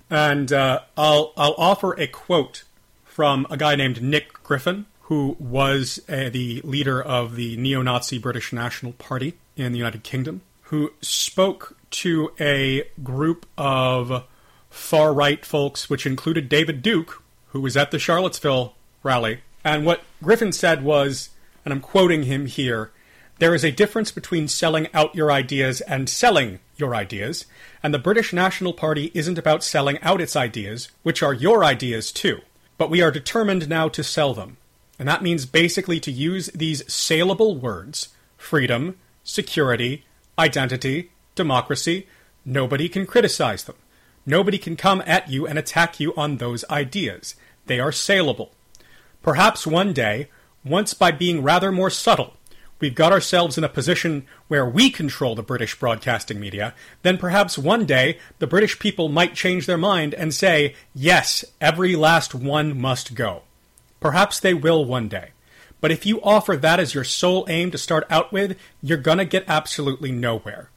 And 0.10 0.52
uh, 0.52 0.82
I'll, 0.98 1.34
I'll 1.38 1.56
offer 1.58 1.94
a 2.00 2.08
quote 2.08 2.64
from 3.04 3.46
a 3.50 3.58
guy 3.58 3.76
named 3.76 4.02
Nick 4.02 4.34
Griffin, 4.44 4.88
who 5.02 5.36
was 5.40 6.00
uh, 6.10 6.30
the 6.30 6.62
leader 6.64 7.02
of 7.02 7.36
the 7.36 7.58
neo 7.58 7.82
Nazi 7.82 8.18
British 8.18 8.52
National 8.54 8.94
Party 8.94 9.36
in 9.56 9.72
the 9.72 9.78
United 9.78 10.04
Kingdom, 10.04 10.42
who 10.64 10.94
spoke 11.02 11.76
to 11.92 12.32
a 12.40 12.84
group 13.04 13.46
of 13.58 14.24
far 14.70 15.14
right 15.14 15.44
folks, 15.46 15.90
which 15.90 16.06
included 16.06 16.50
David 16.50 16.82
Duke, 16.82 17.24
who 17.48 17.62
was 17.62 17.76
at 17.76 17.92
the 17.92 18.00
Charlottesville 18.00 18.76
rally. 19.04 19.42
And 19.64 19.86
what 19.86 20.04
Griffin 20.24 20.52
said 20.52 20.84
was, 20.84 21.30
and 21.66 21.74
I'm 21.74 21.82
quoting 21.82 22.24
him 22.24 22.46
here 22.46 22.92
there 23.40 23.56
is 23.56 23.64
a 23.64 23.72
difference 23.72 24.12
between 24.12 24.50
selling 24.50 24.90
out 24.94 25.16
your 25.16 25.32
ideas 25.32 25.80
and 25.82 26.10
selling 26.10 26.60
your 26.76 26.94
ideas, 26.94 27.46
and 27.82 27.94
the 27.94 28.00
British 28.00 28.34
National 28.34 28.74
Party 28.74 29.12
isn't 29.14 29.38
about 29.38 29.64
selling 29.64 29.98
out 30.02 30.20
its 30.20 30.36
ideas, 30.36 30.90
which 31.04 31.24
are 31.24 31.34
your 31.34 31.64
ideas 31.64 32.12
too. 32.12 32.42
But 32.78 32.90
we 32.90 33.02
are 33.02 33.12
determined 33.12 33.70
now 33.70 33.88
to 33.90 34.04
sell 34.04 34.34
them. 34.34 34.58
And 35.00 35.08
that 35.08 35.24
means 35.24 35.46
basically 35.46 36.02
to 36.02 36.12
use 36.12 36.48
these 36.48 36.92
saleable 36.92 37.56
words 37.56 38.10
freedom, 38.38 38.98
security, 39.24 40.06
identity, 40.38 41.12
democracy. 41.40 42.06
Nobody 42.44 42.90
can 42.90 43.06
criticize 43.06 43.64
them. 43.64 43.78
Nobody 44.26 44.58
can 44.58 44.76
come 44.76 45.02
at 45.06 45.30
you 45.30 45.48
and 45.48 45.58
attack 45.58 46.00
you 46.00 46.14
on 46.16 46.38
those 46.38 46.66
ideas. 46.70 47.36
They 47.66 47.80
are 47.80 47.94
saleable. 47.94 48.52
Perhaps 49.24 49.66
one 49.66 49.94
day, 49.94 50.30
once 50.66 50.94
by 50.94 51.12
being 51.12 51.42
rather 51.42 51.72
more 51.72 51.90
subtle, 51.90 52.34
we've 52.82 52.94
got 52.94 53.14
ourselves 53.14 53.58
in 53.58 53.64
a 53.64 53.70
position 53.70 54.26
where 54.50 54.68
we 54.68 54.90
control 54.90 55.34
the 55.34 55.42
British 55.42 55.80
broadcasting 55.80 56.40
media, 56.40 56.74
then 57.04 57.18
perhaps 57.18 57.58
one 57.58 57.86
day 57.86 58.20
the 58.40 58.48
British 58.48 58.78
people 58.80 59.08
might 59.08 59.34
change 59.34 59.66
their 59.66 59.78
mind 59.78 60.14
and 60.14 60.34
say, 60.34 60.76
yes, 60.94 61.46
every 61.62 61.96
last 61.96 62.36
one 62.36 62.80
must 62.80 63.16
go. 63.16 63.44
Perhaps 64.02 64.42
they 64.42 64.54
will 64.54 64.84
one 64.84 65.08
day. 65.08 65.30
But 65.82 65.92
if 65.92 66.06
you 66.06 66.22
offer 66.22 66.58
that 66.58 66.80
as 66.80 66.94
your 66.94 67.06
sole 67.06 67.46
aim 67.48 67.72
to 67.72 67.78
start 67.78 68.06
out 68.10 68.34
with, 68.34 68.58
you're 68.82 68.98
to 68.98 69.26
get 69.26 69.46
absolutely 69.48 70.12
nowhere. 70.12 70.70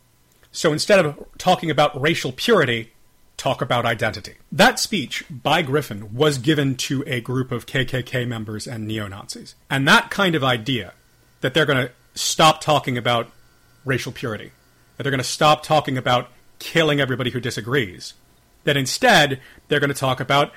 So 0.53 0.73
instead 0.73 1.05
of 1.05 1.25
talking 1.39 1.71
about 1.71 1.99
racial 2.01 2.31
purity, 2.31 2.93
talk 3.37 3.61
about 3.61 3.85
identity. 3.85 4.35
That 4.53 4.79
speech 4.79 5.25
by 5.29 5.63
Griffin 5.63 6.15
was 6.15 6.39
given 6.39 6.77
to 6.77 7.03
a 7.07 7.21
group 7.21 7.51
of 7.51 7.67
KKK 7.67 8.29
members 8.29 8.69
and 8.69 8.87
neo 8.87 9.09
Nazis. 9.09 9.55
And 9.69 9.89
that 9.89 10.11
kind 10.11 10.35
of 10.35 10.45
idea 10.45 10.93
that 11.41 11.55
they're 11.55 11.67
going 11.67 11.89
to 11.89 11.93
stop 12.15 12.61
talking 12.61 12.97
about 12.97 13.31
racial 13.85 14.13
purity, 14.13 14.53
that 14.97 15.03
they're 15.03 15.11
going 15.11 15.19
to 15.19 15.25
stop 15.25 15.63
talking 15.65 15.99
about 15.99 16.31
killing 16.59 17.01
everybody 17.01 17.31
who 17.31 17.41
disagrees, 17.41 18.15
that 18.65 18.77
instead 18.77 19.41
they're 19.67 19.81
going 19.81 19.89
to 19.89 19.99
talk 19.99 20.21
about 20.21 20.53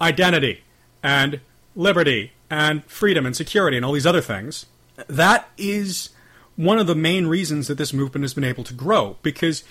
identity 0.00 0.62
and 1.02 1.40
liberty 1.76 2.32
and 2.48 2.84
freedom 2.84 3.26
and 3.26 3.36
security 3.36 3.76
and 3.76 3.84
all 3.84 3.92
these 3.92 4.06
other 4.06 4.22
things. 4.22 4.66
That 5.08 5.48
is 5.58 6.10
one 6.56 6.78
of 6.78 6.86
the 6.86 6.94
main 6.94 7.26
reasons 7.26 7.68
that 7.68 7.78
this 7.78 7.92
movement 7.92 8.22
has 8.22 8.34
been 8.34 8.44
able 8.44 8.64
to 8.64 8.74
grow 8.74 9.16
because 9.22 9.64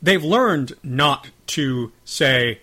they've 0.00 0.22
learned 0.22 0.74
not 0.82 1.30
to 1.46 1.92
say 2.04 2.60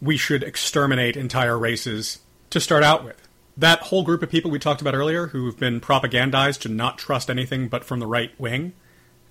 we 0.00 0.16
should 0.16 0.42
exterminate 0.42 1.16
entire 1.16 1.58
races 1.58 2.20
to 2.50 2.60
start 2.60 2.82
out 2.82 3.04
with. 3.04 3.28
That 3.56 3.80
whole 3.80 4.02
group 4.02 4.22
of 4.22 4.30
people 4.30 4.50
we 4.50 4.58
talked 4.58 4.80
about 4.80 4.94
earlier 4.94 5.28
who've 5.28 5.58
been 5.58 5.80
propagandized 5.80 6.60
to 6.62 6.68
not 6.68 6.98
trust 6.98 7.30
anything 7.30 7.68
but 7.68 7.84
from 7.84 8.00
the 8.00 8.06
right 8.06 8.32
wing. 8.38 8.72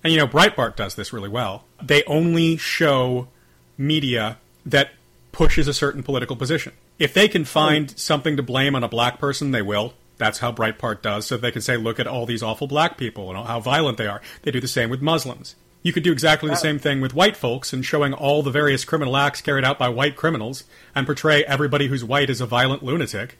And 0.02 0.12
you 0.12 0.18
know, 0.18 0.26
Breitbart 0.26 0.76
does 0.76 0.94
this 0.94 1.12
really 1.12 1.28
well. 1.28 1.64
They 1.82 2.02
only 2.04 2.56
show 2.56 3.28
media 3.76 4.38
that 4.64 4.90
pushes 5.32 5.68
a 5.68 5.74
certain 5.74 6.02
political 6.02 6.36
position. 6.36 6.72
If 6.98 7.14
they 7.14 7.28
can 7.28 7.44
find 7.44 7.96
something 7.98 8.36
to 8.36 8.42
blame 8.42 8.74
on 8.74 8.84
a 8.84 8.88
black 8.88 9.18
person, 9.18 9.50
they 9.50 9.62
will. 9.62 9.94
That's 10.18 10.38
how 10.38 10.52
Breitbart 10.52 11.02
does, 11.02 11.26
so 11.26 11.36
they 11.36 11.50
can 11.50 11.62
say, 11.62 11.76
look 11.76 11.98
at 11.98 12.06
all 12.06 12.26
these 12.26 12.42
awful 12.42 12.66
black 12.66 12.96
people 12.96 13.30
and 13.30 13.46
how 13.46 13.60
violent 13.60 13.98
they 13.98 14.06
are. 14.06 14.20
They 14.42 14.50
do 14.50 14.60
the 14.60 14.68
same 14.68 14.90
with 14.90 15.02
Muslims. 15.02 15.56
You 15.82 15.92
could 15.92 16.04
do 16.04 16.12
exactly 16.12 16.48
the 16.48 16.56
same 16.56 16.78
thing 16.78 17.00
with 17.00 17.14
white 17.14 17.36
folks 17.36 17.72
and 17.72 17.84
showing 17.84 18.12
all 18.12 18.42
the 18.42 18.52
various 18.52 18.84
criminal 18.84 19.16
acts 19.16 19.40
carried 19.40 19.64
out 19.64 19.80
by 19.80 19.88
white 19.88 20.14
criminals 20.14 20.62
and 20.94 21.06
portray 21.06 21.42
everybody 21.44 21.88
who's 21.88 22.04
white 22.04 22.30
as 22.30 22.40
a 22.40 22.46
violent 22.46 22.84
lunatic 22.84 23.36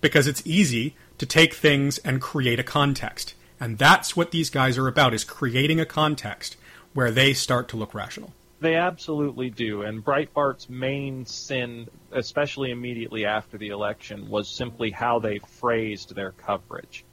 because 0.00 0.26
it's 0.26 0.46
easy 0.46 0.96
to 1.18 1.26
take 1.26 1.52
things 1.52 1.98
and 1.98 2.22
create 2.22 2.58
a 2.58 2.64
context. 2.64 3.34
And 3.60 3.76
that's 3.76 4.16
what 4.16 4.30
these 4.30 4.50
guys 4.50 4.78
are 4.78 4.88
about 4.88 5.14
is 5.14 5.24
creating 5.24 5.78
a 5.78 5.86
context 5.86 6.56
where 6.94 7.10
they 7.10 7.34
start 7.34 7.68
to 7.68 7.76
look 7.76 7.94
rational. 7.94 8.32
They 8.60 8.76
absolutely 8.76 9.50
do. 9.50 9.82
And 9.82 10.04
Breitbart's 10.04 10.68
main 10.68 11.26
sin, 11.26 11.88
especially 12.12 12.70
immediately 12.70 13.26
after 13.26 13.58
the 13.58 13.68
election, 13.68 14.28
was 14.28 14.48
simply 14.48 14.90
how 14.90 15.18
they 15.18 15.38
phrased 15.38 16.14
their 16.14 16.32
coverage. 16.32 17.04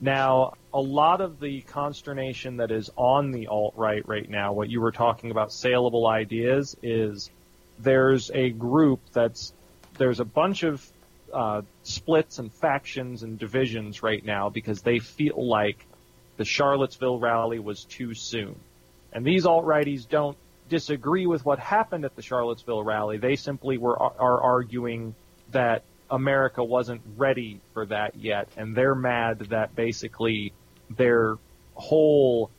Now, 0.00 0.54
a 0.72 0.80
lot 0.80 1.20
of 1.20 1.40
the 1.40 1.60
consternation 1.62 2.56
that 2.58 2.70
is 2.70 2.90
on 2.96 3.32
the 3.32 3.48
alt 3.48 3.74
right 3.76 4.06
right 4.08 4.28
now, 4.28 4.52
what 4.52 4.70
you 4.70 4.80
were 4.80 4.92
talking 4.92 5.30
about, 5.30 5.52
saleable 5.52 6.06
ideas, 6.06 6.76
is 6.82 7.30
there's 7.78 8.30
a 8.32 8.50
group 8.50 9.00
that's 9.12 9.52
there's 9.98 10.20
a 10.20 10.24
bunch 10.24 10.62
of 10.62 10.86
uh, 11.32 11.62
splits 11.82 12.38
and 12.38 12.52
factions 12.52 13.22
and 13.22 13.38
divisions 13.38 14.02
right 14.02 14.24
now 14.24 14.48
because 14.48 14.82
they 14.82 14.98
feel 14.98 15.46
like 15.46 15.86
the 16.38 16.44
Charlottesville 16.44 17.18
rally 17.18 17.58
was 17.58 17.84
too 17.84 18.14
soon. 18.14 18.58
And 19.12 19.24
these 19.24 19.44
alt 19.44 19.66
righties 19.66 20.08
don't 20.08 20.36
disagree 20.70 21.26
with 21.26 21.44
what 21.44 21.58
happened 21.58 22.06
at 22.06 22.16
the 22.16 22.22
Charlottesville 22.22 22.82
rally. 22.82 23.18
They 23.18 23.36
simply 23.36 23.76
were 23.76 24.00
are 24.00 24.40
arguing 24.40 25.14
that 25.50 25.82
America 26.10 26.64
wasn't 26.64 27.02
ready 27.16 27.60
for 27.74 27.84
that 27.86 28.16
yet, 28.16 28.48
and 28.56 28.74
they're 28.74 28.94
mad 28.94 29.40
that 29.50 29.74
basically 29.74 30.54
their 30.88 31.36
whole 31.74 32.50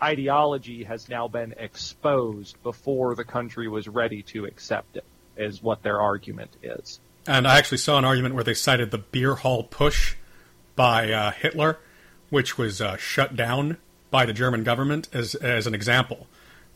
ideology 0.00 0.84
has 0.84 1.08
now 1.08 1.26
been 1.26 1.54
exposed 1.58 2.62
before 2.62 3.14
the 3.14 3.24
country 3.24 3.66
was 3.66 3.88
ready 3.88 4.22
to 4.22 4.44
accept 4.44 4.96
it. 4.96 5.04
Is 5.36 5.62
what 5.62 5.82
their 5.82 6.00
argument 6.00 6.56
is. 6.62 6.98
And 7.26 7.46
I 7.46 7.58
actually 7.58 7.78
saw 7.78 7.98
an 7.98 8.06
argument 8.06 8.34
where 8.34 8.44
they 8.44 8.54
cited 8.54 8.90
the 8.90 8.98
beer 8.98 9.34
hall 9.34 9.64
putsch 9.64 10.14
by 10.76 11.12
uh, 11.12 11.32
Hitler, 11.32 11.78
which 12.30 12.56
was 12.56 12.80
uh, 12.80 12.96
shut 12.96 13.36
down 13.36 13.76
by 14.10 14.24
the 14.24 14.32
German 14.32 14.64
government 14.64 15.08
as 15.12 15.34
as 15.34 15.66
an 15.66 15.74
example. 15.74 16.26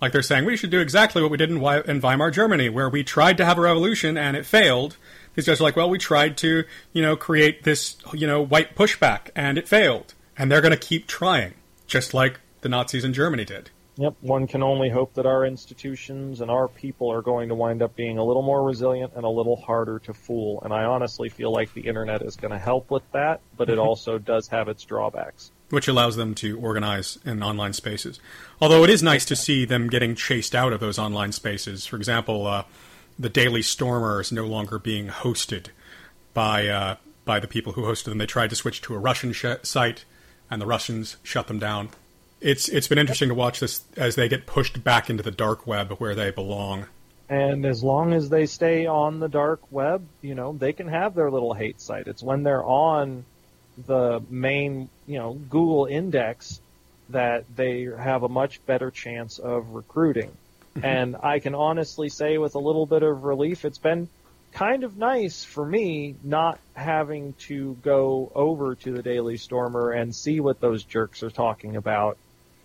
Like 0.01 0.13
they're 0.13 0.23
saying, 0.23 0.47
we 0.47 0.57
should 0.57 0.71
do 0.71 0.81
exactly 0.81 1.21
what 1.21 1.31
we 1.31 1.37
did 1.37 1.51
in, 1.51 1.57
in 1.57 2.01
Weimar 2.01 2.31
Germany, 2.31 2.69
where 2.71 2.89
we 2.89 3.05
tried 3.05 3.37
to 3.37 3.45
have 3.45 3.59
a 3.59 3.61
revolution 3.61 4.17
and 4.17 4.37
it 4.37 4.47
failed. 4.47 4.97
These 5.35 5.47
guys 5.47 5.61
are 5.61 5.65
like, 5.65 5.77
well, 5.77 5.91
we 5.91 5.99
tried 5.99 6.37
to, 6.39 6.65
you 6.93 7.03
know, 7.03 7.17
create 7.17 7.65
this, 7.65 7.97
you 8.15 8.27
know, 8.27 8.43
white 8.43 8.75
pushback 8.75 9.29
and 9.37 9.59
it 9.59 9.69
failed. 9.69 10.15
And 10.39 10.51
they're 10.51 10.63
going 10.63 10.73
to 10.73 10.79
keep 10.79 11.07
trying, 11.07 11.55
just 11.87 12.15
like 12.15 12.41
the 12.63 12.69
Nazis 12.71 13.05
in 13.05 13.13
Germany 13.13 13.45
did. 13.45 13.71
Yep, 13.97 14.15
one 14.23 14.47
can 14.47 14.63
only 14.63 14.89
hope 14.89 15.13
that 15.15 15.27
our 15.27 15.45
institutions 15.45 16.41
and 16.41 16.51
our 16.51 16.69
people 16.69 17.13
are 17.13 17.21
going 17.21 17.51
to 17.51 17.55
wind 17.55 17.83
up 17.83 17.95
being 17.95 18.17
a 18.17 18.25
little 18.25 18.41
more 18.41 18.63
resilient 18.63 19.13
and 19.15 19.25
a 19.25 19.29
little 19.29 19.57
harder 19.57 19.99
to 19.99 20.15
fool. 20.15 20.63
And 20.63 20.73
I 20.73 20.85
honestly 20.85 21.29
feel 21.29 21.53
like 21.53 21.75
the 21.75 21.83
internet 21.83 22.23
is 22.23 22.37
going 22.37 22.53
to 22.53 22.59
help 22.59 22.91
with 22.91 23.03
that, 23.13 23.43
but 23.59 23.69
it 23.69 23.79
also 23.79 24.17
does 24.17 24.49
have 24.49 24.69
its 24.69 24.85
drawbacks 24.85 25.53
which 25.71 25.89
allows 25.89 26.17
them 26.17 26.35
to 26.35 26.59
organize 26.59 27.19
in 27.25 27.43
online 27.43 27.73
spaces. 27.73 28.21
Although 28.61 28.85
it 28.85 28.91
is 28.91 29.03
nice 29.03 29.25
to 29.27 29.37
see 29.37 29.65
them 29.65 29.89
getting 29.89 30.15
chased 30.15 30.55
out 30.55 30.73
of 30.73 30.81
those 30.81 30.99
online 30.99 31.33
spaces. 31.33 31.87
For 31.87 31.97
example, 31.97 32.47
uh, 32.47 32.65
the 33.19 33.29
Daily 33.29 33.63
Stormer 33.63 34.21
is 34.21 34.33
no 34.33 34.47
longer 34.47 34.79
being 34.79 35.09
hosted 35.09 35.67
by 36.35 36.69
uh, 36.69 36.97
by 37.25 37.41
the 37.41 37.49
people 37.49 37.73
who 37.75 37.83
hosted 37.83 38.05
them. 38.07 38.19
They 38.19 38.27
tried 38.27 38.51
to 38.51 38.57
switch 38.57 38.83
to 38.83 38.95
a 38.95 38.99
Russian 38.99 39.33
sh- 39.33 39.47
site, 39.63 40.05
and 40.51 40.61
the 40.61 40.67
Russians 40.67 41.17
shut 41.23 41.47
them 41.47 41.59
down. 41.59 41.91
It's 42.41 42.69
it's 42.69 42.89
been 42.89 42.99
interesting 42.99 43.29
to 43.29 43.35
watch 43.35 43.61
this 43.61 43.83
as 43.97 44.15
they 44.15 44.29
get 44.29 44.47
pushed 44.47 44.83
back 44.83 45.11
into 45.11 45.23
the 45.23 45.31
dark 45.31 45.67
web 45.67 45.93
where 45.99 46.15
they 46.15 46.31
belong. 46.31 46.87
And 47.29 47.65
as 47.65 47.85
long 47.85 48.13
as 48.13 48.29
they 48.29 48.47
stay 48.47 48.87
on 48.87 49.21
the 49.21 49.29
dark 49.29 49.61
web, 49.71 50.05
you 50.21 50.35
know, 50.35 50.53
they 50.53 50.73
can 50.73 50.89
have 50.89 51.15
their 51.15 51.31
little 51.31 51.55
hate 51.55 51.81
site. 51.81 52.09
It's 52.09 52.25
when 52.25 52.43
they're 52.43 52.65
on 52.65 53.25
the 53.87 54.23
main, 54.29 54.89
you 55.07 55.19
know, 55.19 55.35
Google 55.35 55.87
index 55.87 56.61
that 57.11 57.45
they 57.55 57.85
have 57.85 58.23
a 58.23 58.29
much 58.29 58.65
better 58.67 58.91
chance 58.91 59.39
of 59.39 59.71
recruiting. 59.71 60.31
Mm-hmm. 60.75 60.85
and 60.85 61.17
I 61.21 61.41
can 61.41 61.57
honestly 61.57 62.09
say 62.09 62.39
with 62.39 62.55
a 62.55 62.61
little 62.61 62.87
bit 62.87 63.03
of 63.03 63.25
relief, 63.25 63.65
it's 63.65 63.79
been 63.79 64.09
kind 64.53 64.85
of 64.85 64.97
nice 64.97 65.43
for 65.43 65.67
me 65.67 66.15
not 66.23 66.61
having 66.75 67.33
to 67.49 67.77
go 67.83 68.31
over 68.35 68.77
to 68.77 68.93
the 68.93 69.03
Daily 69.03 69.37
Stormer 69.37 69.91
and 69.91 70.15
see 70.15 70.39
what 70.39 70.61
those 70.61 70.85
jerks 70.85 71.25
are 71.25 71.31
talking 71.31 71.75
about 71.75 72.19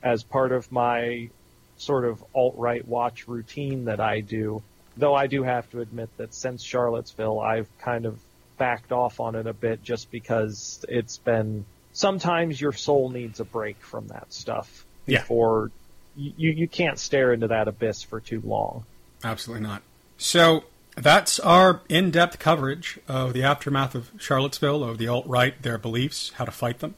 as 0.03 0.23
part 0.23 0.51
of 0.51 0.71
my 0.71 1.29
sort 1.77 2.05
of 2.05 2.23
alt-right 2.33 2.87
watch 2.87 3.27
routine 3.27 3.85
that 3.85 3.99
I 3.99 4.19
do. 4.19 4.61
Though 4.97 5.15
I 5.15 5.27
do 5.27 5.43
have 5.43 5.69
to 5.71 5.81
admit 5.81 6.15
that 6.17 6.33
since 6.33 6.63
Charlottesville, 6.63 7.39
I've 7.39 7.67
kind 7.79 8.05
of 8.05 8.19
backed 8.57 8.91
off 8.91 9.19
on 9.19 9.35
it 9.35 9.47
a 9.47 9.53
bit 9.53 9.83
just 9.83 10.11
because 10.11 10.83
it's 10.87 11.17
been 11.17 11.65
sometimes 11.93 12.59
your 12.59 12.71
soul 12.71 13.09
needs 13.09 13.39
a 13.39 13.45
break 13.45 13.77
from 13.77 14.07
that 14.07 14.31
stuff 14.33 14.85
before 15.05 15.71
yeah. 16.15 16.31
you 16.37 16.51
you 16.51 16.67
can't 16.67 16.99
stare 16.99 17.33
into 17.33 17.47
that 17.47 17.67
abyss 17.67 18.03
for 18.03 18.19
too 18.19 18.41
long. 18.43 18.83
Absolutely 19.23 19.65
not. 19.65 19.81
So 20.17 20.63
that's 20.95 21.39
our 21.39 21.81
in-depth 21.89 22.39
coverage 22.39 22.99
of 23.07 23.33
the 23.33 23.43
aftermath 23.43 23.95
of 23.95 24.11
Charlottesville, 24.17 24.83
of 24.83 24.97
the 24.97 25.07
alt-right, 25.07 25.61
their 25.61 25.77
beliefs, 25.77 26.31
how 26.35 26.45
to 26.45 26.51
fight 26.51 26.79
them. 26.79 26.95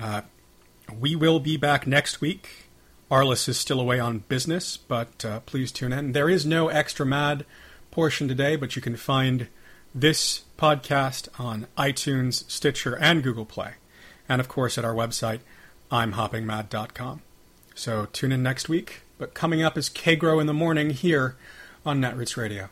Uh, 0.00 0.22
we 0.98 1.14
will 1.14 1.40
be 1.40 1.56
back 1.56 1.86
next 1.86 2.20
week. 2.20 2.66
Arliss 3.10 3.48
is 3.48 3.58
still 3.58 3.80
away 3.80 4.00
on 4.00 4.20
business, 4.28 4.76
but 4.76 5.24
uh, 5.24 5.40
please 5.40 5.70
tune 5.72 5.92
in. 5.92 6.12
There 6.12 6.30
is 6.30 6.46
no 6.46 6.68
extra 6.68 7.04
mad 7.04 7.44
portion 7.90 8.28
today, 8.28 8.56
but 8.56 8.76
you 8.76 8.82
can 8.82 8.96
find 8.96 9.48
this 9.94 10.42
podcast 10.58 11.28
on 11.38 11.66
iTunes, 11.76 12.48
Stitcher, 12.50 12.96
and 12.96 13.22
Google 13.22 13.44
Play. 13.44 13.74
And 14.28 14.40
of 14.40 14.48
course 14.48 14.78
at 14.78 14.84
our 14.84 14.94
website, 14.94 15.40
imhoppingmad.com. 15.90 17.22
So 17.74 18.06
tune 18.12 18.32
in 18.32 18.42
next 18.42 18.68
week. 18.68 19.02
But 19.18 19.34
coming 19.34 19.62
up 19.62 19.76
is 19.76 19.90
Kagro 19.90 20.40
in 20.40 20.46
the 20.46 20.54
morning 20.54 20.90
here 20.90 21.36
on 21.84 22.00
Netroots 22.00 22.36
Radio. 22.36 22.70